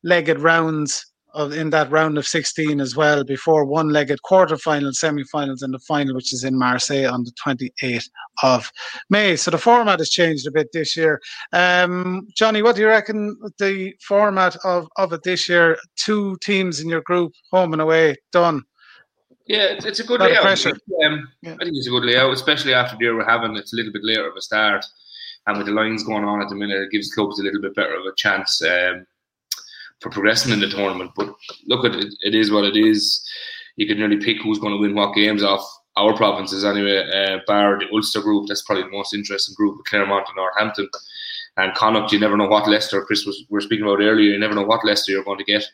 legged 0.03 0.41
rounds 0.41 1.05
of 1.35 1.53
in 1.53 1.71
that 1.71 1.91
round 1.91 2.19
of 2.19 2.27
16 2.27 2.81
as 2.81 2.97
well 2.97 3.25
before 3.25 3.65
one-legged 3.65 4.21
quarterfinals, 4.29 4.95
semi-finals, 4.95 5.63
and 5.63 5.75
the 5.75 5.79
final, 5.81 6.15
which 6.15 6.33
is 6.33 6.45
in 6.45 6.59
Marseille 6.59 7.13
on 7.13 7.25
the 7.25 7.33
28th 7.33 8.09
of 8.43 8.71
May. 9.09 9.37
So 9.37 9.51
the 9.51 9.59
format 9.59 9.99
has 9.99 10.11
changed 10.11 10.47
a 10.47 10.51
bit 10.51 10.69
this 10.73 10.97
year. 10.97 11.21
Um, 11.53 12.29
Johnny, 12.37 12.63
what 12.63 12.77
do 12.77 12.83
you 12.83 12.89
reckon 12.89 13.37
the 13.59 13.95
format 14.01 14.57
of, 14.65 14.89
of 14.97 15.13
it 15.13 15.23
this 15.23 15.49
year? 15.49 15.77
Two 15.97 16.37
teams 16.43 16.81
in 16.81 16.89
your 16.89 17.03
group, 17.03 17.33
home 17.51 17.73
and 17.73 17.83
away, 17.83 18.17
done. 18.33 18.63
Yeah, 19.47 19.65
it's, 19.65 19.85
it's 19.85 20.01
a 20.01 20.05
good 20.05 20.21
layout. 20.21 20.43
Pressure. 20.43 20.79
Um, 21.05 21.27
yeah. 21.43 21.55
I 21.55 21.65
think 21.65 21.77
it's 21.77 21.89
a 21.89 21.91
good 21.91 22.05
layout, 22.05 22.33
especially 22.33 22.73
after 22.73 22.97
the 22.97 23.05
year 23.05 23.17
we're 23.17 23.29
having. 23.29 23.57
It's 23.57 23.73
a 23.73 23.77
little 23.77 23.93
bit 23.93 24.05
later 24.05 24.29
of 24.29 24.37
a 24.37 24.41
start, 24.41 24.85
and 25.47 25.59
with 25.59 25.67
the 25.67 25.73
Lions 25.73 26.05
going 26.05 26.25
on 26.25 26.41
at 26.41 26.49
the 26.49 26.55
minute, 26.55 26.81
it 26.81 26.93
gives 26.93 27.13
clubs 27.13 27.41
a 27.41 27.43
little 27.43 27.61
bit 27.61 27.75
better 27.75 27.95
of 27.95 28.07
a 28.07 28.15
chance. 28.17 28.63
Um, 28.63 29.07
for 30.01 30.11
progressing 30.11 30.53
in 30.53 30.61
the 30.61 30.69
tournament. 30.69 31.13
But 31.17 31.35
look, 31.67 31.85
at 31.85 31.95
it, 31.95 32.15
it 32.23 32.35
is 32.35 32.51
what 32.51 32.65
it 32.65 32.77
is. 32.77 33.27
You 33.77 33.87
can 33.87 33.99
nearly 33.99 34.19
pick 34.19 34.43
who's 34.43 34.59
going 34.59 34.73
to 34.73 34.81
win 34.81 34.95
what 34.95 35.15
games 35.15 35.43
off 35.43 35.65
our 35.97 36.17
provinces 36.17 36.65
anyway. 36.65 37.09
Uh, 37.11 37.39
bar 37.47 37.79
the 37.79 37.89
Ulster 37.93 38.21
group, 38.21 38.47
that's 38.49 38.63
probably 38.63 38.85
the 38.85 38.91
most 38.91 39.15
interesting 39.15 39.55
group 39.55 39.77
with 39.77 39.87
Clermont 39.87 40.27
and 40.29 40.37
Northampton. 40.37 40.89
And 41.57 41.75
Connacht, 41.75 42.13
you 42.13 42.19
never 42.19 42.37
know 42.37 42.47
what 42.47 42.69
Leicester, 42.69 43.05
Chris 43.05 43.27
was 43.27 43.45
we 43.51 43.55
were 43.55 43.61
speaking 43.61 43.85
about 43.85 44.01
earlier, 44.01 44.31
you 44.31 44.39
never 44.39 44.55
know 44.55 44.63
what 44.63 44.85
Leicester 44.85 45.13
you're 45.13 45.25
going 45.25 45.39
to 45.39 45.45
get. 45.45 45.65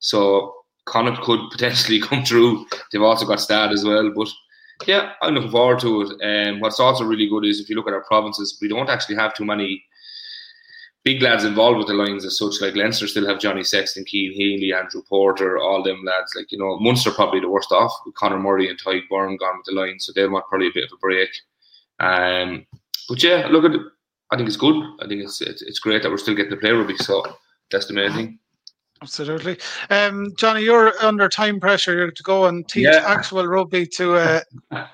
So 0.00 0.54
Connacht 0.86 1.22
could 1.22 1.40
potentially 1.50 2.00
come 2.08 2.24
through. 2.24 2.66
They've 2.92 3.02
also 3.02 3.26
got 3.26 3.40
Stade 3.40 3.72
as 3.72 3.84
well. 3.84 4.10
But 4.14 4.28
yeah, 4.86 5.12
I'm 5.22 5.34
looking 5.34 5.50
forward 5.50 5.80
to 5.80 6.02
it. 6.02 6.20
And 6.22 6.56
um, 6.56 6.60
what's 6.60 6.80
also 6.80 7.04
really 7.04 7.28
good 7.28 7.44
is 7.44 7.60
if 7.60 7.68
you 7.68 7.76
look 7.76 7.86
at 7.86 7.94
our 7.94 8.04
provinces, 8.04 8.58
we 8.60 8.68
don't 8.68 8.88
actually 8.88 9.16
have 9.16 9.34
too 9.34 9.44
many 9.44 9.84
big 11.04 11.22
lads 11.22 11.44
involved 11.44 11.78
with 11.78 11.86
the 11.86 11.94
Lions 11.94 12.24
as 12.24 12.38
such. 12.38 12.60
Like 12.60 12.74
Leinster 12.74 13.06
still 13.06 13.26
have 13.26 13.40
Johnny 13.40 13.64
Sexton, 13.64 14.04
Cian 14.06 14.32
Healy, 14.32 14.72
Andrew 14.72 15.02
Porter, 15.08 15.58
all 15.58 15.82
them 15.82 16.02
lads. 16.04 16.34
Like 16.36 16.52
you 16.52 16.58
know, 16.58 16.78
Munster 16.78 17.10
probably 17.10 17.40
the 17.40 17.48
worst 17.48 17.72
off 17.72 17.92
with 18.04 18.14
Conor 18.14 18.38
Murray 18.38 18.68
and 18.68 18.78
Tadhg 18.78 19.08
Beirne 19.10 19.38
gone 19.38 19.58
with 19.58 19.66
the 19.66 19.72
Lions, 19.72 20.06
so 20.06 20.12
they'll 20.14 20.30
want 20.30 20.46
probably 20.48 20.68
a 20.68 20.74
bit 20.74 20.84
of 20.84 20.92
a 20.92 20.98
break. 20.98 21.30
Um, 21.98 22.66
but 23.08 23.22
yeah, 23.22 23.46
look 23.50 23.64
at 23.64 23.72
it. 23.72 23.82
I 24.30 24.36
think 24.36 24.48
it's 24.48 24.56
good. 24.56 24.76
I 25.00 25.08
think 25.08 25.22
it's, 25.22 25.40
it's 25.40 25.62
it's 25.62 25.80
great 25.80 26.02
that 26.02 26.10
we're 26.10 26.18
still 26.18 26.34
getting 26.34 26.52
to 26.52 26.56
play 26.56 26.70
rugby. 26.70 26.96
So 26.96 27.24
that's 27.70 27.86
the 27.86 27.94
main 27.94 28.12
thing. 28.12 28.38
Absolutely, 29.02 29.58
um, 29.88 30.32
Johnny. 30.36 30.62
You're 30.62 30.92
under 31.02 31.28
time 31.28 31.58
pressure. 31.58 31.96
You're 31.96 32.10
to 32.10 32.22
go 32.22 32.46
and 32.46 32.68
teach 32.68 32.84
yeah. 32.84 33.02
actual 33.06 33.46
rugby 33.46 33.86
to. 33.86 34.14
Uh, 34.14 34.40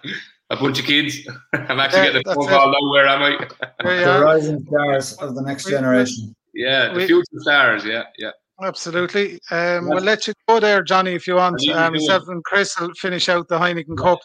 a 0.51 0.57
bunch 0.57 0.79
of 0.79 0.85
kids. 0.85 1.27
I'm 1.53 1.81
actually 1.81 2.01
yeah, 2.01 2.13
getting 2.13 2.29
a 2.29 2.35
phone 2.35 2.49
call 2.49 2.71
now. 2.71 2.91
Where 2.91 3.07
am 3.07 3.23
I? 3.23 3.49
the 3.83 4.21
rising 4.25 4.65
stars 4.67 5.13
of 5.15 5.35
the 5.35 5.43
next 5.43 5.69
generation. 5.69 6.35
Yeah, 6.55 6.89
the 6.89 6.97
we, 6.97 7.07
future 7.07 7.25
stars. 7.39 7.85
Yeah, 7.85 8.05
yeah. 8.19 8.31
Absolutely. 8.63 9.39
Um, 9.51 9.89
We'll 9.89 10.03
let 10.03 10.27
you 10.27 10.33
go 10.49 10.61
there, 10.61 10.83
Johnny, 10.83 11.13
if 11.13 11.27
you 11.27 11.35
want. 11.35 11.67
Um, 11.69 11.93
myself 11.93 12.29
and 12.29 12.43
Chris 12.45 12.79
will 12.81 12.95
finish 12.95 13.29
out 13.29 13.49
the 13.49 13.59
Heineken 13.59 13.99
Cup. 13.99 14.21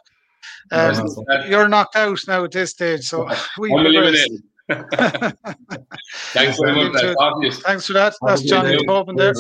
Um, 0.72 1.06
you're 1.50 1.68
knocked 1.68 1.98
out 1.98 2.20
now 2.28 2.46
at 2.46 2.52
this 2.52 2.72
stage, 2.72 3.04
so 3.04 3.28
we. 3.58 3.74
I'm 3.74 3.86
eliminated. 3.86 4.42
Thanks 4.70 6.58
very 6.60 6.90
much. 6.90 7.56
Thanks 7.56 7.88
for 7.88 7.94
that. 7.94 8.14
That's 8.22 8.44
Johnny 8.44 8.78
Tobin 8.86 9.16
there. 9.16 9.34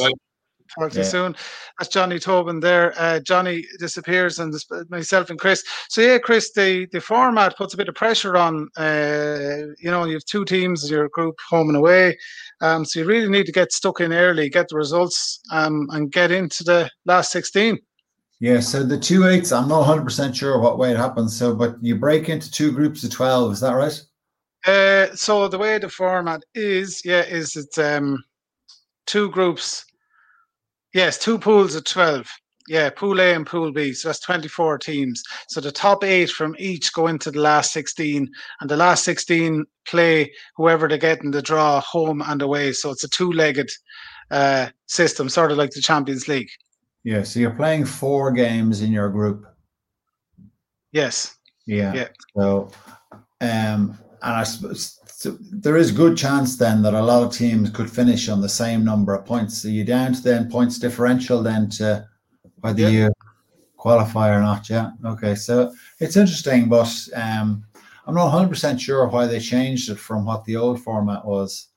Talk 0.79 0.91
to 0.91 0.99
yeah. 0.99 1.03
you 1.03 1.09
soon. 1.09 1.35
That's 1.77 1.91
Johnny 1.91 2.19
Tobin 2.19 2.59
there. 2.59 2.93
Uh, 2.97 3.19
Johnny 3.19 3.65
disappears, 3.79 4.39
and 4.39 4.53
this, 4.53 4.65
myself 4.89 5.29
and 5.29 5.39
Chris. 5.39 5.63
So 5.89 6.01
yeah, 6.01 6.17
Chris, 6.17 6.51
the, 6.53 6.87
the 6.91 7.01
format 7.01 7.57
puts 7.57 7.73
a 7.73 7.77
bit 7.77 7.89
of 7.89 7.95
pressure 7.95 8.37
on. 8.37 8.69
Uh, 8.77 9.73
you 9.79 9.91
know, 9.91 10.05
you 10.05 10.13
have 10.13 10.25
two 10.25 10.45
teams 10.45 10.89
your 10.89 11.09
group, 11.09 11.35
home 11.49 11.69
and 11.69 11.77
away. 11.77 12.17
Um, 12.61 12.85
so 12.85 12.99
you 12.99 13.05
really 13.05 13.29
need 13.29 13.45
to 13.47 13.51
get 13.51 13.71
stuck 13.71 13.99
in 13.99 14.13
early, 14.13 14.49
get 14.49 14.69
the 14.69 14.77
results, 14.77 15.41
um, 15.51 15.87
and 15.91 16.11
get 16.11 16.31
into 16.31 16.63
the 16.63 16.89
last 17.05 17.31
sixteen. 17.31 17.79
Yeah, 18.39 18.59
so 18.59 18.83
the 18.83 18.97
two 18.97 19.27
eights, 19.27 19.51
I'm 19.51 19.67
not 19.67 19.81
100 19.81 20.03
percent 20.03 20.35
sure 20.35 20.57
what 20.59 20.79
way 20.79 20.91
it 20.91 20.97
happens. 20.97 21.37
So, 21.37 21.53
but 21.53 21.75
you 21.81 21.95
break 21.95 22.27
into 22.27 22.49
two 22.49 22.71
groups 22.71 23.03
of 23.03 23.11
12. 23.11 23.53
Is 23.53 23.59
that 23.59 23.73
right? 23.73 24.01
Uh, 24.65 25.15
so 25.15 25.47
the 25.47 25.59
way 25.59 25.77
the 25.77 25.89
format 25.89 26.43
is, 26.55 27.03
yeah, 27.05 27.21
is 27.21 27.55
it's 27.55 27.77
um, 27.77 28.23
two 29.05 29.29
groups 29.29 29.85
Yes, 30.93 31.17
two 31.17 31.37
pools 31.37 31.75
of 31.75 31.83
12. 31.85 32.27
Yeah, 32.67 32.89
Pool 32.89 33.19
A 33.19 33.33
and 33.33 33.45
Pool 33.45 33.71
B. 33.71 33.91
So 33.93 34.09
that's 34.09 34.19
24 34.19 34.77
teams. 34.77 35.23
So 35.49 35.59
the 35.59 35.71
top 35.71 36.03
eight 36.03 36.29
from 36.29 36.55
each 36.59 36.93
go 36.93 37.07
into 37.07 37.31
the 37.31 37.39
last 37.39 37.73
16, 37.73 38.29
and 38.59 38.69
the 38.69 38.77
last 38.77 39.03
16 39.03 39.65
play 39.87 40.31
whoever 40.55 40.87
they 40.87 40.97
get 40.97 41.23
in 41.23 41.31
the 41.31 41.41
draw, 41.41 41.81
home 41.81 42.21
and 42.25 42.41
away. 42.41 42.71
So 42.73 42.91
it's 42.91 43.03
a 43.03 43.09
two 43.09 43.31
legged 43.31 43.69
uh, 44.29 44.69
system, 44.87 45.27
sort 45.27 45.51
of 45.51 45.57
like 45.57 45.71
the 45.71 45.81
Champions 45.81 46.27
League. 46.27 46.49
Yeah, 47.03 47.23
so 47.23 47.39
you're 47.39 47.51
playing 47.51 47.85
four 47.85 48.31
games 48.31 48.81
in 48.81 48.91
your 48.91 49.09
group. 49.09 49.45
Yes. 50.91 51.35
Yeah. 51.65 51.93
Yeah. 51.93 52.07
So, 52.37 52.71
um, 53.39 53.97
and 54.21 54.35
I 54.35 54.43
suppose 54.43 54.99
so 55.21 55.37
there 55.39 55.77
is 55.77 55.91
good 55.91 56.17
chance 56.17 56.57
then 56.57 56.81
that 56.81 56.95
a 56.95 57.01
lot 57.01 57.21
of 57.21 57.31
teams 57.31 57.69
could 57.69 57.91
finish 57.91 58.27
on 58.27 58.41
the 58.41 58.49
same 58.49 58.83
number 58.83 59.13
of 59.13 59.23
points. 59.23 59.61
So 59.61 59.67
you 59.67 59.83
down 59.83 60.13
to 60.13 60.21
then 60.21 60.49
points 60.49 60.79
differential 60.79 61.43
then 61.43 61.69
to 61.77 62.07
whether 62.61 62.89
you 62.89 63.11
qualify 63.77 64.29
or 64.29 64.41
not. 64.41 64.67
Yeah. 64.67 64.91
Okay. 65.05 65.35
So 65.35 65.73
it's 65.99 66.17
interesting, 66.17 66.69
but 66.69 66.91
um, 67.13 67.63
I'm 68.07 68.15
not 68.15 68.31
100 68.31 68.49
percent 68.49 68.81
sure 68.81 69.07
why 69.07 69.27
they 69.27 69.39
changed 69.39 69.91
it 69.91 69.99
from 69.99 70.25
what 70.25 70.43
the 70.45 70.55
old 70.55 70.81
format 70.81 71.23
was. 71.23 71.67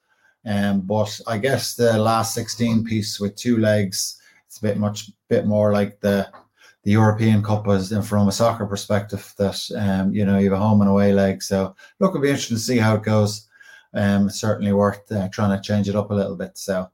Um, 0.46 0.80
but 0.80 1.20
I 1.26 1.37
guess 1.37 1.74
the 1.74 1.98
last 1.98 2.33
16 2.35 2.85
piece 2.85 3.20
with 3.20 3.37
two 3.37 3.59
legs, 3.59 4.20
it's 4.46 4.57
a 4.59 4.62
bit 4.62 4.78
much, 4.78 5.11
bit 5.28 5.44
more 5.46 5.70
like 5.70 6.00
the 6.00 6.30
the 6.85 6.92
European 6.92 7.42
Cup 7.42 7.66
was 7.66 7.92
from 8.07 8.29
a 8.29 8.33
soccer 8.33 8.66
perspective 8.66 9.33
that 9.38 9.61
um, 9.77 10.14
you 10.14 10.25
know 10.25 10.38
you 10.38 10.51
have 10.51 10.61
a 10.61 10.62
home 10.62 10.81
and 10.83 10.90
away 10.90 11.12
leg. 11.12 11.42
So 11.42 11.75
look, 11.99 12.11
it'll 12.11 12.23
be 12.23 12.29
interesting 12.29 12.57
to 12.57 12.62
see 12.62 12.79
how 12.79 12.94
it 12.94 13.03
goes. 13.03 13.49
Um, 13.94 14.29
certainly 14.29 14.73
worth 14.73 15.11
uh, 15.11 15.29
trying 15.29 15.57
to 15.57 15.62
change 15.62 15.88
it 15.88 15.97
up 15.97 16.11
a 16.11 16.14
little 16.14 16.37
bit. 16.37 16.59
So, 16.59 16.90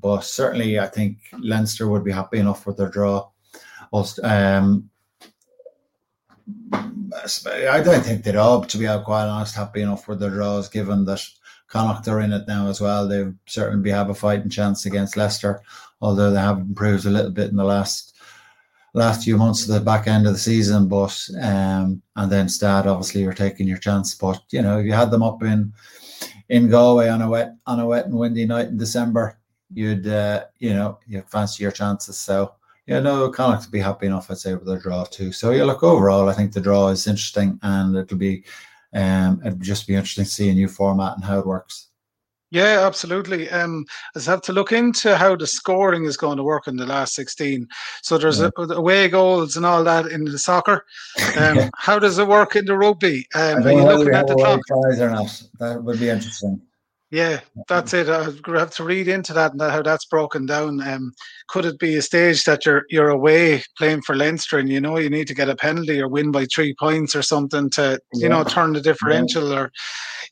but 0.00 0.22
certainly 0.22 0.78
I 0.78 0.86
think 0.86 1.18
Leinster 1.38 1.88
would 1.88 2.04
be 2.04 2.12
happy 2.12 2.38
enough 2.38 2.66
with 2.66 2.76
their 2.76 2.90
draw. 2.90 3.28
Um, 4.22 4.90
I 7.12 7.80
don't 7.80 8.04
think 8.04 8.24
they'd 8.24 8.36
all, 8.36 8.64
to 8.64 8.78
be 8.78 8.86
quite 8.86 9.26
honest, 9.26 9.54
happy 9.54 9.82
enough 9.82 10.08
with 10.08 10.20
their 10.20 10.30
draws, 10.30 10.68
given 10.68 11.04
that 11.06 11.24
Connacht 11.68 12.08
are 12.08 12.20
in 12.20 12.32
it 12.32 12.46
now 12.46 12.68
as 12.68 12.80
well. 12.80 13.08
They 13.08 13.24
certainly 13.46 13.82
be 13.82 13.90
have 13.90 14.10
a 14.10 14.14
fighting 14.14 14.50
chance 14.50 14.84
against 14.84 15.16
Leicester, 15.16 15.62
although 16.00 16.30
they 16.30 16.40
have 16.40 16.58
improved 16.58 17.06
a 17.06 17.10
little 17.10 17.30
bit 17.30 17.50
in 17.50 17.56
the 17.56 17.64
last 17.64 18.13
last 18.94 19.24
few 19.24 19.36
months 19.36 19.62
of 19.62 19.74
the 19.74 19.80
back 19.80 20.06
end 20.06 20.26
of 20.26 20.32
the 20.32 20.38
season. 20.38 20.88
But 20.88 21.20
um, 21.42 22.00
and 22.16 22.32
then 22.32 22.48
Stade, 22.48 22.86
obviously, 22.86 23.20
you're 23.20 23.34
taking 23.34 23.68
your 23.68 23.78
chance. 23.78 24.14
But 24.14 24.42
you 24.50 24.62
know, 24.62 24.78
if 24.78 24.86
you 24.86 24.92
had 24.92 25.10
them 25.10 25.22
up 25.22 25.42
in 25.42 25.72
in 26.48 26.70
Galway 26.70 27.08
on 27.08 27.22
a 27.22 27.28
wet 27.28 27.54
on 27.66 27.80
a 27.80 27.86
wet 27.86 28.06
and 28.06 28.14
windy 28.14 28.46
night 28.46 28.68
in 28.68 28.78
December, 28.78 29.38
you'd 29.72 30.06
uh, 30.06 30.44
you 30.58 30.72
know 30.72 30.98
you'd 31.06 31.28
fancy 31.28 31.62
your 31.62 31.72
chances. 31.72 32.16
So 32.16 32.54
yeah, 32.86 33.00
no, 33.00 33.30
Connacht 33.30 33.64
to 33.64 33.70
be 33.70 33.80
happy 33.80 34.06
enough, 34.06 34.30
I'd 34.30 34.38
say, 34.38 34.54
with 34.54 34.66
their 34.66 34.78
draw 34.78 35.04
too. 35.04 35.32
So 35.32 35.50
yeah, 35.50 35.64
look 35.64 35.82
overall, 35.82 36.28
I 36.28 36.34
think 36.34 36.52
the 36.52 36.60
draw 36.60 36.88
is 36.88 37.06
interesting, 37.06 37.58
and 37.62 37.96
it'll 37.96 38.18
be 38.18 38.44
um, 38.94 39.40
it'll 39.44 39.58
just 39.58 39.86
be 39.86 39.94
interesting 39.94 40.24
to 40.24 40.30
see 40.30 40.50
a 40.50 40.54
new 40.54 40.68
format 40.68 41.14
and 41.16 41.24
how 41.24 41.38
it 41.38 41.46
works. 41.46 41.88
Yeah, 42.54 42.86
absolutely. 42.86 43.50
Um, 43.50 43.84
I 44.14 44.20
just 44.20 44.28
have 44.28 44.40
to 44.42 44.52
look 44.52 44.70
into 44.70 45.16
how 45.16 45.34
the 45.34 45.44
scoring 45.44 46.04
is 46.04 46.16
going 46.16 46.36
to 46.36 46.44
work 46.44 46.68
in 46.68 46.76
the 46.76 46.86
last 46.86 47.16
16. 47.16 47.66
So 48.00 48.16
there's 48.16 48.38
yeah. 48.38 48.50
a, 48.56 48.62
away 48.74 49.08
goals 49.08 49.56
and 49.56 49.66
all 49.66 49.82
that 49.82 50.06
in 50.06 50.24
the 50.24 50.38
soccer. 50.38 50.84
Um, 51.36 51.56
yeah. 51.56 51.70
How 51.76 51.98
does 51.98 52.16
it 52.18 52.28
work 52.28 52.54
in 52.54 52.66
the 52.66 52.78
rugby? 52.78 53.26
Um, 53.34 53.66
are 53.66 53.72
you 53.72 53.82
looking 53.82 54.14
at 54.14 54.28
the 54.28 54.36
clock? 54.36 54.60
Or 54.70 55.10
not. 55.10 55.42
That 55.58 55.82
would 55.82 55.98
be 55.98 56.08
interesting. 56.08 56.62
Yeah, 57.10 57.40
that's 57.68 57.92
it. 57.92 58.08
I 58.08 58.24
have 58.58 58.70
to 58.74 58.84
read 58.84 59.08
into 59.08 59.32
that 59.34 59.52
and 59.52 59.60
how 59.60 59.82
that's 59.82 60.04
broken 60.04 60.46
down. 60.46 60.80
Um, 60.80 61.12
could 61.48 61.64
it 61.64 61.78
be 61.78 61.96
a 61.96 62.02
stage 62.02 62.44
that 62.44 62.66
you're 62.66 62.84
you're 62.88 63.10
away 63.10 63.62
playing 63.78 64.02
for 64.02 64.16
Leinster 64.16 64.58
and 64.58 64.68
you 64.68 64.80
know 64.80 64.98
you 64.98 65.10
need 65.10 65.28
to 65.28 65.34
get 65.34 65.48
a 65.48 65.54
penalty 65.54 66.00
or 66.00 66.08
win 66.08 66.32
by 66.32 66.46
three 66.46 66.74
points 66.74 67.14
or 67.14 67.22
something 67.22 67.70
to 67.70 68.00
you 68.14 68.22
yeah. 68.22 68.28
know 68.28 68.42
turn 68.42 68.72
the 68.72 68.80
differential 68.80 69.52
or 69.52 69.70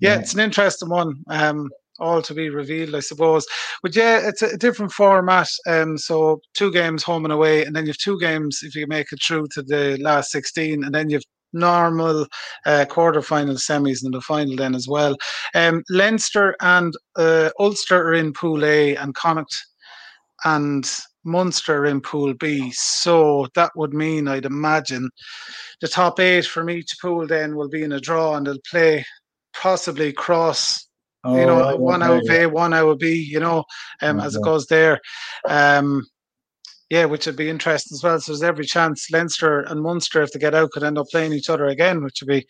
yeah, 0.01 0.15
yeah, 0.15 0.21
it's 0.21 0.35
an 0.35 0.41
interesting 0.41 0.89
one. 0.89 1.23
Um, 1.29 1.71
all 1.99 2.23
to 2.23 2.35
be 2.35 2.49
revealed, 2.49 2.95
I 2.95 3.01
suppose. 3.01 3.47
But 3.83 3.95
yeah, 3.95 4.27
it's 4.27 4.43
a 4.43 4.57
different 4.57 4.93
format. 4.93 5.49
Um, 5.67 5.99
so 5.99 6.41
two 6.55 6.73
games 6.73 7.03
home 7.03 7.25
and 7.25 7.33
away, 7.33 7.65
and 7.65 7.75
then 7.75 7.85
you 7.85 7.91
have 7.91 7.99
two 7.99 8.19
games 8.19 8.61
if 8.63 8.75
you 8.75 8.87
make 8.87 9.13
it 9.13 9.21
through 9.23 9.49
to 9.53 9.63
the 9.63 9.99
last 10.01 10.31
sixteen, 10.31 10.85
and 10.85 10.95
then 10.95 11.11
you've 11.11 11.23
normal 11.55 12.27
uh, 12.65 12.87
quarter-final 12.89 13.57
semis 13.57 14.03
and 14.03 14.15
the 14.15 14.21
final 14.23 14.57
then 14.57 14.75
as 14.75 14.89
well. 14.89 15.15
Um, 15.55 15.83
Leinster 15.91 16.57
and 16.63 16.95
uh, 17.17 17.51
Ulster 17.61 18.09
are 18.09 18.15
in 18.15 18.33
Pool 18.33 18.65
A, 18.65 18.97
and 18.97 19.15
Connacht 19.15 19.55
and 20.45 20.91
Munster 21.25 21.85
in 21.85 22.01
Pool 22.01 22.33
B. 22.35 22.73
So 22.75 23.47
that 23.55 23.71
would 23.77 23.93
mean, 23.93 24.29
I'd 24.29 24.47
imagine, 24.47 25.11
the 25.83 25.89
top 25.89 26.19
eight 26.21 26.47
from 26.47 26.71
each 26.71 26.97
pool 27.03 27.27
then 27.27 27.55
will 27.55 27.69
be 27.69 27.83
in 27.83 27.93
a 27.93 28.01
draw, 28.01 28.35
and 28.35 28.47
they'll 28.47 28.57
play 28.71 29.05
possibly 29.55 30.13
cross 30.13 30.89
Oh, 31.25 31.39
you 31.39 31.47
know, 31.47 31.77
one 31.77 32.03
out 32.03 32.23
of 32.23 32.31
A, 32.31 32.47
one 32.47 32.73
of 32.73 32.99
B, 32.99 33.15
you 33.15 33.39
know, 33.39 33.65
um, 34.01 34.19
as 34.19 34.35
it 34.35 34.43
goes 34.43 34.67
there. 34.67 35.01
Um, 35.49 36.05
yeah, 36.91 37.07
which 37.07 37.25
would 37.25 37.37
be 37.37 37.49
interesting 37.49 37.95
as 37.95 38.03
well. 38.03 38.21
So 38.21 38.33
there's 38.33 38.43
every 38.43 38.67
chance 38.67 39.11
Leinster 39.11 39.61
and 39.61 39.81
Munster, 39.81 40.21
if 40.21 40.33
they 40.33 40.39
get 40.39 40.55
out, 40.55 40.73
could 40.73 40.83
end 40.83 40.99
up 40.99 41.07
playing 41.11 41.33
each 41.33 41.49
other 41.49 41.65
again, 41.67 42.05
which 42.05 42.21
would 42.21 42.29
be 42.29 42.47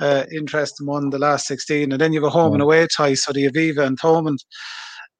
uh, 0.00 0.26
interesting 0.32 0.86
one, 0.86 1.10
the 1.10 1.18
last 1.18 1.48
16. 1.48 1.90
And 1.90 2.00
then 2.00 2.12
you 2.12 2.20
have 2.20 2.28
a 2.28 2.30
home 2.30 2.52
yeah. 2.52 2.54
and 2.54 2.62
away 2.62 2.86
tie, 2.86 3.14
so 3.14 3.32
the 3.32 3.50
Aviva 3.50 3.84
and 3.84 3.98
Thomond, 3.98 4.38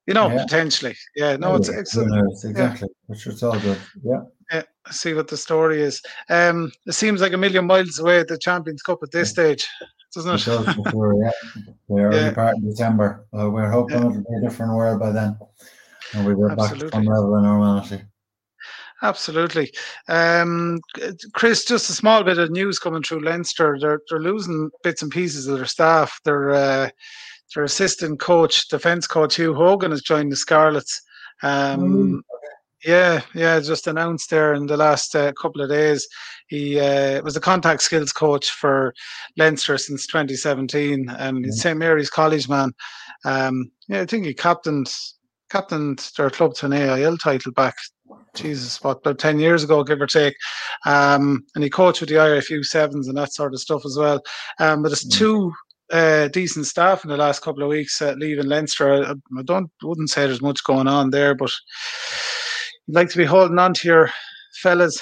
you 0.07 0.15
know, 0.15 0.31
yeah. 0.31 0.45
potentially. 0.45 0.95
Yeah, 1.17 1.35
no, 1.35 1.57
it's, 1.57 1.69
it's, 1.69 1.97
exactly, 1.97 2.89
yeah. 2.93 2.95
which 3.07 3.27
is 3.27 3.43
all 3.43 3.59
good. 3.59 3.79
Yeah. 4.05 4.21
Yeah, 4.53 4.63
see 4.91 5.15
what 5.15 5.27
the 5.27 5.37
story 5.37 5.81
is. 5.81 6.01
Um, 6.29 6.71
it 6.87 6.93
seems 6.93 7.21
like 7.21 7.33
a 7.33 7.39
million 7.39 7.67
miles 7.67 7.99
away 7.99 8.21
at 8.21 8.29
the 8.29 8.39
Champions 8.39 8.83
Cup 8.83 9.01
at 9.03 9.11
this 9.11 9.31
stage 9.31 9.67
doesn't 10.15 10.35
it? 10.35 10.41
it 10.41 10.75
does 10.75 10.95
we're, 10.95 11.25
yeah, 11.25 11.31
we're 11.89 12.09
early 12.09 12.19
yeah. 12.19 12.35
part 12.35 12.57
of 12.57 12.65
December. 12.65 13.27
Uh, 13.39 13.51
we're 13.51 13.71
hoping 13.71 13.99
yeah. 13.99 14.11
it'll 14.11 14.23
be 14.23 14.37
a 14.39 14.41
different 14.41 14.75
world 14.75 15.01
by 15.01 15.11
then. 15.11 15.39
And 16.15 16.27
we 16.27 16.35
get 16.35 16.57
back 16.57 16.77
to 16.77 16.89
some 16.91 17.05
level 17.05 17.37
of 17.37 17.43
normality. 17.43 18.03
Absolutely. 19.03 19.73
Um, 20.09 20.81
Chris, 21.33 21.65
just 21.65 21.89
a 21.89 21.95
small 21.95 22.23
bit 22.23 22.39
of 22.39 22.51
news 22.51 22.79
coming 22.79 23.03
through 23.03 23.25
Leinster. 23.25 23.79
They're, 23.81 24.01
they're 24.11 24.21
losing 24.21 24.71
bits 24.83 25.03
and 25.03 25.11
pieces 25.11 25.47
of 25.47 25.57
their 25.57 25.67
staff. 25.67 26.21
Their, 26.25 26.51
uh, 26.51 26.91
their 27.55 27.65
assistant 27.65 28.21
coach, 28.21 28.69
defence 28.69 29.07
coach 29.07 29.37
Hugh 29.37 29.55
Hogan, 29.55 29.91
has 29.93 30.03
joined 30.03 30.33
the 30.33 30.37
Scarlets. 30.37 31.01
Um, 31.43 31.81
mm. 31.81 32.21
Yeah, 32.85 33.21
yeah, 33.35 33.61
just 33.61 33.87
announced 33.87 34.31
there 34.31 34.55
in 34.55 34.67
the 34.67 34.77
last 34.77 35.15
uh, 35.15 35.33
couple 35.33 35.61
of 35.61 35.69
days. 35.69 36.09
He 36.47 36.81
uh, 36.81 37.23
was 37.23 37.37
a 37.37 37.41
contact 37.41 37.83
skills 37.83 38.11
coach 38.11 38.51
for 38.51 38.95
Leinster 39.37 39.77
since 39.77 40.07
2017, 40.07 41.11
and 41.11 41.45
he's 41.45 41.61
St 41.61 41.79
Mary's 41.79 42.09
College 42.09 42.49
man. 42.49 42.73
Um, 43.25 43.71
yeah, 43.89 44.01
I 44.01 44.07
think 44.07 44.25
he 44.25 44.33
captained 44.33 44.93
captained 45.51 46.11
their 46.17 46.31
club 46.31 46.55
to 46.55 46.67
an 46.67 46.73
AIL 46.73 47.19
title 47.19 47.53
back, 47.53 47.75
Jesus, 48.35 48.83
what 48.83 48.99
about 48.99 49.19
ten 49.19 49.39
years 49.39 49.63
ago, 49.63 49.85
give 49.85 50.01
or 50.01 50.07
take. 50.07 50.37
Um, 50.87 51.45
and 51.55 51.63
he 51.63 51.69
coached 51.69 52.01
with 52.01 52.09
the 52.09 52.17
IRFU 52.17 52.65
sevens 52.65 53.09
and 53.09 53.19
that 53.19 53.35
sort 53.35 53.53
of 53.53 53.61
stuff 53.61 53.85
as 53.85 53.99
well. 53.99 54.23
Um, 54.59 54.83
but 54.83 54.89
there's 54.89 55.05
two 55.05 55.53
uh, 55.93 56.29
decent 56.29 56.67
staff 56.67 57.05
in 57.05 57.11
the 57.11 57.17
last 57.17 57.43
couple 57.43 57.63
of 57.63 57.69
weeks 57.69 58.01
uh, 58.01 58.15
leaving 58.17 58.47
Leinster. 58.47 59.05
I, 59.05 59.11
I, 59.11 59.43
don't 59.43 59.71
wouldn't 59.83 60.11
say 60.11 60.27
there's 60.27 60.41
much 60.41 60.65
going 60.65 60.87
on 60.87 61.11
there, 61.11 61.35
but 61.35 61.51
you'd 62.91 62.97
like 62.97 63.09
to 63.09 63.19
be 63.19 63.25
holding 63.25 63.61
on 63.61 63.73
to 63.73 63.87
your 63.87 64.11
fellas. 64.63 65.01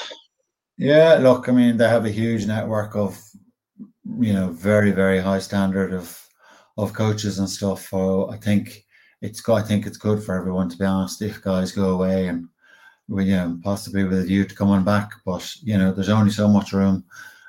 Yeah, 0.77 1.15
look, 1.15 1.49
I 1.49 1.53
mean, 1.53 1.79
they 1.79 1.89
have 1.89 2.05
a 2.05 2.11
huge 2.11 2.45
network 2.47 2.95
of, 2.95 3.19
you 4.21 4.35
know, 4.35 4.51
very, 4.51 4.91
very 4.91 5.19
high 5.19 5.39
standard 5.39 5.95
of 5.95 6.23
of 6.77 6.93
coaches 6.93 7.39
and 7.39 7.49
stuff. 7.49 7.89
So 7.89 8.31
I 8.31 8.37
think 8.37 8.85
it's 9.23 9.49
I 9.49 9.63
think 9.63 9.87
it's 9.87 9.97
good 9.97 10.23
for 10.23 10.35
everyone 10.35 10.69
to 10.69 10.77
be 10.77 10.85
honest. 10.85 11.23
If 11.23 11.41
guys 11.41 11.73
go 11.73 11.95
away 11.95 12.29
and 12.29 12.47
we, 13.09 13.25
you 13.25 13.37
know, 13.37 13.59
possibly 13.65 14.05
with 14.05 14.29
you 14.29 14.45
to 14.45 14.55
coming 14.55 14.85
back, 14.85 15.11
but 15.25 15.51
you 15.63 15.79
know, 15.79 15.91
there's 15.91 16.11
only 16.11 16.31
so 16.31 16.47
much 16.47 16.75
room, 16.75 17.03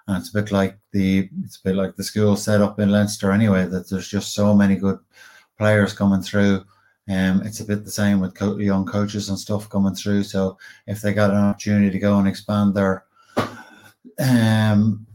and 0.07 0.17
it's 0.17 0.29
a 0.29 0.41
bit 0.41 0.53
like 0.53 0.79
the 0.93 1.29
it's 1.43 1.57
a 1.57 1.63
bit 1.65 1.75
like 1.75 1.97
the 1.97 2.03
school 2.03 2.37
set 2.37 2.61
up 2.61 2.79
in 2.79 2.91
Leinster 2.91 3.33
anyway. 3.33 3.65
That 3.65 3.89
there's 3.89 4.07
just 4.07 4.33
so 4.33 4.55
many 4.55 4.77
good 4.77 4.99
players 5.57 5.91
coming 5.91 6.21
through 6.21 6.63
um, 7.09 7.41
it's 7.43 7.59
a 7.59 7.65
bit 7.65 7.83
the 7.83 7.91
same 7.91 8.19
with 8.19 8.35
co- 8.35 8.57
young 8.57 8.85
coaches 8.85 9.29
and 9.29 9.39
stuff 9.39 9.69
coming 9.69 9.95
through. 9.95 10.23
So 10.23 10.57
if 10.85 11.01
they 11.01 11.13
got 11.13 11.31
an 11.31 11.37
opportunity 11.37 11.89
to 11.89 11.99
go 11.99 12.19
and 12.19 12.27
expand 12.27 12.75
their 12.75 13.05
um, 14.19 15.07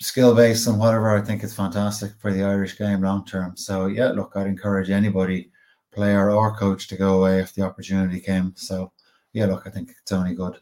skill 0.00 0.34
base 0.34 0.66
and 0.66 0.78
whatever, 0.78 1.16
I 1.16 1.20
think 1.20 1.42
it's 1.42 1.54
fantastic 1.54 2.12
for 2.18 2.32
the 2.32 2.42
Irish 2.42 2.78
game 2.78 3.02
long 3.02 3.26
term. 3.26 3.56
So 3.56 3.86
yeah, 3.86 4.08
look, 4.08 4.32
I'd 4.34 4.46
encourage 4.46 4.88
anybody, 4.88 5.50
player 5.92 6.30
or 6.30 6.56
coach, 6.56 6.88
to 6.88 6.96
go 6.96 7.18
away 7.18 7.40
if 7.40 7.54
the 7.54 7.62
opportunity 7.62 8.20
came. 8.20 8.54
So 8.56 8.92
yeah, 9.34 9.46
look, 9.46 9.66
I 9.66 9.70
think 9.70 9.90
it's 9.90 10.12
only 10.12 10.34
good. 10.34 10.56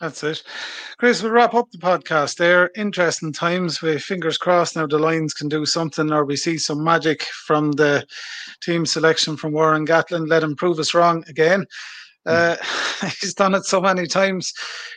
That's 0.00 0.24
it. 0.24 0.42
Chris, 0.98 1.22
we'll 1.22 1.32
wrap 1.32 1.54
up 1.54 1.70
the 1.70 1.78
podcast 1.78 2.36
there. 2.36 2.70
Interesting 2.76 3.32
times. 3.32 3.80
With 3.80 4.02
fingers 4.02 4.36
crossed 4.36 4.76
now 4.76 4.86
the 4.86 4.98
Lions 4.98 5.34
can 5.34 5.48
do 5.48 5.64
something 5.64 6.12
or 6.12 6.24
we 6.24 6.36
see 6.36 6.58
some 6.58 6.82
magic 6.82 7.22
from 7.22 7.72
the 7.72 8.04
team 8.60 8.86
selection 8.86 9.36
from 9.36 9.52
Warren 9.52 9.86
Gatland. 9.86 10.28
Let 10.28 10.42
him 10.42 10.56
prove 10.56 10.78
us 10.78 10.94
wrong 10.94 11.24
again. 11.28 11.66
Uh, 12.26 12.56
he's 13.20 13.34
done 13.34 13.54
it 13.54 13.64
so 13.64 13.80
many 13.80 14.06
times. 14.06 14.52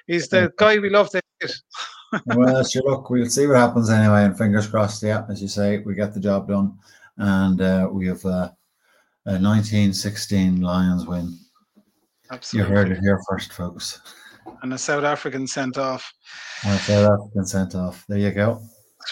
He's 0.08 0.30
the 0.30 0.52
guy 0.58 0.80
we 0.80 0.90
love 0.90 1.10
to 1.12 1.22
hit. 1.40 1.54
well, 2.26 2.64
sure, 2.64 2.84
look, 2.84 3.10
we'll 3.10 3.30
see 3.30 3.48
what 3.48 3.58
happens 3.58 3.90
anyway. 3.90 4.24
And 4.24 4.38
fingers 4.38 4.68
crossed, 4.68 5.04
yeah, 5.04 5.26
as 5.30 5.42
you 5.42 5.48
say, 5.48 5.80
we 5.80 5.94
get 5.94 6.14
the 6.14 6.20
job 6.20 6.48
done. 6.48 6.78
And 7.18 7.62
uh, 7.62 7.90
we 7.92 8.08
have 8.08 8.26
uh, 8.26 8.50
a 9.26 9.38
1916 9.38 10.62
Lions 10.62 11.06
win. 11.06 11.38
Absolutely. 12.32 12.70
You 12.70 12.76
heard 12.76 12.92
it 12.92 13.00
here 13.00 13.22
first, 13.30 13.54
folks 13.54 14.02
and 14.62 14.74
a 14.74 14.78
South 14.78 15.04
African 15.04 15.48
sent 15.48 15.78
off. 15.78 16.12
A 16.66 16.78
South 16.78 17.12
African 17.12 17.46
sent 17.46 17.76
off. 17.76 18.06
There 18.08 18.18
you 18.18 18.32
go. 18.32 18.62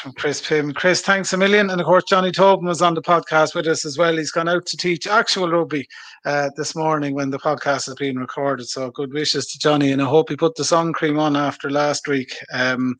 From 0.02 0.12
Chris 0.14 0.46
Pym. 0.46 0.74
Chris, 0.74 1.02
thanks 1.02 1.32
a 1.32 1.38
million. 1.38 1.70
And 1.70 1.80
of 1.80 1.88
course, 1.88 2.04
Johnny 2.04 2.30
Tobin 2.32 2.68
was 2.68 2.82
on 2.82 2.96
the 2.96 3.02
podcast 3.02 3.56
with 3.56 3.66
us 3.66 3.86
as 3.86 3.98
well. 3.98 4.18
He's 4.18 4.32
gone 4.32 4.50
out 4.50 4.66
to 4.66 4.76
teach 4.76 5.08
actual 5.08 5.50
rugby 5.50 5.88
uh, 6.26 6.50
this 6.58 6.76
morning 6.76 7.14
when 7.14 7.30
the 7.30 7.40
podcast 7.40 7.86
has 7.86 7.96
been 7.96 8.20
recorded. 8.20 8.68
So 8.68 8.92
good 8.92 9.14
wishes 9.14 9.48
to 9.48 9.60
Johnny. 9.60 9.94
And 9.94 10.02
I 10.02 10.06
hope 10.06 10.30
he 10.30 10.36
put 10.36 10.56
the 10.56 10.66
sun 10.66 10.92
cream 10.92 11.18
on 11.18 11.38
after 11.38 11.70
last 11.70 12.10
week. 12.10 12.36
Um, 12.52 12.98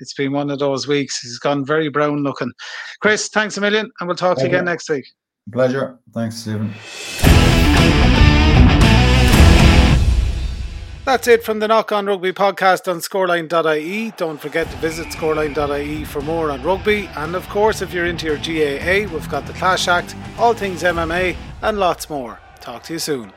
it's 0.00 0.14
been 0.14 0.30
one 0.30 0.50
of 0.50 0.60
those 0.60 0.86
weeks. 0.86 1.18
He's 1.20 1.40
gone 1.40 1.64
very 1.64 1.88
brown 1.88 2.22
looking. 2.22 2.52
Chris, 3.00 3.28
thanks 3.28 3.56
a 3.56 3.60
million. 3.60 3.90
And 3.98 4.06
we'll 4.06 4.16
talk 4.16 4.36
Pleasure. 4.36 4.46
to 4.46 4.52
you 4.52 4.56
again 4.58 4.64
next 4.66 4.88
week. 4.88 5.06
Pleasure. 5.50 5.98
Thanks, 6.14 6.36
Stephen. 6.36 6.72
That's 11.08 11.26
it 11.26 11.42
from 11.42 11.58
the 11.58 11.68
Knock 11.68 11.90
on 11.90 12.04
Rugby 12.04 12.34
podcast 12.34 12.86
on 12.86 12.98
scoreline.ie. 12.98 14.12
Don't 14.18 14.38
forget 14.38 14.70
to 14.70 14.76
visit 14.76 15.06
scoreline.ie 15.06 16.04
for 16.04 16.20
more 16.20 16.50
on 16.50 16.62
rugby. 16.62 17.08
And 17.16 17.34
of 17.34 17.48
course, 17.48 17.80
if 17.80 17.94
you're 17.94 18.04
into 18.04 18.26
your 18.26 18.36
GAA, 18.36 19.10
we've 19.10 19.28
got 19.30 19.46
the 19.46 19.54
Clash 19.54 19.88
Act, 19.88 20.14
all 20.38 20.52
things 20.52 20.82
MMA, 20.82 21.34
and 21.62 21.80
lots 21.80 22.10
more. 22.10 22.38
Talk 22.60 22.82
to 22.82 22.92
you 22.92 22.98
soon. 22.98 23.32